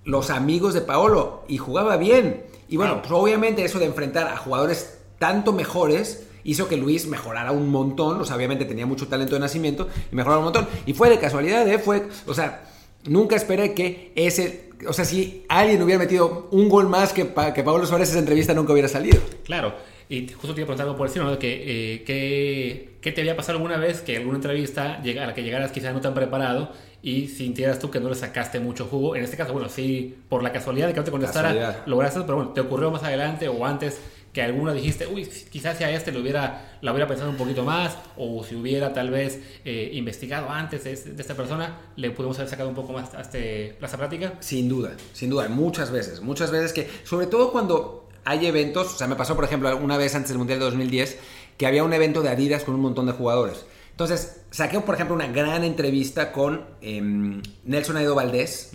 los 0.04 0.30
amigos 0.30 0.74
de 0.74 0.80
Paolo 0.80 1.44
y 1.48 1.58
jugaba 1.58 1.96
bien. 1.96 2.46
Y 2.68 2.76
bueno, 2.76 3.00
pues 3.00 3.12
obviamente 3.12 3.64
eso 3.64 3.78
de 3.78 3.86
enfrentar 3.86 4.28
a 4.28 4.36
jugadores 4.36 4.98
tanto 5.18 5.52
mejores 5.52 6.24
hizo 6.44 6.68
que 6.68 6.76
Luis 6.76 7.06
mejorara 7.06 7.52
un 7.52 7.68
montón. 7.68 8.20
O 8.20 8.24
sea, 8.24 8.36
obviamente 8.36 8.64
tenía 8.64 8.86
mucho 8.86 9.08
talento 9.08 9.34
de 9.34 9.40
nacimiento 9.40 9.88
y 10.10 10.14
mejorara 10.14 10.38
un 10.38 10.44
montón. 10.44 10.66
Y 10.86 10.94
fue 10.94 11.10
de 11.10 11.18
casualidad, 11.18 11.68
¿eh? 11.68 11.78
Fue, 11.78 12.08
o 12.26 12.34
sea, 12.34 12.68
nunca 13.04 13.36
esperé 13.36 13.74
que 13.74 14.12
ese. 14.14 14.70
O 14.86 14.92
sea, 14.92 15.04
si 15.04 15.44
alguien 15.48 15.82
hubiera 15.82 15.98
metido 15.98 16.48
un 16.52 16.68
gol 16.68 16.88
más 16.88 17.12
que, 17.12 17.26
que 17.54 17.62
Pablo 17.62 17.84
Suárez, 17.84 18.10
esa 18.10 18.18
entrevista 18.18 18.54
nunca 18.54 18.72
hubiera 18.72 18.88
salido. 18.88 19.18
Claro. 19.44 19.74
Y 20.08 20.26
justo 20.28 20.54
te 20.54 20.60
iba 20.60 20.64
a 20.64 20.66
preguntar 20.66 20.86
algo 20.86 20.96
por 20.96 21.08
decir, 21.08 21.22
¿no? 21.22 21.30
De 21.30 21.38
que, 21.38 21.94
eh, 21.94 22.98
¿qué, 23.00 23.12
te 23.12 23.20
había 23.20 23.36
pasado 23.36 23.58
alguna 23.58 23.76
vez 23.76 24.00
que 24.00 24.16
alguna 24.16 24.36
entrevista 24.36 24.94
a 24.94 25.26
la 25.26 25.34
que 25.34 25.42
llegaras 25.42 25.70
quizás 25.70 25.92
no 25.92 26.00
tan 26.00 26.14
preparado 26.14 26.72
y 27.02 27.28
sintieras 27.28 27.78
tú 27.78 27.90
que 27.90 28.00
no 28.00 28.08
le 28.08 28.14
sacaste 28.14 28.58
mucho 28.60 28.86
jugo? 28.86 29.16
En 29.16 29.24
este 29.24 29.36
caso, 29.36 29.52
bueno, 29.52 29.68
sí, 29.68 30.16
por 30.28 30.42
la 30.42 30.52
casualidad 30.52 30.86
de 30.86 30.94
que 30.94 31.00
no 31.00 31.04
te 31.04 31.10
contestara, 31.10 31.82
lograste, 31.86 32.20
pero 32.22 32.36
bueno, 32.36 32.52
¿te 32.52 32.60
ocurrió 32.60 32.90
más 32.90 33.02
adelante 33.02 33.48
o 33.48 33.66
antes 33.66 34.00
que 34.32 34.42
alguna 34.42 34.72
dijiste, 34.72 35.06
uy, 35.06 35.26
quizás 35.50 35.78
si 35.78 35.84
a 35.84 35.90
este 35.90 36.12
lo 36.12 36.20
hubiera, 36.20 36.78
la 36.82 36.92
hubiera 36.92 37.06
pensado 37.06 37.30
un 37.30 37.36
poquito 37.36 37.64
más, 37.64 37.96
o 38.16 38.44
si 38.44 38.54
hubiera 38.54 38.92
tal 38.92 39.10
vez 39.10 39.40
eh, 39.64 39.90
investigado 39.94 40.50
antes 40.50 40.84
de, 40.84 40.92
esta 40.92 41.34
persona, 41.34 41.78
le 41.96 42.10
pudimos 42.10 42.38
haber 42.38 42.50
sacado 42.50 42.68
un 42.68 42.74
poco 42.74 42.92
más 42.92 43.14
a 43.14 43.22
este 43.22 43.74
plaza 43.78 43.96
práctica? 43.96 44.34
Sin 44.40 44.68
duda, 44.68 44.92
sin 45.12 45.30
duda, 45.30 45.48
muchas 45.48 45.90
veces, 45.90 46.20
muchas 46.20 46.50
veces 46.50 46.72
que, 46.72 46.88
sobre 47.04 47.26
todo 47.26 47.50
cuando 47.52 48.07
hay 48.28 48.44
eventos, 48.44 48.92
o 48.92 48.98
sea, 48.98 49.06
me 49.06 49.16
pasó 49.16 49.34
por 49.34 49.44
ejemplo 49.44 49.74
una 49.78 49.96
vez 49.96 50.14
antes 50.14 50.28
del 50.28 50.36
Mundial 50.36 50.58
de 50.58 50.66
2010 50.66 51.18
que 51.56 51.66
había 51.66 51.82
un 51.82 51.94
evento 51.94 52.20
de 52.20 52.28
Adidas 52.28 52.62
con 52.62 52.74
un 52.74 52.82
montón 52.82 53.06
de 53.06 53.12
jugadores. 53.12 53.64
Entonces, 53.90 54.42
saqué 54.50 54.78
por 54.80 54.94
ejemplo 54.94 55.16
una 55.16 55.28
gran 55.28 55.64
entrevista 55.64 56.30
con 56.30 56.66
em, 56.82 57.40
Nelson 57.64 57.96
Aido 57.96 58.14
Valdés, 58.14 58.72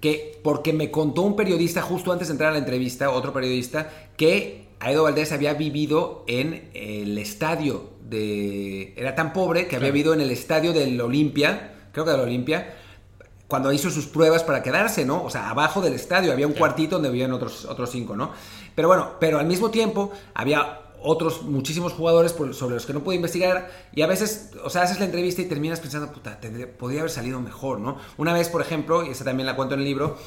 que 0.00 0.40
porque 0.42 0.72
me 0.72 0.90
contó 0.90 1.20
un 1.20 1.36
periodista 1.36 1.82
justo 1.82 2.12
antes 2.12 2.28
de 2.28 2.32
entrar 2.32 2.48
a 2.48 2.52
la 2.54 2.58
entrevista, 2.60 3.10
otro 3.10 3.34
periodista, 3.34 3.90
que 4.16 4.68
Aido 4.80 5.02
Valdés 5.02 5.32
había 5.32 5.52
vivido 5.52 6.24
en 6.26 6.70
el 6.72 7.18
estadio 7.18 7.90
de... 8.08 8.94
Era 8.96 9.14
tan 9.14 9.34
pobre 9.34 9.68
que 9.68 9.76
había 9.76 9.90
vivido 9.90 10.14
en 10.14 10.22
el 10.22 10.30
estadio 10.30 10.72
del 10.72 10.98
Olimpia, 10.98 11.74
creo 11.92 12.06
que 12.06 12.10
del 12.10 12.20
Olimpia, 12.20 12.74
cuando 13.54 13.70
hizo 13.70 13.88
sus 13.88 14.06
pruebas 14.06 14.42
para 14.42 14.64
quedarse, 14.64 15.04
¿no? 15.04 15.22
O 15.22 15.30
sea, 15.30 15.48
abajo 15.48 15.80
del 15.80 15.92
estadio 15.92 16.32
había 16.32 16.48
un 16.48 16.54
cuartito 16.54 16.96
donde 16.96 17.08
vivían 17.08 17.30
otros, 17.30 17.66
otros 17.66 17.88
cinco, 17.88 18.16
¿no? 18.16 18.32
Pero 18.74 18.88
bueno, 18.88 19.12
pero 19.20 19.38
al 19.38 19.46
mismo 19.46 19.70
tiempo 19.70 20.10
había 20.34 20.80
otros 21.00 21.42
muchísimos 21.42 21.92
jugadores 21.92 22.32
sobre 22.32 22.74
los 22.74 22.84
que 22.84 22.92
no 22.92 23.04
pude 23.04 23.14
investigar 23.14 23.70
y 23.92 24.02
a 24.02 24.08
veces, 24.08 24.50
o 24.64 24.70
sea, 24.70 24.82
haces 24.82 24.98
la 24.98 25.04
entrevista 25.04 25.40
y 25.40 25.44
terminas 25.44 25.78
pensando, 25.78 26.10
puta, 26.10 26.40
podría 26.76 27.02
haber 27.02 27.12
salido 27.12 27.38
mejor, 27.40 27.78
¿no? 27.78 27.96
Una 28.16 28.32
vez, 28.32 28.48
por 28.48 28.60
ejemplo, 28.60 29.06
y 29.06 29.10
esa 29.10 29.22
también 29.22 29.46
la 29.46 29.54
cuento 29.54 29.74
en 29.74 29.82
el 29.82 29.86
libro, 29.86 30.18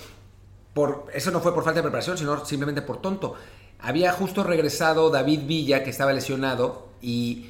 por, 0.74 1.08
eso 1.14 1.30
no 1.32 1.42
fue 1.42 1.54
por 1.54 1.66
falta 1.66 1.80
de 1.80 1.84
preparación, 1.84 2.18
sino 2.18 2.46
simplemente 2.46 2.82
por 2.82 3.02
tonto. 3.02 3.34
Había 3.80 4.14
justo 4.14 4.46
regresado 4.46 5.10
David 5.10 5.42
Villa, 5.48 5.84
que 5.84 5.90
estaba 5.90 6.14
lesionado, 6.14 6.88
y 7.02 7.50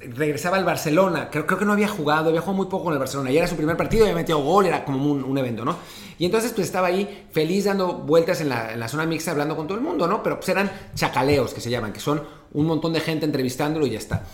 regresaba 0.00 0.56
al 0.56 0.64
Barcelona. 0.64 1.28
Creo, 1.30 1.46
creo 1.46 1.58
que 1.58 1.64
no 1.64 1.72
había 1.72 1.88
jugado, 1.88 2.28
había 2.28 2.40
jugado 2.40 2.56
muy 2.56 2.66
poco 2.66 2.84
con 2.84 2.92
el 2.92 2.98
Barcelona. 2.98 3.30
Y 3.30 3.38
era 3.38 3.46
su 3.46 3.56
primer 3.56 3.76
partido, 3.76 4.04
había 4.04 4.14
metido 4.14 4.38
gol, 4.38 4.66
era 4.66 4.84
como 4.84 5.04
un, 5.12 5.38
evento, 5.38 5.64
¿no? 5.64 5.76
Y 6.18 6.24
entonces 6.24 6.52
pues 6.52 6.66
estaba 6.66 6.88
ahí 6.88 7.26
feliz 7.32 7.64
dando 7.64 7.94
vueltas 7.94 8.40
en 8.40 8.48
la, 8.48 8.88
zona 8.88 9.06
mixta 9.06 9.30
hablando 9.30 9.56
con 9.56 9.66
todo 9.66 9.78
el 9.78 9.84
mundo, 9.84 10.06
¿no? 10.06 10.22
Pero 10.22 10.36
pues 10.36 10.48
eran 10.48 10.70
chacaleos 10.94 11.54
que 11.54 11.60
se 11.60 11.70
llaman, 11.70 11.92
que 11.92 12.00
son 12.00 12.22
un 12.52 12.66
montón 12.66 12.92
de 12.92 13.00
gente 13.00 13.24
entrevistándolo 13.24 13.86
y 13.86 13.90
ya 13.90 13.98
está. 13.98 14.24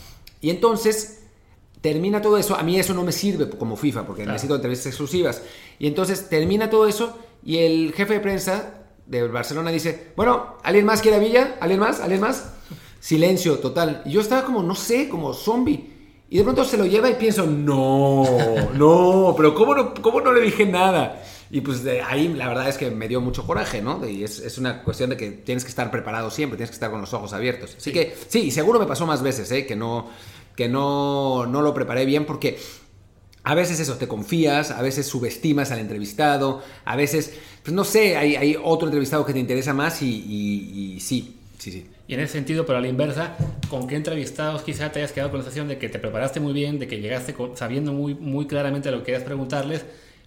Y 0.41 0.51
entonces 0.51 1.23
termina 1.81 2.23
todo 2.23 2.39
eso, 2.39 2.57
a 2.57 2.63
mí 2.63 2.79
eso 2.79 2.95
no 2.95 3.03
me 3.03 3.13
sirve 3.13 3.51
como 3.51 3.77
FIFA 3.77 4.07
porque 4.07 4.25
necesito 4.27 4.55
entrevistas 4.55 4.87
exclusivas. 4.87 5.43
Y 5.79 5.87
entonces 5.87 6.29
termina 6.29 6.71
todo 6.71 6.87
eso 6.87 7.19
y 7.45 7.59
el 7.59 7.93
jefe 7.95 8.15
de 8.15 8.21
prensa 8.21 8.75
de 9.07 9.27
Barcelona 9.29 9.71
dice, 9.71 10.13
bueno, 10.17 10.57
¿alguien 10.63 10.87
más 10.87 11.03
quiere 11.03 11.19
a 11.19 11.21
Villa? 11.21 11.57
¿Alguien 11.61 11.81
más? 11.81 12.01
¿Alguien 12.01 12.21
más? 12.21 12.53
Silencio 13.05 13.59
total. 13.59 14.01
Y 14.07 14.13
yo 14.13 14.23
estaba 14.23 14.47
como, 14.47 14.63
no 14.63 14.75
sé, 14.75 15.11
como 15.11 15.35
zombie. 15.35 15.91
Y 16.31 16.39
de 16.39 16.43
pronto 16.43 16.65
se 16.65 16.79
lo 16.79 16.87
lleva 16.87 17.11
y 17.11 17.17
pienso, 17.17 17.45
no, 17.45 18.25
no, 18.75 19.35
pero 19.37 19.55
¿cómo 19.55 19.75
no, 19.75 19.93
cómo 19.93 20.23
no 20.23 20.33
le 20.33 20.41
dije 20.41 20.65
nada? 20.65 21.23
Y 21.51 21.61
pues 21.61 21.85
de 21.85 22.01
ahí 22.01 22.29
la 22.29 22.49
verdad 22.49 22.67
es 22.67 22.79
que 22.79 22.91
me 22.91 23.07
dio 23.07 23.21
mucho 23.21 23.47
coraje, 23.47 23.83
¿no? 23.83 24.09
Y 24.09 24.25
es, 24.25 24.39
es, 24.39 24.57
una 24.57 24.83
cuestión 24.83 25.11
de 25.11 25.19
que 25.19 25.33
tienes 25.33 25.65
que 25.65 25.69
estar 25.69 25.91
preparado 25.91 26.31
siempre, 26.31 26.57
tienes 26.57 26.71
que 26.71 26.77
estar 26.77 26.91
con 26.91 27.03
los 27.03 27.13
ojos 27.13 27.35
abiertos. 27.35 27.75
Así 27.77 27.93
que 27.93 28.17
sí, 28.29 28.51
seguro 28.51 28.81
me 28.81 28.87
pasó 28.87 29.05
más 29.05 29.23
veces, 29.23 29.53
¿eh? 29.53 29.67
Que 29.67 29.77
no, 29.77 30.09
que 30.57 30.71
no, 30.71 31.45
no 31.45 31.61
lo 31.61 31.75
preparé 31.75 32.07
bien 32.07 32.25
porque 32.25 32.59
a 33.43 33.55
veces 33.55 33.81
eso, 33.81 33.97
te 33.97 34.09
confías, 34.09 34.71
a 34.71 34.81
veces 34.81 35.07
subestimas 35.07 35.71
al 35.73 35.81
entrevistado, 35.81 36.63
a 36.87 36.97
veces, 36.97 37.35
pues 37.63 37.75
no 37.75 37.85
sé, 37.85 38.17
hay, 38.17 38.35
hay 38.35 38.57
otro 38.65 38.89
entrevistado 38.89 39.27
que 39.27 39.35
te 39.35 39.41
interesa 39.41 39.75
más 39.75 40.01
y, 40.01 40.07
y, 40.07 40.95
y 40.95 41.01
sí, 41.01 41.37
sí, 41.59 41.71
sí. 41.71 41.87
Y 42.07 42.15
en 42.15 42.21
ese 42.21 42.35
sentido, 42.35 42.67
pero 42.67 42.79
a 42.79 42.81
la 42.83 42.89
inversa, 42.89 43.37
¿con 43.71 43.87
qué 43.87 43.97
entrevistados 43.97 44.63
quizá 44.63 44.93
te 44.93 44.99
hayas 44.99 45.13
quedado 45.13 45.31
con 45.31 45.39
la 45.39 45.45
sensación 45.45 45.69
de 45.69 45.79
que 45.79 45.89
te 45.89 45.99
preparaste 45.99 46.39
muy 46.39 46.53
bien, 46.53 46.79
de 46.79 46.87
que 46.87 47.01
llegaste 47.01 47.35
sabiendo 47.55 47.93
muy, 47.93 48.15
muy 48.15 48.47
claramente 48.47 48.91
lo 48.91 48.99
que 48.99 49.05
querías 49.05 49.23
preguntarles, 49.23 49.87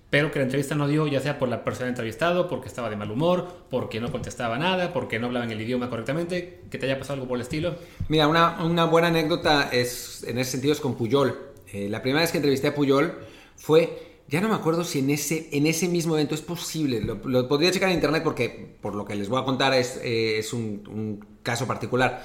pero 0.09 0.31
que 0.31 0.39
la 0.39 0.45
entrevista 0.45 0.73
no 0.73 0.87
dio, 0.87 1.05
ya 1.05 1.19
sea 1.19 1.37
por 1.37 1.49
la 1.49 1.63
persona 1.63 1.89
entrevistado, 1.89 2.47
porque 2.47 2.67
estaba 2.67 2.89
de 2.89 2.95
mal 2.95 3.11
humor, 3.11 3.47
porque 3.69 3.99
no 3.99 4.11
contestaba 4.11 4.57
nada, 4.57 4.91
porque 4.91 5.19
no 5.19 5.27
hablaban 5.27 5.51
el 5.51 5.61
idioma 5.61 5.89
correctamente, 5.89 6.61
que 6.71 6.77
te 6.77 6.85
haya 6.85 6.97
pasado 6.97 7.15
algo 7.15 7.27
por 7.27 7.37
el 7.37 7.41
estilo? 7.41 7.75
Mira, 8.07 8.27
una, 8.27 8.63
una 8.63 8.85
buena 8.85 9.09
anécdota 9.09 9.69
es, 9.71 10.23
en 10.25 10.39
ese 10.39 10.51
sentido 10.51 10.73
es 10.73 10.79
con 10.79 10.95
Puyol. 10.95 11.37
Eh, 11.73 11.89
la 11.89 12.01
primera 12.01 12.21
vez 12.21 12.31
que 12.31 12.37
entrevisté 12.37 12.67
a 12.67 12.75
Puyol 12.75 13.19
fue, 13.55 14.21
ya 14.29 14.41
no 14.41 14.47
me 14.47 14.55
acuerdo 14.55 14.83
si 14.83 14.99
en 14.99 15.09
ese, 15.09 15.49
en 15.51 15.67
ese 15.67 15.89
mismo 15.89 16.15
evento 16.15 16.33
es 16.33 16.41
posible, 16.41 17.01
lo, 17.01 17.47
podría 17.47 17.69
checar 17.71 17.89
en 17.89 17.95
internet 17.95 18.23
porque 18.23 18.77
por 18.81 18.95
lo 18.95 19.03
que 19.05 19.15
les 19.15 19.27
voy 19.27 19.41
a 19.41 19.45
contar 19.45 19.73
es, 19.73 19.99
eh, 20.03 20.39
es 20.39 20.53
un 20.53 21.19
caso 21.47 21.65
particular. 21.65 22.21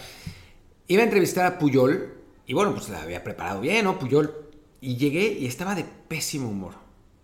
Iba 0.89 1.03
a 1.03 1.05
entrevistar 1.05 1.47
a 1.47 1.59
Puyol 1.59 2.13
y 2.45 2.55
bueno, 2.55 2.75
pues 2.75 2.89
la 2.89 3.03
había 3.03 3.23
preparado 3.23 3.61
bien, 3.61 3.85
¿no? 3.85 3.97
Puyol. 3.97 4.35
Y 4.81 4.97
llegué 4.97 5.39
y 5.39 5.47
estaba 5.47 5.77
de 5.77 5.85
pésimo 5.85 6.49
humor. 6.49 6.75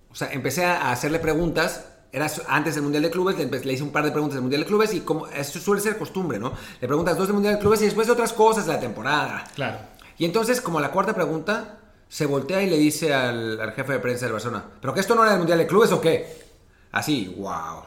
O 0.08 0.14
sea, 0.14 0.32
empecé 0.32 0.64
a 0.64 0.92
hacerle 0.92 1.18
preguntas. 1.18 1.86
Era 2.12 2.30
antes 2.46 2.76
del 2.76 2.84
Mundial 2.84 3.02
de 3.02 3.10
Clubes, 3.10 3.36
le, 3.36 3.72
hice 3.72 3.82
un 3.82 3.90
par 3.90 4.04
de 4.04 4.12
preguntas 4.12 4.36
del 4.36 4.42
Mundial 4.42 4.62
de 4.62 4.66
Clubes 4.66 4.94
y 4.94 5.00
como 5.00 5.26
eso 5.26 5.58
suele 5.58 5.82
ser 5.82 5.98
costumbre, 5.98 6.38
¿no? 6.38 6.52
Le 6.80 6.86
preguntas 6.86 7.18
dos 7.18 7.26
del 7.26 7.34
Mundial 7.34 7.56
de 7.56 7.60
Clubes 7.60 7.82
y 7.82 7.86
después 7.86 8.06
de 8.06 8.12
otras 8.12 8.32
cosas 8.32 8.64
de 8.64 8.72
la 8.72 8.80
temporada. 8.80 9.44
Claro. 9.56 9.78
Y 10.16 10.24
entonces, 10.24 10.60
como 10.60 10.80
la 10.80 10.92
cuarta 10.92 11.12
pregunta, 11.12 11.80
se 12.08 12.26
voltea 12.26 12.62
y 12.62 12.70
le 12.70 12.78
dice 12.78 13.12
al, 13.12 13.60
al 13.60 13.72
jefe 13.72 13.94
de 13.94 13.98
prensa 13.98 14.24
del 14.26 14.32
Barcelona, 14.34 14.64
¿pero 14.80 14.94
que 14.94 15.00
esto 15.00 15.16
no 15.16 15.24
era 15.24 15.32
el 15.32 15.38
Mundial 15.38 15.58
de 15.58 15.66
Clubes 15.66 15.90
o 15.90 16.00
qué? 16.00 16.46
Así, 16.92 17.34
wow. 17.36 17.82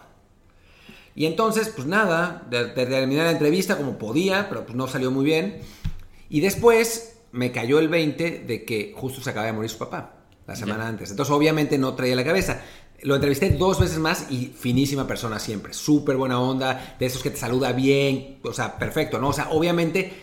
Y 1.16 1.26
entonces, 1.26 1.70
pues 1.76 1.88
nada, 1.88 2.48
de, 2.50 2.66
de 2.68 2.86
terminar 2.86 3.26
la 3.26 3.32
entrevista 3.32 3.78
como 3.78 3.98
podía, 3.98 4.48
pero 4.50 4.66
pues 4.66 4.76
no 4.76 4.88
salió 4.88 5.12
muy 5.12 5.26
bien. 5.26 5.60
Y 6.30 6.40
después 6.40 7.18
me 7.34 7.52
cayó 7.52 7.80
el 7.80 7.90
20 7.90 8.44
de 8.48 8.66
que 8.66 8.94
justo 8.96 9.22
se 9.22 9.30
acaba 9.30 9.46
de 9.46 9.54
morir 9.54 9.70
su 9.70 9.78
papá, 9.78 10.14
la 10.48 10.56
semana 10.56 10.84
Ya. 10.84 10.90
antes. 10.90 11.12
Entonces, 11.12 11.34
obviamente 11.34 11.78
no 11.78 11.94
traía 11.96 12.16
la 12.16 12.24
cabeza. 12.24 12.62
Lo 13.04 13.16
entrevisté 13.16 13.50
dos 13.52 13.80
veces 13.80 13.98
más 13.98 14.28
y 14.30 14.54
finísima 14.58 15.08
persona 15.08 15.40
siempre. 15.40 15.74
Súper 15.74 16.18
buena 16.18 16.40
onda, 16.40 16.96
de 17.00 17.06
esos 17.06 17.24
que 17.24 17.32
te 17.32 17.38
saluda 17.38 17.72
bien, 17.74 18.38
o 18.44 18.54
sea, 18.54 18.78
perfecto, 18.78 19.18
¿no? 19.20 19.30
O 19.30 19.34
sea, 19.34 19.50
obviamente 19.50 20.14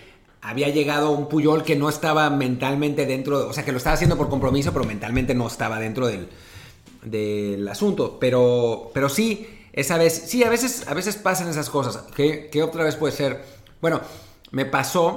había 0.40 0.68
llegado 0.68 1.11
un 1.11 1.29
Puyol 1.29 1.64
que 1.64 1.74
no 1.74 1.88
estaba 1.88 2.31
mentalmente 2.31 3.05
dentro, 3.05 3.48
o 3.48 3.53
sea, 3.53 3.64
que 3.64 3.72
lo 3.72 3.79
estaba 3.79 3.94
haciendo 3.94 4.16
por 4.16 4.29
compromiso, 4.29 4.72
pero 4.72 4.85
mentalmente 4.85 5.35
no 5.35 5.48
estaba 5.48 5.81
dentro 5.81 6.07
del, 6.07 6.29
del 7.03 7.66
asunto. 7.68 8.18
Pero, 8.20 8.90
pero 8.94 9.09
sí, 9.09 9.46
esa 9.79 9.97
vez, 9.97 10.25
sí, 10.27 10.43
a 10.43 10.51
veces, 10.51 10.88
a 10.88 10.95
veces 10.95 11.14
pasan 11.14 11.49
esas 11.49 11.71
cosas. 11.71 12.03
¿Qué, 12.17 12.49
qué 12.51 12.64
otra 12.64 12.83
vez 12.83 12.97
puede 12.97 13.14
ser? 13.14 13.45
Bueno, 13.81 14.01
me 14.51 14.64
pasó 14.64 15.14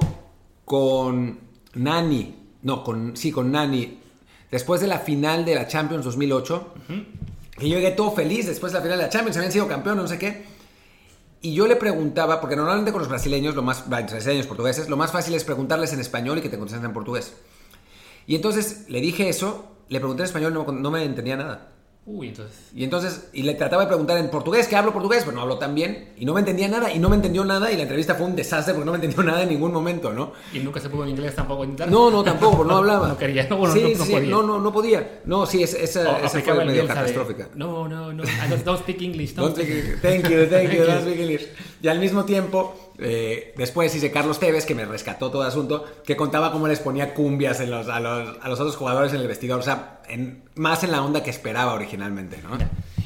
con 0.64 1.40
Nani, 1.74 2.36
no, 2.62 2.84
con, 2.84 3.16
sí, 3.16 3.32
con 3.32 3.50
Nani, 3.50 3.98
después 4.52 4.80
de 4.80 4.86
la 4.86 5.00
final 5.00 5.44
de 5.44 5.56
la 5.56 5.66
Champions 5.66 6.04
2008, 6.04 6.74
que 7.58 7.68
yo 7.68 7.74
llegué 7.74 7.90
todo 7.90 8.12
feliz 8.12 8.46
después 8.46 8.72
de 8.72 8.78
la 8.78 8.82
final 8.84 8.98
de 8.98 9.04
la 9.06 9.10
Champions, 9.10 9.36
habían 9.36 9.50
sido 9.50 9.66
campeones, 9.66 10.00
no 10.00 10.08
sé 10.08 10.18
qué. 10.18 10.44
Y 11.40 11.54
yo 11.54 11.66
le 11.66 11.74
preguntaba, 11.74 12.40
porque 12.40 12.54
normalmente 12.54 12.92
con 12.92 13.00
los 13.00 13.08
brasileños, 13.08 13.56
lo 13.56 13.62
más, 13.62 13.88
brasileños, 13.88 14.46
portugueses, 14.46 14.88
lo 14.88 14.96
más 14.96 15.10
fácil 15.10 15.34
es 15.34 15.42
preguntarles 15.42 15.92
en 15.92 15.98
español 15.98 16.38
y 16.38 16.40
que 16.40 16.48
te 16.48 16.56
contesten 16.56 16.84
en 16.84 16.92
portugués. 16.92 17.34
Y 18.28 18.36
entonces 18.36 18.84
le 18.88 19.00
dije 19.00 19.28
eso, 19.28 19.74
le 19.88 19.98
pregunté 19.98 20.22
en 20.22 20.26
español, 20.26 20.54
no 20.54 20.90
me 20.92 21.02
entendía 21.02 21.36
nada. 21.36 21.71
Uy, 22.04 22.28
entonces. 22.28 22.56
Y 22.74 22.82
entonces, 22.82 23.28
y 23.32 23.44
le 23.44 23.54
trataba 23.54 23.82
de 23.82 23.88
preguntar 23.88 24.18
en 24.18 24.28
portugués, 24.28 24.66
que 24.66 24.74
hablo 24.74 24.92
portugués, 24.92 25.22
pero 25.24 25.36
no 25.36 25.42
hablo 25.42 25.58
tan 25.58 25.72
bien, 25.72 26.08
y 26.16 26.24
no 26.24 26.34
me 26.34 26.40
entendía 26.40 26.66
nada, 26.66 26.92
y 26.92 26.98
no 26.98 27.08
me 27.08 27.14
entendió 27.14 27.44
nada, 27.44 27.70
y 27.70 27.76
la 27.76 27.82
entrevista 27.82 28.16
fue 28.16 28.26
un 28.26 28.34
desastre 28.34 28.74
porque 28.74 28.86
no 28.86 28.90
me 28.90 28.96
entendió 28.96 29.22
nada 29.30 29.44
en 29.44 29.50
ningún 29.50 29.72
momento, 29.72 30.12
¿no? 30.12 30.32
¿Y 30.52 30.58
nunca 30.58 30.80
se 30.80 30.88
pudo 30.88 31.04
en 31.04 31.10
inglés 31.10 31.36
tampoco 31.36 31.62
intentar? 31.62 31.88
No, 31.92 32.10
no, 32.10 32.24
tampoco, 32.24 32.56
porque 32.56 32.72
no 32.72 32.78
hablaba. 32.78 33.06
No 33.12 33.16
quería, 33.16 33.46
no, 33.48 33.56
bueno, 33.56 33.72
sí, 33.74 33.82
no, 33.82 33.98
no 33.98 34.04
sí, 34.04 34.12
podía. 34.14 34.30
no, 34.30 34.42
no, 34.42 34.58
no 34.58 34.72
podía. 34.72 35.20
No, 35.26 35.46
sí, 35.46 35.62
es- 35.62 35.74
esa, 35.74 36.18
esa 36.18 36.26
aplicaba 36.26 36.56
fue 36.56 36.64
medio 36.64 36.82
Bielsa 36.82 36.94
de, 36.94 37.00
catastrófica. 37.12 37.48
No, 37.54 37.86
no, 37.86 38.12
no. 38.12 38.24
I 38.24 38.48
don't, 38.50 38.64
don't 38.64 38.80
speak 38.80 39.00
English. 39.00 39.34
Don't 39.34 39.54
Don't 39.56 39.64
speak- 39.68 39.84
speak- 39.84 40.00
thank 40.02 40.28
you, 40.28 40.46
thank 40.46 40.72
you, 40.72 40.84
don't 40.86 41.02
speak 41.02 41.18
English. 41.20 41.46
Y 41.82 41.88
al 41.88 41.98
mismo 41.98 42.24
tiempo, 42.24 42.92
eh, 42.98 43.52
después 43.56 43.92
hice 43.94 44.12
Carlos 44.12 44.38
Tevez, 44.38 44.64
que 44.64 44.74
me 44.76 44.84
rescató 44.84 45.32
todo 45.32 45.42
el 45.42 45.48
asunto, 45.48 45.84
que 46.06 46.16
contaba 46.16 46.52
cómo 46.52 46.68
les 46.68 46.78
ponía 46.78 47.12
cumbias 47.12 47.58
a, 47.58 47.66
los, 47.66 47.88
a 47.88 47.98
los 48.00 48.60
otros 48.60 48.76
jugadores 48.76 49.12
en 49.12 49.20
el 49.20 49.26
vestidor. 49.26 49.58
O 49.58 49.62
sea, 49.64 50.00
más 50.54 50.84
en 50.84 50.92
la 50.92 51.02
onda 51.02 51.24
que 51.24 51.30
esperaba 51.30 51.74
originalmente, 51.74 52.38
¿no? 52.40 52.56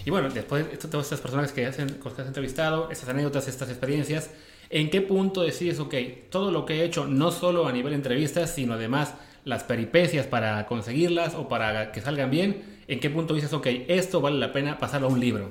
Y 0.05 0.11
bueno, 0.11 0.29
después 0.29 0.71
de 0.71 0.77
todas 0.77 1.07
estas 1.07 1.21
personas 1.21 1.53
que 1.53 1.65
hacen, 1.65 1.89
que 1.89 2.23
has 2.23 2.27
entrevistado, 2.29 2.91
estas 2.91 3.09
anécdotas, 3.09 3.49
estas 3.49 3.71
experiencias, 3.71 4.31
¿en 4.69 4.91
qué 4.91 5.01
punto 5.01 5.41
decides, 5.41 5.81
ok, 5.81 5.95
todo 6.29 6.51
lo 6.51 6.67
que 6.67 6.75
he 6.75 6.85
hecho, 6.85 7.07
no 7.07 7.33
solo 7.33 7.67
a 7.67 7.73
nivel 7.73 7.93
de 7.93 7.97
entrevistas, 7.97 8.51
sino 8.55 8.75
además 8.75 9.15
las 9.45 9.65
peripecias 9.65 10.27
para 10.27 10.67
conseguirlas 10.67 11.35
o 11.35 11.49
para 11.49 11.93
que 11.93 12.03
salgan 12.03 12.31
bien, 12.31 12.63
¿en 12.89 13.01
qué 13.01 13.09
punto 13.09 13.33
dices, 13.33 13.53
ok, 13.53 13.67
esto 13.89 14.21
vale 14.21 14.39
la 14.39 14.53
pena 14.53 14.79
pasarlo 14.79 15.07
a 15.07 15.11
un 15.11 15.19
libro? 15.19 15.49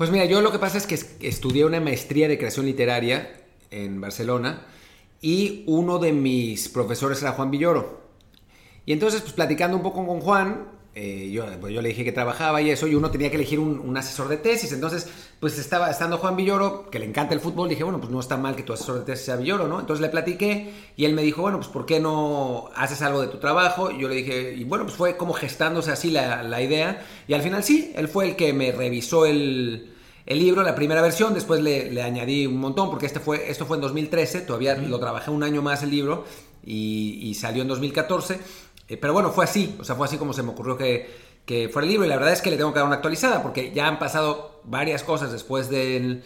Pues 0.00 0.10
mira, 0.10 0.24
yo 0.24 0.40
lo 0.40 0.50
que 0.50 0.58
pasa 0.58 0.78
es 0.78 0.86
que 0.86 0.94
es- 0.94 1.14
estudié 1.20 1.66
una 1.66 1.78
maestría 1.78 2.26
de 2.26 2.38
creación 2.38 2.64
literaria 2.64 3.36
en 3.70 4.00
Barcelona 4.00 4.64
y 5.20 5.62
uno 5.66 5.98
de 5.98 6.14
mis 6.14 6.70
profesores 6.70 7.20
era 7.20 7.32
Juan 7.32 7.50
Villoro. 7.50 8.00
Y 8.86 8.94
entonces, 8.94 9.20
pues 9.20 9.34
platicando 9.34 9.76
un 9.76 9.82
poco 9.82 10.06
con 10.06 10.20
Juan, 10.20 10.68
eh, 10.92 11.30
yo, 11.30 11.44
pues, 11.60 11.72
yo 11.72 11.80
le 11.82 11.90
dije 11.90 12.04
que 12.04 12.10
trabajaba 12.10 12.60
y 12.60 12.70
eso, 12.70 12.88
y 12.88 12.96
uno 12.96 13.12
tenía 13.12 13.30
que 13.30 13.36
elegir 13.36 13.60
un, 13.60 13.78
un 13.78 13.96
asesor 13.96 14.28
de 14.28 14.36
tesis. 14.36 14.72
Entonces, 14.72 15.08
pues 15.38 15.56
estaba 15.58 15.88
estando 15.88 16.18
Juan 16.18 16.36
Villoro, 16.36 16.90
que 16.90 16.98
le 16.98 17.06
encanta 17.06 17.32
el 17.32 17.40
fútbol, 17.40 17.68
dije, 17.68 17.84
bueno, 17.84 18.00
pues 18.00 18.10
no 18.10 18.18
está 18.18 18.36
mal 18.36 18.56
que 18.56 18.64
tu 18.64 18.72
asesor 18.72 18.98
de 18.98 19.04
tesis 19.04 19.26
sea 19.26 19.36
Villoro, 19.36 19.68
¿no? 19.68 19.78
Entonces 19.78 20.00
le 20.02 20.08
platiqué 20.08 20.72
y 20.96 21.04
él 21.04 21.14
me 21.14 21.22
dijo, 21.22 21.42
bueno, 21.42 21.58
pues 21.58 21.68
¿por 21.68 21.86
qué 21.86 22.00
no 22.00 22.70
haces 22.74 23.02
algo 23.02 23.20
de 23.20 23.28
tu 23.28 23.38
trabajo? 23.38 23.90
Y 23.92 24.00
yo 24.00 24.08
le 24.08 24.16
dije, 24.16 24.54
y 24.54 24.64
bueno, 24.64 24.84
pues 24.84 24.96
fue 24.96 25.16
como 25.16 25.32
gestándose 25.32 25.92
así 25.92 26.10
la, 26.10 26.42
la 26.42 26.60
idea. 26.60 27.06
Y 27.28 27.34
al 27.34 27.42
final 27.42 27.62
sí, 27.62 27.92
él 27.94 28.08
fue 28.08 28.26
el 28.28 28.36
que 28.36 28.52
me 28.52 28.72
revisó 28.72 29.26
el, 29.26 29.92
el 30.26 30.38
libro, 30.38 30.62
la 30.62 30.74
primera 30.74 31.02
versión, 31.02 31.34
después 31.34 31.60
le, 31.60 31.90
le 31.92 32.02
añadí 32.02 32.46
un 32.46 32.58
montón, 32.58 32.90
porque 32.90 33.06
este 33.06 33.20
fue, 33.20 33.48
esto 33.48 33.64
fue 33.64 33.76
en 33.76 33.82
2013, 33.82 34.40
todavía 34.40 34.74
lo 34.74 34.98
trabajé 34.98 35.30
un 35.30 35.44
año 35.44 35.62
más 35.62 35.84
el 35.84 35.90
libro 35.90 36.24
y, 36.64 37.18
y 37.22 37.34
salió 37.34 37.62
en 37.62 37.68
2014. 37.68 38.38
Eh, 38.90 38.96
pero 38.96 39.12
bueno, 39.12 39.30
fue 39.30 39.44
así, 39.44 39.76
o 39.78 39.84
sea, 39.84 39.94
fue 39.94 40.06
así 40.06 40.18
como 40.18 40.32
se 40.32 40.42
me 40.42 40.50
ocurrió 40.50 40.76
que, 40.76 41.08
que 41.46 41.68
fuera 41.68 41.86
el 41.86 41.92
libro 41.92 42.04
y 42.04 42.08
la 42.08 42.16
verdad 42.16 42.32
es 42.32 42.42
que 42.42 42.50
le 42.50 42.56
tengo 42.56 42.72
que 42.72 42.80
dar 42.80 42.86
una 42.86 42.96
actualizada 42.96 43.40
porque 43.40 43.70
ya 43.72 43.86
han 43.86 44.00
pasado 44.00 44.60
varias 44.64 45.04
cosas 45.04 45.30
después 45.30 45.70
del, 45.70 46.24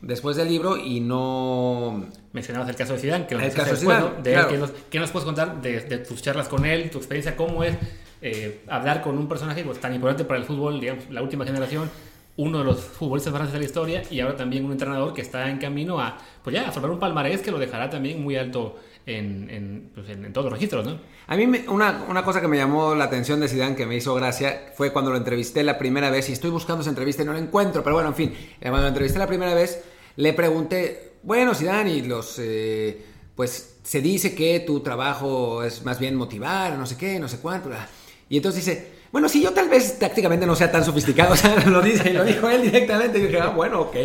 después 0.00 0.36
del 0.36 0.48
libro 0.48 0.76
y 0.76 1.00
no... 1.00 2.06
Mencionabas 2.32 2.68
el 2.68 2.76
caso 2.76 2.92
de 2.92 3.00
Zidane, 3.00 3.26
que 3.26 3.34
lo 3.34 3.40
El 3.40 3.52
caso 3.52 3.72
de 3.72 3.76
Zidane, 3.76 4.00
¿no? 4.00 4.22
De 4.22 4.30
él, 4.30 4.36
claro. 4.36 4.48
¿qué, 4.48 4.58
nos, 4.58 4.70
qué 4.88 5.00
nos 5.00 5.10
puedes 5.10 5.24
contar 5.24 5.60
de, 5.60 5.80
de 5.80 5.98
tus 5.98 6.22
charlas 6.22 6.46
con 6.46 6.64
él, 6.64 6.90
tu 6.90 6.98
experiencia, 6.98 7.34
cómo 7.34 7.64
es 7.64 7.74
eh, 8.22 8.60
hablar 8.68 9.02
con 9.02 9.18
un 9.18 9.28
personaje 9.28 9.64
pues, 9.64 9.80
tan 9.80 9.92
importante 9.92 10.24
para 10.24 10.38
el 10.38 10.46
fútbol, 10.46 10.78
digamos, 10.78 11.10
la 11.10 11.22
última 11.22 11.44
generación, 11.44 11.90
uno 12.36 12.58
de 12.58 12.64
los 12.64 12.80
futbolistas 12.84 13.32
más 13.32 13.40
grandes 13.40 13.52
de 13.54 13.58
la 13.58 13.64
historia 13.64 14.02
y 14.10 14.20
ahora 14.20 14.36
también 14.36 14.64
un 14.64 14.70
entrenador 14.70 15.12
que 15.12 15.22
está 15.22 15.50
en 15.50 15.58
camino 15.58 15.98
a, 15.98 16.18
pues 16.44 16.54
ya, 16.54 16.68
a 16.68 16.70
formar 16.70 16.92
un 16.92 17.00
palmarés 17.00 17.42
que 17.42 17.50
lo 17.50 17.58
dejará 17.58 17.90
también 17.90 18.22
muy 18.22 18.36
alto 18.36 18.76
en, 19.06 19.48
en, 19.50 19.90
pues, 19.94 20.08
en- 20.10 20.24
en 20.24 20.32
todos 20.32 20.46
los 20.46 20.52
registros, 20.54 20.84
¿no? 20.84 20.98
A 21.28 21.36
mí 21.36 21.46
me- 21.46 21.68
una, 21.68 22.04
una 22.08 22.24
cosa 22.24 22.40
que 22.40 22.48
me 22.48 22.56
llamó 22.56 22.94
la 22.94 23.04
atención 23.04 23.40
de 23.40 23.48
Zidane 23.48 23.76
que 23.76 23.86
me 23.86 23.96
hizo 23.96 24.14
gracia 24.14 24.72
fue 24.76 24.92
cuando 24.92 25.10
lo 25.12 25.16
entrevisté 25.16 25.62
la 25.62 25.78
primera 25.78 26.10
vez 26.10 26.28
y 26.28 26.32
estoy 26.32 26.50
buscando 26.50 26.80
esa 26.82 26.90
entrevista 26.90 27.22
y 27.22 27.26
no 27.26 27.32
la 27.32 27.38
encuentro, 27.38 27.82
pero 27.84 27.94
bueno, 27.94 28.08
en 28.10 28.14
fin, 28.16 28.32
eh, 28.34 28.56
cuando 28.62 28.82
lo 28.82 28.88
entrevisté 28.88 29.18
la 29.18 29.26
primera 29.26 29.54
vez 29.54 29.82
le 30.16 30.32
pregunté, 30.32 31.12
bueno 31.22 31.54
Zidane, 31.54 31.90
y 31.92 32.02
los 32.02 32.36
eh, 32.40 33.00
pues 33.34 33.76
se 33.82 34.00
dice 34.00 34.34
que 34.34 34.60
tu 34.60 34.80
trabajo 34.80 35.62
es 35.62 35.84
más 35.84 35.98
bien 36.00 36.16
motivar, 36.16 36.76
no 36.78 36.86
sé 36.86 36.96
qué, 36.96 37.18
no 37.20 37.28
sé 37.28 37.38
cuánto, 37.38 37.70
y 38.28 38.38
entonces 38.38 38.64
dice, 38.64 38.88
bueno, 39.12 39.28
sí, 39.28 39.40
yo 39.42 39.52
tal 39.52 39.68
vez 39.68 39.98
tácticamente 40.00 40.46
no 40.46 40.56
sea 40.56 40.72
tan 40.72 40.84
sofisticado, 40.84 41.32
o 41.34 41.36
sea, 41.36 41.54
lo 41.66 41.80
dice, 41.80 42.12
lo 42.12 42.24
dijo 42.24 42.48
él 42.50 42.62
directamente, 42.62 43.18
y 43.18 43.22
yo 43.22 43.26
dije, 43.28 43.40
ah, 43.40 43.48
bueno, 43.50 43.82
ok. 43.82 43.96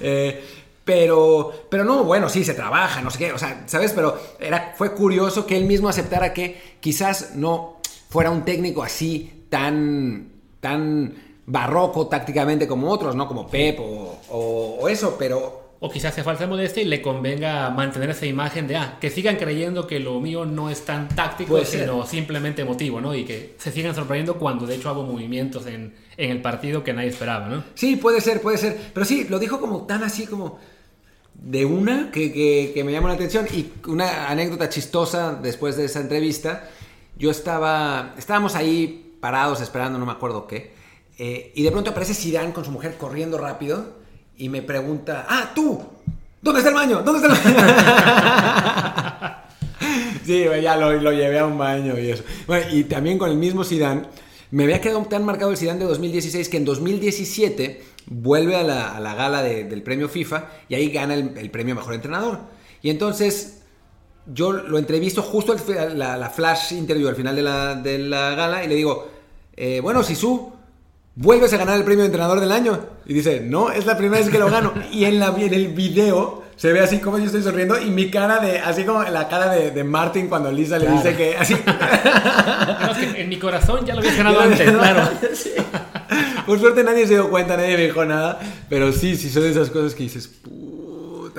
Eh, 0.00 0.44
pero, 0.88 1.52
pero 1.68 1.84
no, 1.84 2.02
bueno, 2.04 2.30
sí, 2.30 2.44
se 2.44 2.54
trabaja, 2.54 3.02
no 3.02 3.10
sé 3.10 3.18
qué, 3.18 3.32
o 3.32 3.38
sea, 3.38 3.62
¿sabes? 3.66 3.92
Pero 3.92 4.18
era, 4.40 4.72
fue 4.74 4.94
curioso 4.94 5.44
que 5.44 5.54
él 5.58 5.66
mismo 5.66 5.86
aceptara 5.86 6.32
que 6.32 6.58
quizás 6.80 7.32
no 7.34 7.76
fuera 8.08 8.30
un 8.30 8.42
técnico 8.46 8.82
así 8.82 9.44
tan, 9.50 10.30
tan 10.60 11.12
barroco 11.44 12.06
tácticamente 12.06 12.66
como 12.66 12.88
otros, 12.90 13.14
¿no? 13.14 13.28
Como 13.28 13.46
Pep 13.48 13.78
o, 13.80 14.18
o- 14.30 14.78
o 14.80 14.88
eso, 14.88 15.16
pero 15.18 15.68
O 15.80 15.90
quizás 15.90 16.12
sea 16.14 16.24
falsa 16.24 16.46
modestia 16.46 16.82
y 16.82 16.86
le 16.86 17.00
convenga 17.02 17.68
mantener 17.70 18.08
esa 18.10 18.24
imagen 18.26 18.66
de, 18.66 18.76
ah, 18.76 18.96
que 19.00 19.10
sigan 19.10 19.36
creyendo 19.36 19.86
que 19.86 20.00
lo 20.00 20.18
mío 20.20 20.44
no 20.46 20.70
es 20.70 20.84
tan 20.86 21.06
táctico, 21.08 21.50
Puede 21.50 21.66
ser. 21.66 21.80
sino 21.82 22.04
simplemente 22.06 22.62
emotivo, 22.62 23.00
¿no? 23.00 23.14
Y 23.14 23.24
que 23.26 23.54
se 23.58 23.70
sigan 23.72 23.94
sorprendiendo 23.94 24.38
cuando 24.38 24.66
de 24.66 24.74
hecho 24.76 24.88
hago 24.88 25.02
movimientos 25.04 25.66
en, 25.66 25.94
en 26.16 26.30
el 26.30 26.40
partido 26.42 26.82
que 26.82 26.92
nadie 26.94 27.10
esperaba, 27.10 27.46
¿no? 27.48 27.62
sí, 27.74 27.94
puede 27.96 28.20
ser, 28.22 28.40
puede 28.40 28.56
ser. 28.58 28.76
Pero 28.94 29.04
sí, 29.06 29.26
lo 29.28 29.38
dijo 29.38 29.60
como 29.60 29.86
tan 29.86 30.02
así 30.02 30.26
como 30.26 30.58
de 31.42 31.64
una 31.64 32.10
que, 32.10 32.32
que- 32.32 32.84
me 32.84 32.92
llamó 32.92 33.08
la 33.08 33.14
atención. 33.14 33.46
Y 33.52 33.72
una 33.86 34.28
anécdota 34.28 34.68
chistosa 34.68 35.34
después 35.34 35.76
de 35.76 35.84
esa 35.86 36.00
entrevista, 36.00 36.68
yo 37.16 37.30
estaba, 37.30 38.14
estábamos 38.18 38.54
ahí 38.54 39.14
parados 39.20 39.60
esperando, 39.60 39.98
no 39.98 40.06
me 40.06 40.12
acuerdo 40.12 40.46
qué. 40.46 40.72
Eh, 41.18 41.52
y 41.54 41.62
de 41.62 41.70
pronto 41.70 41.90
aparece 41.90 42.14
Zidane 42.14 42.52
con 42.52 42.64
su 42.64 42.70
mujer 42.70 42.96
corriendo 42.96 43.38
rápido 43.38 43.98
y 44.36 44.48
me 44.48 44.62
pregunta, 44.62 45.26
ah, 45.28 45.50
tú, 45.54 45.82
¿dónde 46.40 46.60
está 46.60 46.68
el 46.70 46.76
baño? 46.76 47.02
¿Dónde 47.02 47.26
está 47.26 47.50
el 47.50 47.54
baño? 47.54 47.66
sí, 50.24 50.44
ya 50.62 50.76
lo, 50.76 50.92
lo, 50.92 51.12
llevé 51.12 51.40
a 51.40 51.46
un 51.46 51.58
baño 51.58 51.98
y 51.98 52.10
eso. 52.10 52.22
Y 52.70 52.84
también 52.84 53.18
con 53.18 53.30
el 53.30 53.36
mismo 53.36 53.64
Zidane, 53.64 54.02
me 54.52 54.62
había 54.64 54.80
quedado 54.80 55.02
tan 55.06 55.24
marcado 55.24 55.50
el 55.50 55.56
Zidane 55.56 55.80
de 55.80 55.86
2016 55.86 56.48
que 56.48 56.56
en 56.56 56.64
2017 56.64 57.82
vuelve 58.10 58.56
a 58.56 58.62
la, 58.62 58.96
a 58.96 59.00
la 59.00 59.14
gala 59.14 59.42
de, 59.42 59.64
del 59.64 59.82
premio 59.82 60.08
FIFA 60.08 60.46
y 60.68 60.74
ahí 60.74 60.90
gana 60.90 61.14
el, 61.14 61.36
el 61.36 61.50
premio 61.50 61.74
Mejor 61.74 61.94
Entrenador. 61.94 62.40
Y 62.82 62.90
entonces 62.90 63.62
yo 64.32 64.52
lo 64.52 64.78
entrevisto 64.78 65.22
justo 65.22 65.52
al, 65.52 65.98
la, 65.98 66.16
la, 66.16 66.30
flash 66.30 66.72
interview 66.72 67.08
al 67.08 67.16
final 67.16 67.34
de 67.34 67.42
la, 67.42 67.74
de 67.74 67.98
la 67.98 68.34
gala 68.34 68.64
y 68.64 68.68
le 68.68 68.74
digo, 68.74 69.08
eh, 69.56 69.80
bueno, 69.80 70.02
Sisu, 70.02 70.52
vuelves 71.14 71.52
a 71.52 71.56
ganar 71.56 71.76
el 71.76 71.84
premio 71.84 72.02
de 72.02 72.06
entrenador 72.06 72.40
del 72.40 72.52
año. 72.52 72.78
Y 73.06 73.14
dice, 73.14 73.40
no, 73.40 73.70
es 73.70 73.86
la 73.86 73.96
primera 73.96 74.22
vez 74.22 74.30
que 74.30 74.38
lo 74.38 74.50
gano. 74.50 74.72
Y 74.92 75.04
en, 75.04 75.18
la, 75.18 75.34
en 75.36 75.54
el 75.54 75.68
video 75.68 76.44
se 76.56 76.72
ve 76.72 76.80
así 76.80 76.98
como 76.98 77.18
yo 77.18 77.26
estoy 77.26 77.42
sonriendo 77.42 77.80
y 77.80 77.90
mi 77.90 78.10
cara 78.10 78.40
de, 78.40 78.58
así 78.58 78.84
como 78.84 79.02
la 79.02 79.28
cara 79.28 79.48
de, 79.50 79.70
de 79.70 79.84
Martin 79.84 80.28
cuando 80.28 80.50
Lisa 80.50 80.78
le 80.78 80.86
claro. 80.86 81.02
dice 81.02 81.16
que 81.16 81.36
así. 81.36 81.54
No, 82.80 82.94
que 82.94 83.22
en 83.22 83.28
mi 83.28 83.38
corazón 83.38 83.84
ya 83.86 83.94
lo 83.94 84.00
había 84.00 84.14
ganado 84.16 84.40
antes, 84.40 84.70
claro. 84.70 85.08
Sí. 85.34 85.50
Por 86.48 86.58
suerte 86.58 86.82
nadie 86.82 87.06
se 87.06 87.12
dio 87.12 87.28
cuenta, 87.28 87.58
nadie 87.58 87.76
me 87.76 87.84
dijo 87.84 88.06
nada, 88.06 88.40
pero 88.70 88.90
sí, 88.90 89.16
sí 89.16 89.28
son 89.28 89.44
esas 89.44 89.68
cosas 89.68 89.94
que 89.94 90.04
dices, 90.04 90.30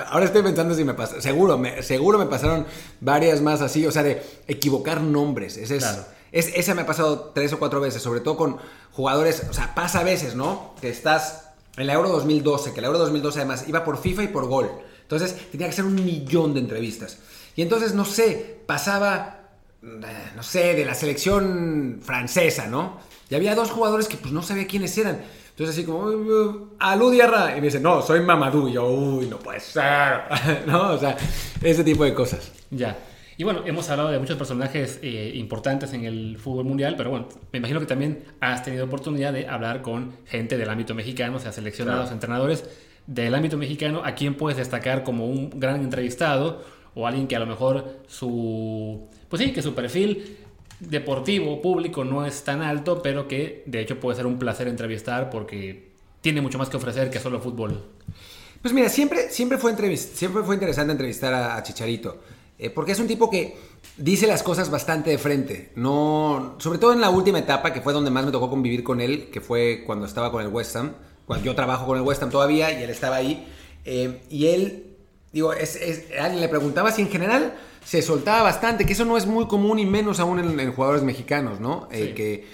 Ahora 0.07 0.25
estoy 0.25 0.43
pensando 0.43 0.75
si 0.75 0.83
me 0.83 0.93
pasa. 0.93 1.19
Seguro 1.19 1.57
me, 1.57 1.81
seguro 1.81 2.19
me 2.19 2.27
pasaron 2.27 2.67
varias 3.01 3.41
más 3.41 3.61
así, 3.61 3.87
o 3.87 3.91
sea, 3.91 4.03
de 4.03 4.21
equivocar 4.47 5.01
nombres. 5.01 5.57
Ese 5.57 5.77
es, 5.77 5.83
claro. 5.83 6.05
es, 6.31 6.51
esa 6.55 6.75
me 6.75 6.83
ha 6.83 6.85
pasado 6.85 7.31
tres 7.33 7.51
o 7.53 7.57
cuatro 7.59 7.81
veces, 7.81 8.03
sobre 8.03 8.19
todo 8.19 8.37
con 8.37 8.57
jugadores. 8.91 9.47
O 9.49 9.53
sea, 9.53 9.73
pasa 9.73 10.01
a 10.01 10.03
veces, 10.03 10.35
¿no? 10.35 10.75
Que 10.79 10.89
estás 10.89 11.49
en 11.75 11.87
la 11.87 11.93
Euro 11.93 12.09
2012, 12.09 12.73
que 12.73 12.79
la 12.79 12.87
Euro 12.87 12.99
2012 12.99 13.39
además 13.39 13.65
iba 13.67 13.83
por 13.83 13.97
FIFA 13.97 14.23
y 14.23 14.27
por 14.27 14.45
gol. 14.45 14.69
Entonces 15.01 15.35
tenía 15.51 15.65
que 15.65 15.73
ser 15.73 15.85
un 15.85 15.95
millón 15.95 16.53
de 16.53 16.59
entrevistas. 16.59 17.17
Y 17.55 17.63
entonces, 17.63 17.95
no 17.95 18.05
sé, 18.05 18.61
pasaba, 18.67 19.39
no 19.81 20.43
sé, 20.43 20.75
de 20.75 20.85
la 20.85 20.93
selección 20.93 21.99
francesa, 22.03 22.67
¿no? 22.67 23.08
Y 23.29 23.35
había 23.35 23.55
dos 23.55 23.69
jugadores 23.69 24.07
que 24.07 24.17
pues 24.17 24.33
no 24.33 24.41
sabía 24.41 24.67
quiénes 24.67 24.97
eran. 24.97 25.21
Entonces 25.49 25.75
así 25.75 25.85
como, 25.85 26.69
Alú 26.79 27.11
Diarra. 27.11 27.51
Y 27.57 27.61
me 27.61 27.67
dice, 27.67 27.79
no, 27.79 28.01
soy 28.01 28.21
Mamadou. 28.21 28.67
Y 28.67 28.73
yo, 28.73 28.87
uy, 28.87 29.27
no 29.27 29.37
puede 29.37 29.59
ser. 29.59 30.21
¿No? 30.65 30.93
O 30.93 30.97
sea, 30.97 31.17
ese 31.61 31.83
tipo 31.83 32.03
de 32.03 32.13
cosas. 32.13 32.51
Ya. 32.71 32.97
Y 33.37 33.45
bueno, 33.45 33.61
hemos 33.65 33.89
hablado 33.89 34.09
de 34.09 34.19
muchos 34.19 34.37
personajes 34.37 34.99
eh, 35.01 35.31
importantes 35.35 35.93
en 35.93 36.03
el 36.03 36.37
fútbol 36.37 36.65
mundial, 36.65 36.95
pero 36.97 37.09
bueno, 37.09 37.29
me 37.53 37.59
imagino 37.59 37.79
que 37.79 37.85
también 37.85 38.25
has 38.41 38.65
tenido 38.65 38.83
oportunidad 38.83 39.31
de 39.31 39.47
hablar 39.47 39.81
con 39.81 40.11
gente 40.25 40.57
del 40.57 40.69
ámbito 40.69 40.93
mexicano, 40.93 41.37
o 41.37 41.39
sea, 41.39 41.53
seleccionados, 41.53 42.01
claro. 42.01 42.15
entrenadores 42.15 42.65
del 43.07 43.33
ámbito 43.33 43.55
mexicano, 43.55 44.01
a 44.03 44.13
quién 44.13 44.35
puedes 44.35 44.57
destacar 44.57 45.03
como 45.03 45.25
un 45.25 45.57
gran 45.57 45.81
entrevistado 45.81 46.65
o 46.95 47.07
alguien 47.07 47.27
que 47.27 47.37
a 47.37 47.39
lo 47.39 47.45
mejor 47.45 48.01
su, 48.07 49.07
pues 49.29 49.41
sí, 49.41 49.53
que 49.53 49.61
su 49.61 49.73
perfil 49.73 50.38
deportivo, 50.79 51.61
público, 51.61 52.03
no 52.03 52.25
es 52.25 52.43
tan 52.43 52.61
alto, 52.61 53.01
pero 53.01 53.27
que 53.27 53.63
de 53.65 53.81
hecho 53.81 53.99
puede 53.99 54.17
ser 54.17 54.25
un 54.25 54.39
placer 54.39 54.67
entrevistar 54.67 55.29
porque 55.29 55.89
tiene 56.21 56.41
mucho 56.41 56.57
más 56.57 56.69
que 56.69 56.77
ofrecer 56.77 57.09
que 57.09 57.19
solo 57.19 57.39
fútbol. 57.39 57.83
Pues 58.61 58.73
mira, 58.73 58.89
siempre, 58.89 59.29
siempre, 59.29 59.57
fue, 59.57 59.75
siempre 59.97 60.43
fue 60.43 60.55
interesante 60.55 60.91
entrevistar 60.91 61.33
a, 61.33 61.61
Chicharito, 61.63 62.17
eh, 62.57 62.69
porque 62.69 62.91
es 62.91 62.99
un 62.99 63.07
tipo 63.07 63.29
que 63.29 63.55
dice 63.97 64.27
las 64.27 64.43
cosas 64.43 64.69
bastante 64.69 65.09
de 65.09 65.17
frente, 65.17 65.71
no, 65.75 66.55
sobre 66.59 66.77
todo 66.77 66.91
en 66.91 66.99
la 66.99 67.09
última 67.09 67.39
etapa, 67.39 67.71
que 67.71 67.81
fue 67.81 67.93
donde 67.93 68.11
más 68.11 68.25
me 68.25 68.31
tocó 68.31 68.49
convivir 68.49 68.83
con 68.83 68.99
él, 68.99 69.29
que 69.31 69.39
fue 69.39 69.83
cuando 69.85 70.05
estaba 70.05 70.31
con 70.31 70.41
el 70.41 70.49
West 70.49 70.75
Ham, 70.75 70.93
cuando 71.25 71.45
yo 71.45 71.55
trabajo 71.55 71.85
con 71.85 71.97
el 71.97 72.03
West 72.03 72.21
Ham 72.21 72.31
todavía 72.31 72.77
y 72.77 72.83
él 72.83 72.89
estaba 72.89 73.15
ahí, 73.15 73.47
eh, 73.85 74.21
y 74.29 74.47
él, 74.47 74.97
digo, 75.31 75.53
es, 75.53 75.79
alguien 76.19 76.41
le 76.41 76.49
preguntaba 76.49 76.91
si 76.91 77.01
en 77.01 77.09
general 77.09 77.53
se 77.83 78.01
soltaba 78.01 78.43
bastante, 78.43 78.85
que 78.85 78.93
eso 78.93 79.05
no 79.05 79.17
es 79.17 79.25
muy 79.25 79.47
común 79.47 79.79
y 79.79 79.85
menos 79.85 80.19
aún 80.19 80.39
en, 80.39 80.59
en 80.59 80.73
jugadores 80.73 81.03
mexicanos, 81.03 81.59
¿no? 81.59 81.87
Sí. 81.91 81.97
Eh, 82.01 82.13
que, 82.13 82.47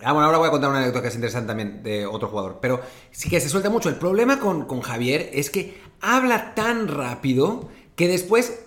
ah, 0.00 0.12
bueno, 0.12 0.26
ahora 0.26 0.38
voy 0.38 0.48
a 0.48 0.50
contar 0.50 0.70
una 0.70 0.78
anécdota 0.78 1.02
que 1.02 1.08
es 1.08 1.14
interesante 1.14 1.48
también 1.48 1.82
de 1.82 2.06
otro 2.06 2.28
jugador, 2.28 2.58
pero 2.60 2.80
sí 3.10 3.28
que 3.28 3.40
se 3.40 3.48
suelta 3.48 3.70
mucho. 3.70 3.88
El 3.88 3.96
problema 3.96 4.38
con, 4.38 4.66
con 4.66 4.80
Javier 4.80 5.30
es 5.32 5.50
que 5.50 5.80
habla 6.00 6.54
tan 6.54 6.88
rápido 6.88 7.68
que 7.96 8.08
después 8.08 8.60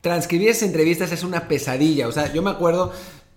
transcribir 0.00 0.48
esas 0.48 0.64
entrevistas 0.64 1.12
es 1.12 1.22
una 1.22 1.48
pesadilla. 1.48 2.08
O 2.08 2.12
sea, 2.12 2.32
yo 2.32 2.42
me 2.42 2.50
acuerdo 2.50 2.92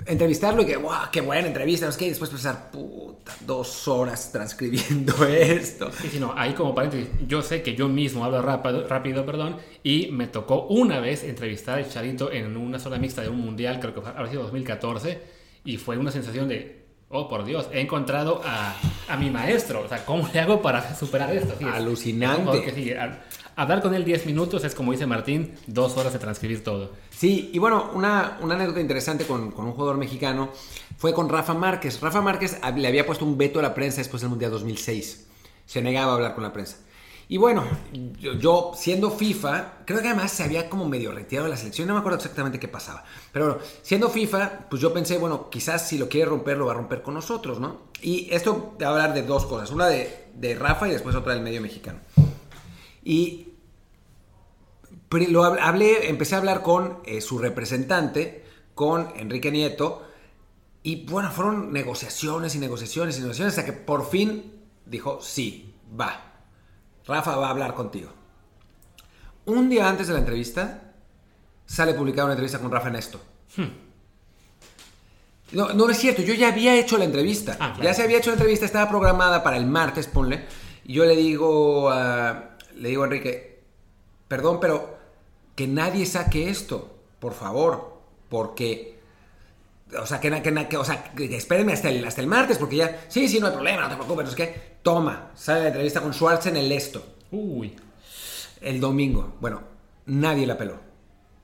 entrevistarlo 0.06 0.64
y 0.64 0.66
que, 0.66 0.78
wow, 0.78 1.10
qué 1.12 1.22
buena 1.22 1.48
entrevista, 1.48 1.86
no 1.86 1.92
sé 1.92 2.00
qué, 2.00 2.06
y 2.06 2.10
después 2.10 2.30
pasar, 2.30 2.72
puta, 2.72 3.34
dos 3.42 3.88
horas 3.88 4.32
transcribiendo 4.32 5.26
esto. 5.28 5.92
Sí, 5.92 6.10
sí, 6.14 6.20
no, 6.20 6.34
ahí 6.36 6.54
como 6.54 6.74
paréntesis, 6.74 7.10
yo 7.28 7.42
sé 7.42 7.62
que 7.62 7.76
yo 7.76 7.88
mismo 7.88 8.26
hablo 8.26 8.42
rápido, 8.42 8.88
rápido, 8.88 9.26
perdón, 9.26 9.58
y 9.84 10.08
me 10.12 10.28
tocó 10.28 10.68
una 10.68 11.00
vez 11.00 11.24
entrevistar 11.24 11.80
a 11.80 11.88
Charito 11.88 12.32
en 12.32 12.58
una 12.58 12.80
sola 12.80 12.98
mixta 12.98 13.22
de 13.22 13.30
un 13.30 13.40
mundial, 13.40 13.80
creo 13.80 13.94
que 13.94 14.08
habrá 14.08 14.30
sido 14.30 14.44
2014, 14.44 15.22
y 15.64 15.78
fue 15.78 15.98
una 15.98 16.12
sensación 16.12 16.48
de, 16.48 16.86
oh, 17.10 17.30
por 17.30 17.46
Dios, 17.46 17.68
he 17.72 17.82
encontrado 17.82 18.42
a, 18.44 18.76
a 19.08 19.18
mi 19.18 19.30
maestro, 19.30 19.82
o 19.86 19.88
sea, 19.88 20.06
¿cómo 20.06 20.28
le 20.34 20.40
hago 20.40 20.62
para 20.62 20.96
superar 21.00 21.36
esto? 21.36 21.56
Sí, 21.58 21.66
Alucinante. 21.66 22.60
Es, 22.60 22.64
que 22.64 22.72
sí, 22.72 22.94
hablar 23.56 23.82
con 23.82 23.94
él 23.94 24.06
10 24.06 24.26
minutos 24.26 24.64
es, 24.64 24.74
como 24.74 24.92
dice 24.92 25.06
Martín, 25.06 25.54
dos 25.68 25.98
horas 25.98 26.14
de 26.14 26.20
transcribir 26.20 26.64
todo. 26.64 26.92
Sí, 27.22 27.52
y 27.54 27.60
bueno, 27.60 27.92
una, 27.94 28.38
anécdota 28.42 28.80
interesante 28.80 29.28
con, 29.28 29.54
un 29.56 29.74
jugador 29.74 29.96
mexicano 29.96 30.50
fue 30.98 31.14
con 31.14 31.30
Rafa 31.30 31.54
Márquez. 31.54 32.02
Rafa 32.02 32.20
Márquez 32.20 32.60
le 32.76 32.88
había 32.88 33.06
puesto 33.06 33.26
un 33.26 33.38
veto 33.38 33.60
a 33.60 33.62
la 33.62 33.76
prensa 33.76 33.98
después 33.98 34.22
del 34.22 34.32
Mundial 34.32 34.50
2006. 34.50 35.28
Se 35.68 35.84
negaba 35.84 36.14
a 36.14 36.16
hablar 36.16 36.34
con 36.34 36.44
la 36.44 36.52
prensa. 36.52 36.78
Y 37.28 37.38
bueno, 37.38 37.64
yo, 38.40 38.72
siendo 38.76 39.12
FIFA, 39.12 39.84
creo 39.86 40.02
que 40.02 40.08
además 40.08 40.32
se 40.32 40.42
había 40.42 40.68
como 40.68 40.90
medio 40.90 41.12
retirado 41.12 41.46
de 41.46 41.52
la 41.52 41.58
selección, 41.58 41.88
no 41.88 41.94
me 41.94 42.00
acuerdo 42.00 42.18
exactamente 42.18 42.60
qué 42.60 42.68
pasaba. 42.68 43.04
Pero 43.32 43.46
bueno, 43.46 43.62
siendo 43.84 44.10
FIFA, 44.10 44.68
pues 44.68 44.82
yo 44.82 44.92
pensé, 44.92 45.20
bueno, 45.20 45.48
quizás 45.52 45.88
si 45.88 46.00
lo 46.00 46.10
quiere 46.10 46.28
romper, 46.28 46.58
lo 46.58 46.66
va 46.66 46.72
a 46.72 46.76
romper 46.78 47.04
con 47.04 47.14
nosotros, 47.14 47.60
¿no? 47.60 47.82
Y 48.02 48.30
esto 48.32 48.74
a 48.82 48.88
hablar 48.88 49.14
de 49.14 49.22
dos 49.22 49.46
cosas, 49.46 49.70
una 49.70 49.86
de, 49.86 50.30
de 50.34 50.56
Rafa 50.56 50.88
y 50.88 50.92
después 50.92 51.16
otra 51.16 51.36
del 51.36 51.44
medio 51.44 51.62
mexicano. 51.62 52.00
Y 53.04 53.51
lo 55.12 55.44
hablé, 55.44 56.10
empecé 56.10 56.36
a 56.36 56.38
hablar 56.38 56.62
con 56.62 57.00
eh, 57.04 57.22
su 57.22 57.38
representante, 57.38 58.46
con 58.74 59.12
Enrique 59.16 59.52
Nieto, 59.52 60.08
y 60.84 61.06
bueno, 61.06 61.30
fueron 61.32 61.74
negociaciones 61.74 62.56
y 62.56 62.60
negociaciones 62.60 63.18
y 63.18 63.22
negociaciones 63.22 63.58
hasta 63.58 63.72
que 63.72 63.78
por 63.78 64.10
fin 64.10 64.54
dijo, 64.86 65.20
sí, 65.22 65.76
va, 66.00 66.32
Rafa 67.06 67.36
va 67.36 67.48
a 67.48 67.52
hablar 67.52 67.76
contigo. 67.76 68.10
Un 69.46 69.70
día 69.70 69.90
antes 69.90 70.08
de 70.08 70.14
la 70.14 70.20
entrevista, 70.20 70.94
sale 71.66 71.94
publicada 71.94 72.26
una 72.26 72.34
entrevista 72.34 72.60
con 72.60 72.72
Rafa 72.72 72.88
en 72.88 72.96
esto. 72.96 73.20
Hmm. 73.58 73.68
No, 75.52 75.74
no 75.74 75.90
es 75.90 75.98
cierto, 75.98 76.22
yo 76.22 76.34
ya 76.34 76.48
había 76.48 76.76
hecho 76.80 76.98
la 76.98 77.04
entrevista. 77.04 77.58
Ah, 77.60 77.74
claro. 77.74 77.84
Ya 77.84 77.94
se 77.94 78.04
había 78.04 78.20
hecho 78.20 78.30
la 78.30 78.36
entrevista, 78.36 78.66
estaba 78.66 78.90
programada 78.90 79.44
para 79.44 79.58
el 79.58 79.66
martes, 79.66 80.08
ponle. 80.08 80.46
Y 80.86 80.94
yo 80.94 81.06
le 81.06 81.16
digo, 81.16 81.92
le 82.76 82.90
digo 82.90 83.04
a 83.04 83.06
Enrique, 83.06 83.62
perdón, 84.30 84.60
pero 84.62 85.01
que 85.62 85.68
nadie 85.68 86.08
saque 86.08 86.50
esto, 86.50 86.90
por 87.20 87.36
favor, 87.36 88.02
porque... 88.30 89.00
O 90.02 90.08
sea, 90.08 90.20
que, 90.20 90.42
que, 90.42 90.68
que 90.68 90.78
o 90.78 90.84
sea, 90.84 91.04
que 91.14 91.36
espérenme 91.36 91.74
hasta 91.74 91.90
el, 91.90 92.04
hasta 92.04 92.20
el 92.20 92.26
martes, 92.26 92.58
porque 92.58 92.78
ya... 92.78 93.06
Sí, 93.10 93.28
sí, 93.28 93.40
no 93.40 93.46
hay 93.46 93.54
problema, 93.54 93.84
no 93.84 93.90
te 93.90 93.96
preocupes, 93.96 94.24
no 94.24 94.30
es 94.32 94.36
que... 94.36 94.72
Toma, 94.82 95.30
sale 95.36 95.62
la 95.62 95.68
entrevista 95.68 96.02
con 96.02 96.16
Schwartz 96.16 96.48
en 96.48 96.58
el 96.58 96.72
esto. 96.72 97.06
Uy. 97.30 97.76
El 98.60 98.80
domingo. 98.80 99.36
Bueno, 99.40 99.62
nadie 100.08 100.48
la 100.48 100.58
peló. 100.58 100.80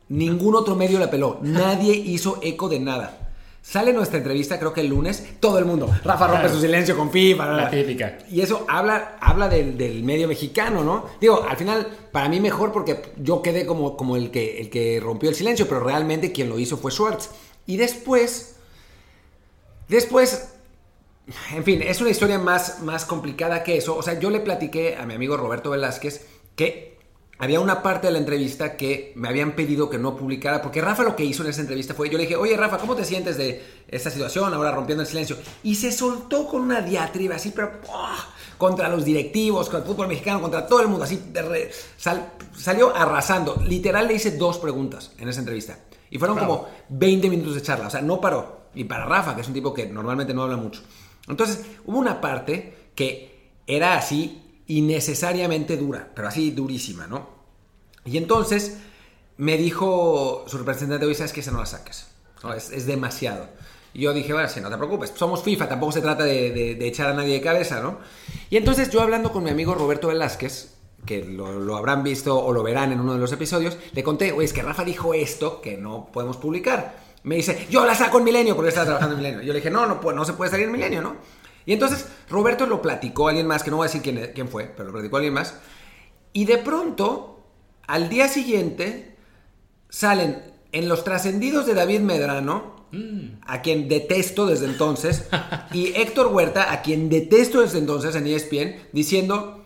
Ningún 0.10 0.56
otro 0.56 0.76
medio 0.76 0.98
la 0.98 1.12
peló. 1.12 1.38
Nadie 1.44 1.94
hizo 1.94 2.40
eco 2.42 2.70
de 2.70 2.80
nada. 2.80 3.27
Sale 3.70 3.92
nuestra 3.92 4.20
entrevista, 4.20 4.58
creo 4.58 4.72
que 4.72 4.80
el 4.80 4.88
lunes, 4.88 5.26
todo 5.42 5.60
el 5.60 5.66
mundo. 5.66 5.94
Rafa 6.06 6.28
rompe 6.28 6.44
claro. 6.44 6.56
su 6.56 6.62
silencio 6.62 6.96
con 6.96 7.12
FIFA. 7.12 7.48
La 7.48 7.70
típica. 7.70 8.18
Y 8.32 8.40
eso 8.40 8.66
habla, 8.70 9.18
habla 9.20 9.50
del, 9.50 9.78
del, 9.78 10.04
medio 10.04 10.26
mexicano, 10.30 10.86
¿no? 10.86 11.08
Digo, 11.20 11.44
al 11.44 11.58
final, 11.58 11.86
para 12.14 12.30
mí 12.30 12.40
mejor 12.40 12.72
porque 12.72 13.02
yo 13.18 13.42
quedé 13.42 13.66
como, 13.66 13.98
como 13.98 14.16
el, 14.16 14.32
que, 14.32 14.62
el 14.62 14.70
que 14.70 15.02
rompió 15.02 15.30
el 15.30 15.36
silencio, 15.36 15.68
pero 15.68 15.82
realmente 15.82 16.32
quien 16.32 16.48
lo 16.48 16.58
hizo 16.60 16.78
fue 16.78 16.92
Schwartz. 16.92 17.32
Y 17.66 17.76
después, 17.76 18.56
después, 19.90 20.54
en 21.54 21.66
fin, 21.66 21.82
es 21.82 22.00
una 22.00 22.12
historia 22.12 22.40
más, 22.40 22.82
más 22.84 23.04
complicada 23.04 23.64
que 23.64 23.76
eso. 23.76 23.98
O 23.98 24.02
sea, 24.02 24.18
yo 24.18 24.30
le 24.30 24.40
platiqué 24.40 24.96
a 24.96 25.06
mi 25.06 25.14
amigo 25.14 25.36
Roberto 25.36 25.72
Velázquez 25.72 26.26
que 26.56 26.97
había 27.40 27.60
una 27.60 27.84
parte 27.84 28.08
de 28.08 28.14
la 28.14 28.20
entrevista 28.20 28.76
que 28.76 29.14
me 29.16 29.28
habían 29.28 29.54
pedido 29.54 29.90
que 29.90 29.98
no 29.98 30.16
publicara, 30.16 30.62
porque 30.62 30.82
Rafa 30.82 31.04
lo 31.04 31.16
que 31.16 31.24
hizo 31.24 31.44
en 31.44 31.50
esa 31.50 31.62
entrevista 31.62 31.94
fue, 31.94 32.10
yo 32.10 32.18
le 32.18 32.24
dije, 32.24 32.36
oye 32.36 32.58
Rafa, 32.58 32.78
¿cómo 32.78 32.96
te 32.96 33.06
sientes 33.06 33.38
de 33.38 33.64
esta 33.88 34.10
situación 34.10 34.54
ahora 34.54 34.72
rompiendo 34.72 35.04
el 35.04 35.08
silencio? 35.08 35.38
Y 35.64 35.76
se 35.76 35.92
soltó 35.92 36.48
con 36.48 36.62
una 36.62 36.82
diatriba 36.82 37.36
así, 37.36 37.52
pero 37.56 37.74
¡oh! 37.90 38.16
contra 38.58 38.90
los 38.90 39.06
directivos, 39.06 39.70
contra 39.70 39.88
el 39.88 39.96
fútbol 39.96 40.08
mexicano, 40.08 40.42
contra 40.42 40.66
todo 40.66 40.82
el 40.82 40.88
mundo, 40.88 41.04
así, 41.04 41.22
re, 41.34 41.72
sal, 41.96 42.34
salió 42.56 42.96
arrasando. 42.96 43.62
Literal 43.66 44.08
le 44.08 44.16
hice 44.16 44.32
dos 44.32 44.58
preguntas 44.58 45.12
en 45.20 45.30
esa 45.30 45.40
entrevista. 45.40 45.78
Y 46.10 46.18
fueron 46.18 46.38
claro. 46.38 46.54
como 46.54 46.70
20 46.90 47.30
minutos 47.30 47.56
de 47.56 47.62
charla, 47.62 47.88
o 47.88 47.90
sea, 47.90 48.02
no 48.02 48.20
paró. 48.20 48.62
Y 48.74 48.86
para 48.86 49.06
Rafa, 49.06 49.36
que 49.36 49.42
es 49.42 49.48
un 49.48 49.54
tipo 49.54 49.74
que 49.74 49.86
normalmente 49.88 50.34
no 50.34 50.44
habla 50.44 50.58
mucho. 50.58 50.82
Entonces, 51.28 51.66
hubo 51.86 52.00
una 52.00 52.22
parte 52.22 52.90
que 52.96 53.52
era 53.68 53.96
así 53.96 54.47
innecesariamente 54.68 55.78
dura, 55.78 56.10
pero 56.14 56.28
así 56.28 56.52
durísima, 56.52 57.08
¿no? 57.08 57.30
Y 58.06 58.18
entonces 58.18 58.78
me 59.38 59.58
dijo 59.58 60.46
su 60.48 60.58
representante, 60.58 61.06
oye, 61.06 61.16
sabes 61.16 61.34
que 61.34 61.42
esa 61.42 61.52
no 61.52 61.60
la 61.60 61.66
saques. 61.66 62.08
es, 62.56 62.86
demasiado. 62.86 63.48
Y 63.94 64.02
yo 64.02 64.14
dije, 64.14 64.34
bueno, 64.34 64.48
sí, 64.50 64.60
no 64.60 64.70
te 64.70 64.78
preocupes, 64.78 65.14
somos 65.16 65.44
FIFA, 65.44 65.70
tampoco 65.70 65.92
se 65.92 66.02
trata 66.02 66.24
de, 66.24 66.88
echar 66.88 67.08
a 67.08 67.14
nadie 67.14 67.34
de 67.34 67.42
cabeza, 67.42 67.82
¿no? 67.82 68.00
Y 68.50 68.58
entonces 68.58 68.90
yo 68.90 69.02
hablando 69.02 69.32
con 69.32 69.44
mi 69.44 69.50
amigo 69.50 69.74
Roberto 69.74 70.08
Velázquez, 70.08 70.74
que 71.06 71.24
lo, 71.24 71.76
habrán 71.76 72.04
visto 72.04 72.38
o 72.38 72.52
lo 72.52 72.64
verán 72.64 72.92
en 72.92 73.00
uno 73.00 73.14
de 73.14 73.20
los 73.20 73.32
episodios, 73.32 73.78
le 73.94 74.04
conté, 74.04 74.32
oye, 74.32 74.46
es 74.46 74.54
que 74.54 74.62
Rafa 74.62 74.84
dijo 74.84 75.14
esto 75.14 75.62
que 75.62 75.78
no 75.78 76.10
podemos 76.12 76.38
publicar. 76.38 77.08
Me 77.24 77.36
dice, 77.36 77.68
yo 77.70 77.86
la 77.86 77.96
saco 77.96 78.20
en 78.20 78.26
Milenio 78.26 78.56
porque 78.56 78.70
estaba 78.70 78.86
trabajando 78.86 79.16
en 79.16 79.22
Milenio. 79.22 79.42
Yo 79.42 79.54
le 79.54 79.60
dije, 79.60 79.72
no, 79.72 79.86
no, 79.86 80.00
no 80.00 80.26
se 80.26 80.34
puede 80.34 80.52
salir 80.52 80.68
en 80.68 80.72
Milenio, 80.72 81.02
¿no? 81.02 81.16
Y 81.68 81.74
entonces 81.74 82.08
Roberto 82.30 82.66
lo 82.66 82.82
platicó 82.82 83.28
a 83.28 83.32
alguien 83.32 83.46
más, 83.46 83.62
que 83.62 83.70
no 83.70 83.78
voy 83.78 83.86
a 83.86 83.90
decir 83.90 84.02
quién, 84.02 84.32
quién 84.34 84.48
fue, 84.48 84.64
pero 84.76 84.86
lo 84.86 84.94
platicó 84.94 85.18
a 85.18 85.20
alguien 85.20 85.34
más. 85.34 85.54
Y 86.32 86.46
de 86.46 86.58
pronto, 86.58 87.44
al 87.86 88.08
día 88.10 88.30
siguiente, 88.30 89.18
salen 89.90 90.42
en 90.72 90.88
los 90.88 91.04
trascendidos 91.04 91.66
de 91.66 91.74
David 91.74 92.00
Medrano, 92.00 92.88
mm. 92.94 93.42
a 93.46 93.62
quien 93.62 93.90
detesto 93.90 94.46
desde 94.46 94.66
entonces, 94.66 95.28
y 95.74 95.88
Héctor 95.88 96.28
Huerta, 96.28 96.72
a 96.72 96.82
quien 96.82 97.10
detesto 97.10 97.62
desde 97.62 97.80
entonces 97.80 98.16
en 98.16 98.28
ESPN, 98.28 98.88
diciendo, 98.94 99.66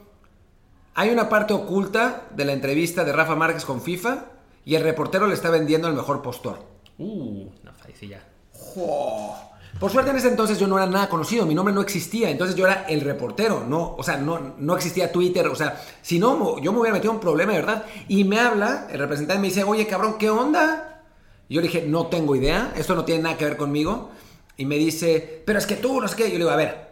hay 0.95 1.11
una 1.11 1.29
parte 1.29 1.53
oculta 1.53 2.27
de 2.35 2.45
la 2.45 2.53
entrevista 2.53 3.03
de 3.03 3.13
Rafa 3.13 3.35
Márquez 3.35 3.63
con 3.63 3.79
FIFA 3.79 4.25
y 4.65 4.73
el 4.73 4.83
reportero 4.83 5.27
le 5.27 5.35
está 5.35 5.51
vendiendo 5.51 5.87
el 5.87 5.93
mejor 5.93 6.23
postor. 6.23 6.65
Uh, 6.97 7.45
no, 7.63 7.71
ahí 7.85 8.07
ya. 8.07 8.27
Por 9.81 9.91
suerte 9.91 10.11
en 10.11 10.17
ese 10.17 10.27
entonces 10.27 10.59
yo 10.59 10.67
no 10.67 10.77
era 10.77 10.85
nada 10.85 11.09
conocido, 11.09 11.43
mi 11.47 11.55
nombre 11.55 11.73
no 11.73 11.81
existía, 11.81 12.29
entonces 12.29 12.55
yo 12.55 12.67
era 12.67 12.85
el 12.87 13.01
reportero, 13.01 13.65
no, 13.67 13.95
o 13.97 14.03
sea, 14.03 14.15
no, 14.15 14.53
no 14.59 14.75
existía 14.75 15.11
Twitter, 15.11 15.47
o 15.47 15.55
sea, 15.55 15.81
si 16.03 16.19
no, 16.19 16.59
yo 16.59 16.71
me 16.71 16.81
hubiera 16.81 16.93
metido 16.93 17.11
un 17.11 17.19
problema 17.19 17.53
verdad. 17.53 17.85
Y 18.07 18.23
me 18.23 18.39
habla, 18.39 18.87
el 18.91 18.99
representante 18.99 19.41
me 19.41 19.47
dice, 19.47 19.63
oye 19.63 19.87
cabrón, 19.87 20.19
¿qué 20.19 20.29
onda? 20.29 21.01
Y 21.49 21.55
yo 21.55 21.61
le 21.61 21.67
dije, 21.67 21.83
no 21.87 22.05
tengo 22.05 22.35
idea, 22.35 22.71
esto 22.77 22.93
no 22.93 23.05
tiene 23.05 23.23
nada 23.23 23.37
que 23.37 23.45
ver 23.45 23.57
conmigo. 23.57 24.11
Y 24.55 24.67
me 24.67 24.75
dice, 24.75 25.41
pero 25.47 25.57
es 25.57 25.65
que 25.65 25.77
tú, 25.77 25.99
no 25.99 26.07
sé 26.07 26.15
qué. 26.15 26.23
Yo 26.25 26.33
le 26.33 26.37
digo, 26.37 26.51
a 26.51 26.57
ver, 26.57 26.91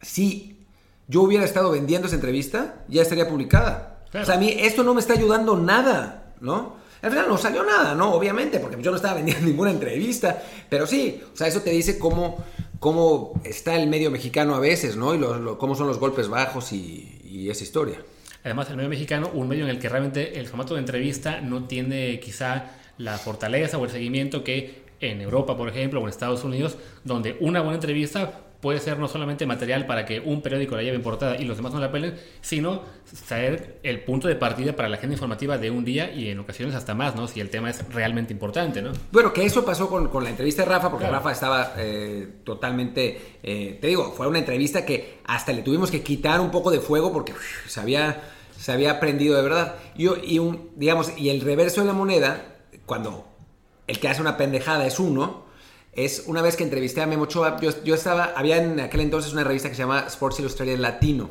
si 0.00 0.64
yo 1.06 1.20
hubiera 1.20 1.44
estado 1.44 1.70
vendiendo 1.70 2.06
esa 2.06 2.16
entrevista, 2.16 2.76
ya 2.88 3.02
estaría 3.02 3.28
publicada. 3.28 4.06
O 4.14 4.24
sea, 4.24 4.36
a 4.36 4.38
mí 4.38 4.56
esto 4.58 4.84
no 4.84 4.94
me 4.94 5.02
está 5.02 5.12
ayudando 5.12 5.54
nada, 5.58 6.32
¿no? 6.40 6.79
Al 7.02 7.10
final 7.10 7.28
no 7.28 7.38
salió 7.38 7.64
nada, 7.64 7.94
¿no? 7.94 8.12
Obviamente, 8.12 8.58
porque 8.60 8.80
yo 8.82 8.90
no 8.90 8.96
estaba 8.96 9.14
vendiendo 9.14 9.46
ninguna 9.46 9.70
entrevista, 9.70 10.42
pero 10.68 10.86
sí, 10.86 11.22
o 11.32 11.36
sea, 11.36 11.46
eso 11.46 11.62
te 11.62 11.70
dice 11.70 11.98
cómo, 11.98 12.44
cómo 12.78 13.40
está 13.44 13.76
el 13.76 13.88
medio 13.88 14.10
mexicano 14.10 14.54
a 14.54 14.60
veces, 14.60 14.96
¿no? 14.96 15.14
Y 15.14 15.20
cómo 15.56 15.74
son 15.74 15.86
los 15.86 15.98
golpes 15.98 16.28
bajos 16.28 16.72
y, 16.72 17.20
y 17.24 17.50
esa 17.50 17.64
historia. 17.64 18.02
Además, 18.44 18.70
el 18.70 18.76
medio 18.76 18.88
mexicano, 18.88 19.30
un 19.34 19.48
medio 19.48 19.64
en 19.64 19.70
el 19.70 19.78
que 19.78 19.88
realmente 19.88 20.38
el 20.38 20.46
formato 20.46 20.74
de 20.74 20.80
entrevista 20.80 21.40
no 21.40 21.64
tiene 21.64 22.18
quizá 22.20 22.70
la 22.96 23.18
fortaleza 23.18 23.78
o 23.78 23.84
el 23.84 23.90
seguimiento 23.90 24.44
que 24.44 24.82
en 25.00 25.20
Europa, 25.20 25.56
por 25.56 25.68
ejemplo, 25.68 26.00
o 26.00 26.02
en 26.04 26.10
Estados 26.10 26.44
Unidos, 26.44 26.76
donde 27.04 27.36
una 27.40 27.60
buena 27.60 27.76
entrevista 27.76 28.40
puede 28.60 28.78
ser 28.80 28.98
no 28.98 29.08
solamente 29.08 29.46
material 29.46 29.86
para 29.86 30.04
que 30.04 30.20
un 30.20 30.42
periódico 30.42 30.76
la 30.76 30.82
lleve 30.82 30.96
en 30.96 31.02
portada 31.02 31.36
y 31.36 31.44
los 31.44 31.56
demás 31.56 31.72
no 31.72 31.80
la 31.80 31.90
pelen, 31.90 32.14
sino 32.40 32.82
ser 33.04 33.78
el 33.82 34.02
punto 34.04 34.28
de 34.28 34.36
partida 34.36 34.76
para 34.76 34.88
la 34.88 34.96
agenda 34.96 35.14
informativa 35.14 35.58
de 35.58 35.70
un 35.70 35.84
día 35.84 36.12
y 36.12 36.28
en 36.28 36.38
ocasiones 36.38 36.74
hasta 36.74 36.94
más, 36.94 37.16
¿no? 37.16 37.26
Si 37.26 37.40
el 37.40 37.50
tema 37.50 37.70
es 37.70 37.82
realmente 37.92 38.32
importante, 38.32 38.82
¿no? 38.82 38.92
Bueno, 39.12 39.32
que 39.32 39.44
eso 39.44 39.64
pasó 39.64 39.88
con, 39.88 40.08
con 40.08 40.24
la 40.24 40.30
entrevista 40.30 40.62
de 40.62 40.68
Rafa, 40.68 40.90
porque 40.90 41.08
Rafa 41.08 41.32
estaba 41.32 41.74
eh, 41.78 42.28
totalmente, 42.44 43.38
eh, 43.42 43.78
te 43.80 43.86
digo, 43.86 44.12
fue 44.12 44.26
una 44.26 44.38
entrevista 44.38 44.84
que 44.84 45.20
hasta 45.24 45.52
le 45.52 45.62
tuvimos 45.62 45.90
que 45.90 46.02
quitar 46.02 46.40
un 46.40 46.50
poco 46.50 46.70
de 46.70 46.80
fuego 46.80 47.12
porque 47.12 47.32
se 47.66 47.80
había 47.80 48.22
se 48.60 48.72
había 48.72 49.00
prendido 49.00 49.36
de 49.36 49.42
verdad. 49.42 49.76
Y, 49.96 50.34
y, 50.34 50.38
un, 50.38 50.70
digamos, 50.76 51.12
y 51.16 51.30
el 51.30 51.40
reverso 51.40 51.80
de 51.80 51.86
la 51.86 51.94
moneda, 51.94 52.58
cuando 52.84 53.26
el 53.86 53.98
que 53.98 54.08
hace 54.08 54.20
una 54.20 54.36
pendejada 54.36 54.86
es 54.86 55.00
uno, 55.00 55.44
es 55.92 56.24
una 56.26 56.40
vez 56.40 56.56
que 56.56 56.62
entrevisté 56.62 57.00
a 57.00 57.06
Memo 57.06 57.24
Ochoa, 57.24 57.58
yo, 57.60 57.94
estaba, 57.94 58.32
había 58.36 58.62
en 58.62 58.78
aquel 58.78 59.00
entonces 59.00 59.32
una 59.32 59.42
revista 59.42 59.68
que 59.68 59.74
se 59.74 59.82
llama 59.82 60.04
Sports 60.06 60.38
Illustrated 60.38 60.78
Latino, 60.78 61.30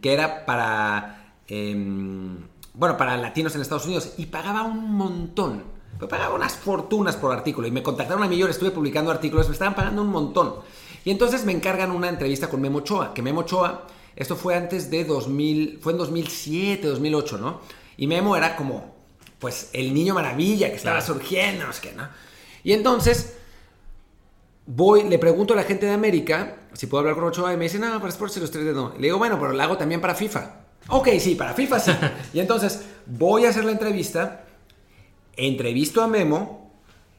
que 0.00 0.12
era 0.12 0.46
para, 0.46 1.34
em, 1.48 2.38
bueno, 2.72 2.96
para 2.96 3.16
latinos 3.18 3.54
en 3.54 3.60
Estados 3.60 3.84
Unidos, 3.84 4.14
y 4.16 4.26
pagaba 4.26 4.62
un 4.62 4.94
montón, 4.94 5.64
pagaba 6.08 6.34
unas 6.34 6.54
fortunas 6.54 7.16
por 7.16 7.32
artículo, 7.32 7.66
y 7.66 7.70
me 7.70 7.82
contactaron 7.82 8.22
a 8.22 8.28
mí, 8.28 8.38
yo 8.38 8.48
estuve 8.48 8.70
publicando 8.70 9.10
artículos, 9.10 9.48
me 9.48 9.52
estaban 9.52 9.74
pagando 9.74 10.02
un 10.02 10.08
montón. 10.08 10.54
Y 11.04 11.10
entonces 11.10 11.44
me 11.44 11.52
encargan 11.52 11.90
una 11.90 12.08
entrevista 12.08 12.48
con 12.48 12.60
Memo 12.60 12.78
Ochoa, 12.78 13.12
que 13.12 13.20
Memo 13.20 13.40
Ochoa, 13.40 13.86
esto 14.16 14.34
fue 14.34 14.54
antes 14.54 14.90
de 14.90 15.04
2000, 15.04 15.78
fue 15.80 15.92
en 15.92 15.98
2007, 15.98 16.86
2008, 16.88 17.38
¿no? 17.38 17.60
Y 17.98 18.06
Memo 18.06 18.34
era 18.34 18.56
como, 18.56 18.94
pues, 19.38 19.68
el 19.74 19.92
niño 19.92 20.14
maravilla 20.14 20.70
que 20.70 20.76
estaba 20.76 21.02
surgiendo, 21.02 21.66
no 21.66 21.72
sé 21.72 21.82
qué, 21.82 21.92
¿no? 21.92 22.08
Y 22.64 22.72
entonces 22.72 23.39
voy, 24.70 25.04
le 25.04 25.18
pregunto 25.18 25.54
a 25.54 25.56
la 25.56 25.64
gente 25.64 25.86
de 25.86 25.92
América 25.92 26.56
si 26.72 26.86
puedo 26.86 27.00
hablar 27.00 27.16
con 27.16 27.24
Ochoa 27.24 27.52
y 27.52 27.56
me 27.56 27.64
dicen, 27.64 27.80
no, 27.80 27.98
para 27.98 28.08
Sports 28.08 28.36
Illustrated 28.36 28.74
no. 28.74 28.94
Le 28.96 29.08
digo, 29.08 29.18
bueno, 29.18 29.38
pero 29.38 29.52
lo 29.52 29.62
hago 29.62 29.76
también 29.76 30.00
para 30.00 30.14
FIFA. 30.14 30.60
Ok, 30.88 31.08
sí, 31.18 31.34
para 31.34 31.52
FIFA 31.54 31.80
sí. 31.80 31.92
y 32.32 32.40
entonces 32.40 32.82
voy 33.06 33.44
a 33.44 33.50
hacer 33.50 33.64
la 33.64 33.72
entrevista, 33.72 34.44
entrevisto 35.36 36.02
a 36.02 36.06
Memo 36.06 36.72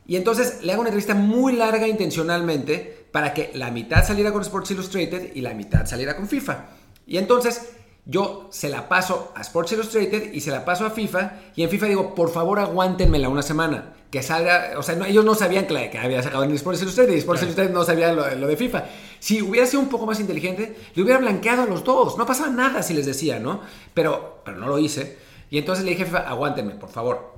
y 0.07 0.15
entonces 0.15 0.63
le 0.63 0.71
hago 0.71 0.81
una 0.81 0.89
entrevista 0.89 1.13
muy 1.13 1.53
larga 1.53 1.87
intencionalmente 1.87 3.07
para 3.11 3.33
que 3.33 3.51
la 3.53 3.71
mitad 3.71 4.05
saliera 4.05 4.31
con 4.31 4.41
Sports 4.41 4.71
Illustrated 4.71 5.35
y 5.35 5.41
la 5.41 5.53
mitad 5.53 5.85
saliera 5.85 6.15
con 6.15 6.27
FIFA. 6.27 6.65
Y 7.05 7.17
entonces 7.17 7.73
yo 8.05 8.47
se 8.51 8.69
la 8.69 8.89
paso 8.89 9.31
a 9.35 9.41
Sports 9.41 9.73
Illustrated 9.73 10.33
y 10.33 10.41
se 10.41 10.51
la 10.51 10.65
paso 10.65 10.85
a 10.85 10.89
FIFA 10.89 11.33
y 11.55 11.63
en 11.63 11.69
FIFA 11.69 11.85
digo, 11.87 12.15
por 12.15 12.31
favor 12.31 12.59
aguántenmela 12.59 13.29
una 13.29 13.43
semana 13.43 13.93
que 14.11 14.21
salga, 14.21 14.73
o 14.77 14.83
sea, 14.83 14.95
ellos 15.07 15.23
no 15.23 15.35
sabían 15.35 15.65
que, 15.65 15.89
que, 15.89 15.97
había 15.97 16.21
sacado 16.21 16.43
en 16.43 16.51
Sports 16.51 16.81
Illustrated 16.81 17.13
y 17.13 17.19
Sports 17.19 17.43
Illustrated 17.43 17.71
no 17.71 17.85
sabía 17.85 18.11
lo, 18.11 18.47
de 18.47 18.57
FIFA. 18.57 18.83
Si 19.19 19.41
hubiera 19.41 19.65
sido 19.65 19.81
un 19.81 19.87
poco 19.87 20.05
más 20.05 20.19
inteligente, 20.19 20.75
le 20.93 21.01
hubiera 21.01 21.17
blanqueado 21.17 21.63
a 21.63 21.65
los 21.65 21.85
dos. 21.85 22.17
No 22.17 22.25
pasaba 22.25 22.49
nada 22.49 22.83
si 22.83 22.93
les 22.93 23.05
decía, 23.05 23.39
¿no? 23.39 23.61
Pero, 23.93 24.41
pero 24.43 24.57
no 24.57 24.67
lo 24.67 24.79
hice. 24.79 25.17
Y 25.49 25.57
entonces 25.57 25.85
le 25.85 25.91
dije 25.91 26.03
a 26.03 26.05
FIFA, 26.07 26.29
aguántenme, 26.29 26.75
por 26.75 26.89
favor. 26.89 27.35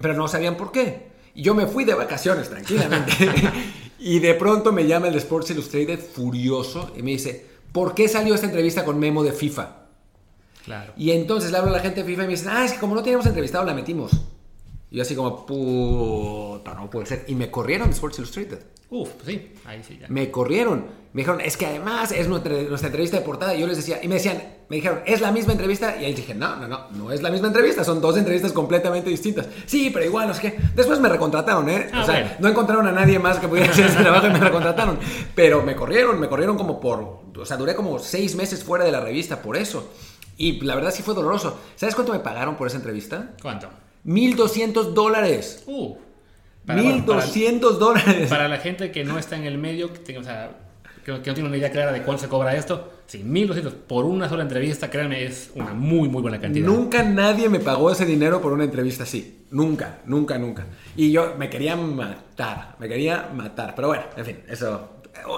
Pero 0.00 0.14
no 0.14 0.26
sabían 0.26 0.56
por 0.56 0.72
qué. 0.72 1.12
Y 1.36 1.42
yo 1.42 1.54
me 1.54 1.66
fui 1.66 1.84
de 1.84 1.94
vacaciones 1.94 2.50
tranquilamente. 2.50 3.12
y 4.00 4.18
de 4.18 4.34
pronto 4.34 4.72
me 4.72 4.88
llama 4.88 5.06
el 5.06 5.12
de 5.12 5.20
Sports 5.20 5.50
Illustrated 5.50 6.00
furioso 6.00 6.90
y 6.96 7.02
me 7.02 7.12
dice, 7.12 7.46
¿por 7.70 7.94
qué 7.94 8.08
salió 8.08 8.34
esta 8.34 8.46
entrevista 8.46 8.84
con 8.84 8.98
Memo 8.98 9.22
de 9.22 9.30
FIFA? 9.30 9.81
Claro. 10.64 10.92
Y 10.96 11.10
entonces 11.10 11.50
le 11.50 11.58
hablo 11.58 11.70
a 11.70 11.74
la 11.74 11.80
gente 11.80 12.02
de 12.02 12.06
FIFA 12.06 12.24
y 12.24 12.26
me 12.26 12.32
dicen, 12.32 12.48
ah, 12.50 12.64
es 12.64 12.72
que 12.72 12.78
como 12.78 12.94
no 12.94 13.02
teníamos 13.02 13.26
entrevistado, 13.26 13.64
la 13.64 13.74
metimos. 13.74 14.12
Y 14.90 14.96
yo 14.96 15.02
así 15.02 15.14
como, 15.14 15.46
puta, 15.46 16.74
no 16.74 16.90
puede 16.90 17.06
ser. 17.06 17.24
Y 17.26 17.34
me 17.34 17.50
corrieron 17.50 17.88
de 17.88 17.94
Sports 17.94 18.18
Illustrated. 18.18 18.58
Uf, 18.90 19.08
pues 19.12 19.26
sí, 19.26 19.52
ahí 19.64 19.82
sí 19.82 19.98
ya. 19.98 20.06
Me 20.08 20.30
corrieron. 20.30 20.84
Me 21.14 21.22
dijeron, 21.22 21.40
es 21.40 21.56
que 21.56 21.64
además 21.64 22.12
es 22.12 22.28
nuestra, 22.28 22.58
entrevista 22.58 23.18
de 23.18 23.22
portada. 23.22 23.54
Y 23.54 23.60
yo 23.60 23.66
les 23.66 23.78
decía, 23.78 24.00
y 24.02 24.08
me 24.08 24.16
decían, 24.16 24.42
me 24.68 24.76
dijeron, 24.76 25.00
¿es 25.06 25.22
la 25.22 25.32
misma 25.32 25.52
entrevista? 25.52 25.96
Y 25.98 26.04
ahí 26.04 26.12
dije, 26.12 26.34
no, 26.34 26.56
no, 26.56 26.68
no, 26.68 26.90
no 26.90 27.10
es 27.10 27.22
la 27.22 27.30
misma 27.30 27.48
entrevista. 27.48 27.84
Son 27.84 28.02
dos 28.02 28.18
entrevistas 28.18 28.52
completamente 28.52 29.08
distintas. 29.08 29.46
Sí, 29.64 29.88
pero 29.90 30.04
igual, 30.04 30.26
no 30.26 30.34
es 30.34 30.40
que. 30.40 30.58
Después 30.74 31.00
me 31.00 31.08
recontrataron, 31.08 31.70
¿eh? 31.70 31.88
Ah, 31.90 32.02
o 32.02 32.04
sea, 32.04 32.36
no 32.38 32.48
encontraron 32.48 32.86
a 32.86 32.92
nadie 32.92 33.18
más 33.18 33.38
que 33.38 33.48
pudiera 33.48 33.70
hacer 33.72 33.86
ese 33.86 33.96
trabajo 33.96 34.26
y 34.26 34.30
me 34.30 34.40
recontrataron. 34.40 34.98
Pero 35.34 35.62
me 35.62 35.74
corrieron, 35.74 36.20
me 36.20 36.28
corrieron 36.28 36.58
como 36.58 36.78
por. 36.78 37.22
O 37.34 37.46
sea, 37.46 37.56
duré 37.56 37.74
como 37.74 37.98
seis 37.98 38.34
meses 38.36 38.62
fuera 38.62 38.84
de 38.84 38.92
la 38.92 39.00
revista 39.00 39.40
por 39.40 39.56
eso. 39.56 39.90
Y 40.36 40.60
la 40.60 40.74
verdad 40.74 40.92
sí 40.92 41.02
fue 41.02 41.14
doloroso. 41.14 41.58
¿Sabes 41.76 41.94
cuánto 41.94 42.12
me 42.12 42.20
pagaron 42.20 42.56
por 42.56 42.66
esa 42.66 42.76
entrevista? 42.76 43.34
¿Cuánto? 43.40 43.68
1.200 44.06 44.92
dólares. 44.92 45.62
Uh, 45.66 45.96
1.200 46.66 47.78
dólares. 47.78 48.28
Para 48.28 48.48
la 48.48 48.58
gente 48.58 48.90
que 48.90 49.04
no 49.04 49.18
está 49.18 49.36
en 49.36 49.44
el 49.44 49.58
medio, 49.58 49.92
que, 49.92 50.18
o 50.18 50.24
sea, 50.24 50.50
que, 51.04 51.12
no 51.12 51.20
tiene 51.20 51.44
una 51.44 51.56
idea 51.56 51.70
clara 51.70 51.92
de 51.92 52.02
cuánto 52.02 52.22
se 52.22 52.28
cobra 52.28 52.54
esto, 52.54 52.92
sí, 53.06 53.22
1.200 53.24 53.72
por 53.72 54.04
una 54.04 54.28
sola 54.28 54.42
entrevista, 54.42 54.88
créanme, 54.88 55.24
es 55.24 55.50
una 55.54 55.74
muy, 55.74 56.08
muy 56.08 56.22
buena 56.22 56.40
cantidad. 56.40 56.66
Nunca 56.66 57.02
nadie 57.02 57.48
me 57.48 57.60
pagó 57.60 57.90
ese 57.90 58.06
dinero 58.06 58.40
por 58.40 58.52
una 58.52 58.64
entrevista 58.64 59.02
así. 59.02 59.44
Nunca, 59.50 59.98
nunca, 60.06 60.38
nunca. 60.38 60.66
Y 60.96 61.10
yo 61.10 61.34
me 61.36 61.50
quería 61.50 61.76
matar, 61.76 62.76
me 62.78 62.88
quería 62.88 63.30
matar. 63.34 63.74
Pero 63.74 63.88
bueno, 63.88 64.04
en 64.16 64.24
fin, 64.24 64.38
eso. 64.48 64.88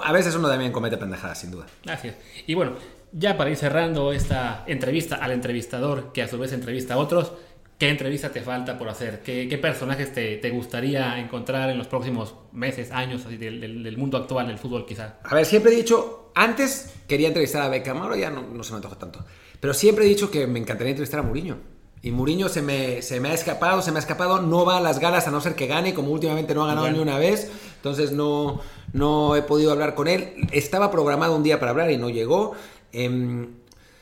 A 0.03 0.11
veces 0.13 0.33
uno 0.35 0.47
también 0.47 0.71
comete 0.71 0.97
pendejadas, 0.97 1.39
sin 1.39 1.51
duda. 1.51 1.65
Así 1.87 2.07
es. 2.07 2.15
Y 2.47 2.53
bueno, 2.53 2.73
ya 3.17 3.37
para 3.37 3.49
ir 3.49 3.55
cerrando 3.55 4.11
esta 4.11 4.63
entrevista 4.67 5.15
al 5.15 5.31
entrevistador, 5.31 6.11
que 6.11 6.21
a 6.21 6.27
su 6.27 6.37
vez 6.37 6.51
entrevista 6.51 6.95
a 6.95 6.97
otros, 6.97 7.31
¿Qué 7.77 7.89
entrevista 7.89 8.31
te 8.31 8.39
falta 8.39 8.77
por 8.77 8.87
hacer? 8.87 9.21
¿Qué, 9.21 9.59
personajes 9.61 10.13
te, 10.13 10.49
gustaría 10.49 11.19
encontrar 11.19 11.69
en 11.69 11.77
los 11.77 11.87
próximos 11.87 12.33
meses, 12.53 12.89
años 12.91 13.25
así, 13.25 13.35
del, 13.35 13.97
mundo 13.97 14.17
actual 14.17 14.47
del 14.47 14.57
fútbol 14.57 14.85
quizá? 14.85 15.15
A 15.23 15.35
ver, 15.35 15.45
siempre 15.45 15.73
he 15.73 15.75
dicho, 15.75 16.31
antes 16.35 16.93
quería 17.05 17.27
entrevistar 17.27 17.63
a 17.63 17.67
Beckham, 17.67 17.97
ahora 17.97 18.15
ya 18.15 18.29
no, 18.29 18.63
se 18.63 18.71
me 18.71 18.77
antoja 18.77 18.95
tanto, 18.95 19.25
pero 19.59 19.73
siempre 19.73 20.05
he 20.05 20.07
dicho 20.07 20.31
que 20.31 20.47
me 20.47 20.57
encantaría 20.59 20.91
entrevistar 20.91 21.19
a 21.19 21.23
Mourinho. 21.23 21.57
y 22.01 22.11
Mourinho 22.11 22.47
se 22.47 22.61
me, 22.61 23.01
se 23.01 23.19
me 23.19 23.27
ha 23.27 23.33
escapado, 23.33 23.81
se 23.81 23.91
me 23.91 23.97
ha 23.97 23.99
escapado, 23.99 24.41
no 24.41 24.63
va 24.63 24.77
a 24.77 24.81
las 24.81 24.99
galas 24.99 25.27
a 25.27 25.31
no 25.31 25.41
ser 25.41 25.55
que 25.55 25.67
gane, 25.67 25.93
como 25.93 26.11
últimamente 26.11 26.55
no 26.55 26.63
ha 26.63 26.67
ganado 26.67 26.89
ni 26.89 26.99
una 26.99 27.19
vez, 27.19 27.51
entonces 27.75 28.13
no, 28.13 28.61
no 28.93 29.35
he 29.35 29.41
podido 29.41 29.73
hablar 29.73 29.93
con 29.93 30.07
él. 30.07 30.47
Estaba 30.53 30.89
programado 30.89 31.35
un 31.35 31.43
día 31.43 31.59
para 31.59 31.71
hablar 31.71 31.91
y 31.91 31.97
no 31.97 32.09
llegó. 32.09 32.53
Em, 32.95 33.55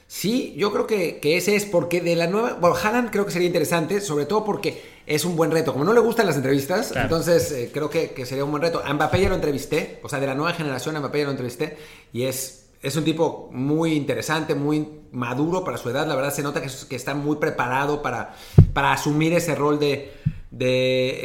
sí, 0.07 0.53
yo 0.57 0.71
creo 0.71 0.87
que, 0.87 1.19
ese 1.23 1.55
es 1.55 1.65
porque 1.65 2.01
de 2.01 2.15
la 2.15 2.27
nueva... 2.27 2.53
Bueno, 2.53 2.75
Haaland 2.75 3.09
creo 3.09 3.25
que 3.25 3.31
sería 3.31 3.47
interesante, 3.47 3.99
sobre 4.01 4.25
todo 4.25 4.45
porque 4.45 4.81
es 5.05 5.25
un 5.25 5.35
buen 5.35 5.51
reto. 5.51 5.73
Como 5.73 5.85
no 5.85 5.93
le 5.93 5.99
gustan 5.99 6.25
las 6.25 6.35
entrevistas, 6.35 6.93
entonces 6.95 7.51
eh, 7.51 7.69
creo 7.73 7.89
que, 7.89 8.11
que, 8.11 8.25
sería 8.25 8.45
un 8.45 8.51
buen 8.51 8.63
reto. 8.63 8.81
A 8.83 8.93
Mbappé 8.93 9.21
ya 9.21 9.29
lo 9.29 9.35
entrevisté, 9.35 9.99
o 10.03 10.09
sea, 10.09 10.19
de 10.19 10.27
la 10.27 10.35
nueva 10.35 10.53
generación 10.53 10.95
a 10.95 10.99
Mbappé 10.99 11.19
ya 11.19 11.25
lo 11.25 11.31
entrevisté 11.31 11.77
y 12.13 12.23
es 12.23 12.63
es 12.83 12.97
un 12.97 13.05
tipo 13.05 13.49
muy 13.53 13.93
interesante, 13.93 14.55
muy 14.55 14.85
maduro 15.13 15.63
para 15.63 15.77
su 15.77 15.89
edad. 15.89 16.05
La 16.05 16.15
verdad 16.15 16.33
se 16.33 16.43
nota 16.43 16.61
que, 16.61 16.69
que 16.89 16.97
está 16.97 17.15
muy 17.15 17.37
preparado 17.37 18.01
para, 18.01 18.35
para 18.73 18.91
asumir 18.91 19.33
ese 19.33 19.55
rol 19.55 19.79
de, 19.79 20.11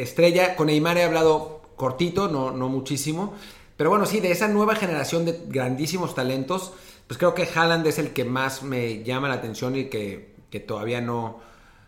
estrella. 0.01 0.55
Con 0.55 0.67
Neymar 0.67 0.97
he 0.97 1.03
hablado 1.03 1.61
cortito, 1.75 2.29
no, 2.29 2.51
no 2.51 2.69
muchísimo. 2.69 3.33
Pero 3.75 3.89
bueno, 3.89 4.05
sí, 4.05 4.21
de 4.21 4.31
esa 4.31 4.47
nueva 4.47 4.75
generación 4.75 5.25
de 5.25 5.37
grandísimos 5.47 6.15
talentos, 6.15 6.71
pues 7.09 7.17
creo 7.17 7.33
que 7.33 7.49
Haaland 7.51 7.87
es 7.87 7.97
el 7.97 8.11
que 8.11 8.23
más 8.23 8.61
me 8.61 9.03
llama 9.03 9.29
la 9.29 9.33
atención 9.33 9.75
y 9.75 9.85
que, 9.85 10.35
todavía 10.67 11.01
no, 11.01 11.39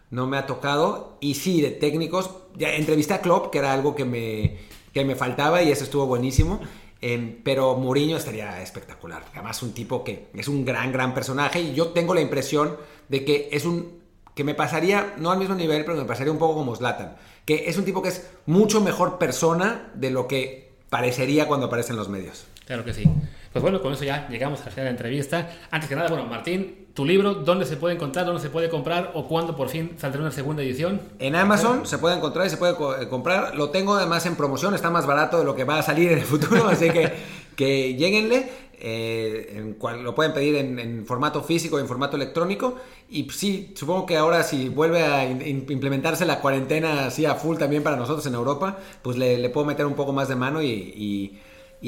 no 0.09 0.26
me 0.26 0.36
ha 0.36 0.47
tocado. 0.47 1.19
Y 1.22 1.36
sí, 1.36 1.61
de 1.61 1.69
técnicos, 1.69 2.32
ya 2.55 2.74
entrevisté 2.74 3.13
a 3.13 3.22
Klopp, 3.22 3.51
que 3.51 3.59
era 3.59 3.72
algo 3.72 3.93
que 3.93 4.03
me, 4.03 4.57
que 4.91 5.05
me 5.05 5.15
faltaba 5.15 5.61
y 5.61 5.72
eso 5.72 5.84
estuvo 5.84 6.07
buenísimo. 6.07 6.59
Em, 7.01 7.38
pero 7.43 7.76
Mourinho 7.76 8.17
estaría 8.17 8.63
espectacular. 8.63 9.24
Además, 9.36 9.61
un 9.61 9.74
tipo 9.74 10.03
que 10.03 10.30
es 10.34 10.47
un 10.47 10.65
gran, 10.65 10.91
gran 10.91 11.13
personaje. 11.13 11.61
Y 11.61 11.76
yo 11.76 11.89
tengo 11.89 12.15
la 12.15 12.22
impresión 12.22 12.78
de 13.07 13.24
que 13.24 13.49
es 13.51 13.63
un. 13.63 14.01
que 14.34 14.43
me 14.43 14.55
pasaría, 14.55 15.13
no 15.19 15.30
al 15.30 15.38
mismo 15.38 15.53
nivel, 15.53 15.86
pero 15.86 15.97
me 15.97 16.05
pasaría 16.05 16.34
un 16.34 16.39
poco 16.39 16.55
como 16.55 16.76
Zlatan. 16.76 17.15
Que 17.45 17.69
es 17.69 17.78
un 17.78 17.86
tipo 17.86 18.01
que 18.01 18.09
es 18.09 18.28
mucho 18.47 18.82
mejor 18.82 19.19
persona 19.19 19.91
de 19.93 20.09
lo 20.09 20.28
que 20.28 20.72
parecería 20.89 21.47
cuando 21.47 21.67
aparece 21.67 21.91
en 21.91 21.97
los 21.97 22.09
medios. 22.09 22.47
Claro 22.65 22.84
que 22.84 22.95
sí. 22.95 23.03
Pues 23.52 23.62
bueno, 23.62 23.82
con 23.82 23.91
eso 23.91 24.06
ya 24.06 24.30
llegamos 24.30 24.62
al 24.62 24.72
final 24.72 24.78
de 24.78 24.84
la 24.84 24.89
entrevista. 24.91 25.49
Antes 25.72 25.89
que 25.89 25.95
nada, 25.95 26.08
bueno, 26.08 26.26
Martín, 26.26 26.88
tu 26.93 27.04
libro, 27.04 27.34
¿dónde 27.34 27.66
se 27.66 27.76
puede 27.76 27.95
encontrar, 27.95 28.26
dónde 28.26 28.41
se 28.41 28.49
puede 28.49 28.70
comprar 28.70 29.12
o 29.14 29.28
cuándo 29.28 29.58
por 29.58 29.68
fin 29.68 29.91
saldrá 29.97 30.22
una 30.22 30.32
segunda 30.32 30.64
edición? 30.64 31.02
En 31.20 31.36
Amazon 31.36 31.86
se 31.86 31.97
puede 31.97 32.16
encontrar 32.16 32.47
y 32.47 32.49
se 32.49 32.56
puede 32.56 32.74
eh, 32.74 33.10
comprar. 33.10 33.56
Lo 33.56 33.70
tengo 33.70 33.95
además 33.95 34.26
en 34.26 34.38
promoción, 34.38 34.74
está 34.74 34.89
más 34.89 35.06
barato 35.06 35.38
de 35.38 35.43
lo 35.43 35.54
que 35.54 35.66
va 35.66 35.80
a 35.80 35.84
salir 35.84 36.14
en 36.14 36.20
el 36.20 36.26
futuro, 36.26 36.66
así 36.70 36.89
que, 36.91 37.12
que 37.58 37.95
lleguenle. 37.95 38.72
Eh, 38.84 39.58
en 39.58 39.74
cual, 39.76 40.02
lo 40.02 40.16
pueden 40.16 40.34
pedir 40.34 40.56
en, 40.56 41.06
formato 41.06 41.43
físico 41.43 41.78
y 41.78 41.82
en 41.82 41.88
formato 41.88 42.16
electrónico. 42.16 42.78
Y 43.10 43.30
sí, 43.30 43.74
supongo 43.76 44.08
que 44.08 44.18
ahora 44.18 44.41
si 44.41 44.70
vuelve 44.70 45.04
a 45.04 45.30
implementarse 45.30 46.26
la 46.26 46.39
cuarentena 46.39 47.06
así 47.06 47.26
a 47.26 47.36
full 47.36 47.58
también 47.58 47.84
para 47.84 47.97
nosotros 47.97 48.26
en 48.26 48.34
Europa, 48.34 48.80
pues 49.04 49.18
le, 49.18 49.47
puedo 49.49 49.68
meter 49.68 49.86
un 49.86 49.93
poco 49.93 50.14
más 50.14 50.30
de 50.30 50.36
mano 50.36 50.64
y 50.64 50.68
y 50.68 51.39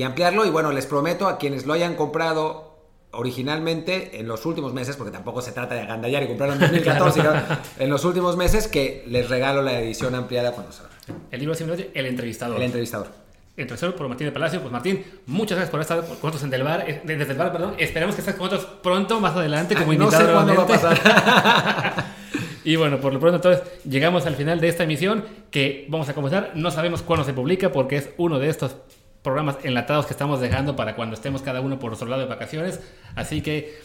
ampliarlo. 0.01 0.45
Y 0.45 0.49
bueno, 0.49 0.71
les 0.71 0.87
prometo 0.87 1.27
a 1.27 1.37
quienes 1.37 1.67
lo 1.67 1.73
hayan 1.73 1.93
comprado 1.95 2.73
originalmente 3.11 4.19
en 4.19 4.27
los 4.27 4.45
últimos 4.45 4.73
meses, 4.73 4.95
porque 4.95 5.11
tampoco 5.11 5.41
se 5.41 5.51
trata 5.51 5.75
de 5.75 5.81
agandallar 5.81 6.23
y 6.23 6.27
comprarlo 6.27 6.55
en 6.55 6.61
2014, 6.71 7.21
en 7.79 7.89
los 7.89 8.03
últimos 8.05 8.35
meses 8.37 8.67
que 8.67 9.03
les 9.07 9.29
regalo 9.29 9.61
la 9.61 9.79
edición 9.79 10.15
ampliada 10.15 10.51
cuando 10.53 10.71
salga. 10.71 10.93
El 11.31 11.39
libro 11.39 11.53
simplemente 11.53 11.91
El 11.93 12.07
Entrevistador. 12.07 12.57
El 12.57 12.63
Entrevistador. 12.63 13.07
Entrevistador 13.55 13.95
por 13.95 14.07
Martín 14.07 14.25
de 14.25 14.31
Palacio. 14.31 14.61
Pues 14.61 14.71
Martín, 14.71 15.05
muchas 15.27 15.57
gracias 15.57 15.69
por 15.69 15.79
estar 15.79 15.99
con 15.99 16.09
nosotros 16.09 16.41
en 16.43 16.49
Del 16.49 16.63
Bar, 16.63 16.89
eh, 16.89 17.01
desde 17.03 17.31
el 17.33 17.37
bar, 17.37 17.51
perdón. 17.51 17.75
Esperemos 17.77 18.15
que 18.15 18.21
estés 18.21 18.33
con 18.33 18.49
nosotros 18.49 18.79
pronto, 18.81 19.19
más 19.19 19.35
adelante, 19.35 19.75
como 19.75 19.93
invitado. 19.93 20.23
No 20.23 20.27
sé 20.27 20.33
cuándo 20.33 20.55
va 20.55 20.63
a 20.63 20.67
pasar. 20.67 22.05
y 22.63 22.75
bueno, 22.77 22.99
por 22.99 23.13
lo 23.13 23.19
pronto 23.19 23.35
entonces 23.35 23.61
llegamos 23.87 24.25
al 24.25 24.35
final 24.35 24.59
de 24.59 24.69
esta 24.69 24.85
emisión 24.85 25.23
que 25.51 25.85
vamos 25.87 26.09
a 26.09 26.15
comenzar. 26.15 26.53
No 26.55 26.71
sabemos 26.71 27.03
cuándo 27.03 27.23
se 27.25 27.33
publica 27.33 27.71
porque 27.71 27.97
es 27.97 28.09
uno 28.17 28.39
de 28.39 28.49
estos 28.49 28.75
programas 29.23 29.57
enlatados 29.63 30.05
que 30.05 30.13
estamos 30.13 30.41
dejando 30.41 30.75
para 30.75 30.95
cuando 30.95 31.15
estemos 31.15 31.41
cada 31.41 31.61
uno 31.61 31.79
por 31.79 31.89
nuestro 31.89 32.07
lado 32.07 32.21
de 32.21 32.27
vacaciones. 32.27 32.81
Así 33.15 33.41
que, 33.41 33.79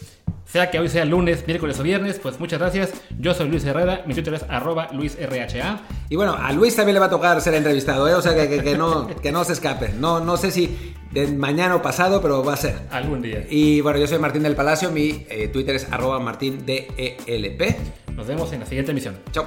sea 0.45 0.69
que 0.69 0.79
hoy 0.79 0.89
sea 0.89 1.05
lunes, 1.05 1.47
miércoles 1.47 1.79
o 1.79 1.83
viernes, 1.83 2.19
pues 2.19 2.39
muchas 2.39 2.59
gracias. 2.59 2.91
Yo 3.17 3.33
soy 3.33 3.47
Luis 3.47 3.63
Herrera, 3.63 4.03
mi 4.05 4.13
Twitter 4.13 4.33
es 4.33 4.43
arroba 4.49 4.89
luisrha. 4.91 5.79
Y 6.09 6.15
bueno, 6.15 6.35
a 6.37 6.51
Luis 6.51 6.75
también 6.75 6.95
le 6.95 6.99
va 6.99 7.05
a 7.05 7.09
tocar 7.09 7.39
ser 7.39 7.53
entrevistado, 7.53 8.07
¿eh? 8.09 8.13
o 8.13 8.21
sea 8.21 8.35
que, 8.35 8.61
que, 8.61 8.77
no, 8.77 9.07
que 9.07 9.31
no 9.31 9.43
se 9.45 9.53
escape. 9.53 9.93
No, 9.97 10.19
no 10.19 10.35
sé 10.35 10.51
si 10.51 10.93
de 11.11 11.27
mañana 11.27 11.75
o 11.75 11.81
pasado, 11.81 12.21
pero 12.21 12.43
va 12.43 12.53
a 12.53 12.57
ser. 12.57 12.75
Algún 12.91 13.21
día. 13.21 13.45
Y 13.49 13.79
bueno, 13.81 13.97
yo 13.99 14.07
soy 14.07 14.19
Martín 14.19 14.43
del 14.43 14.55
Palacio, 14.55 14.91
mi 14.91 15.25
eh, 15.29 15.47
Twitter 15.47 15.75
es 15.75 15.91
arroba 15.91 16.19
martindelp. 16.19 16.89
Nos 18.15 18.27
vemos 18.27 18.51
en 18.51 18.59
la 18.59 18.65
siguiente 18.65 18.91
emisión. 18.91 19.17
Chao. 19.31 19.45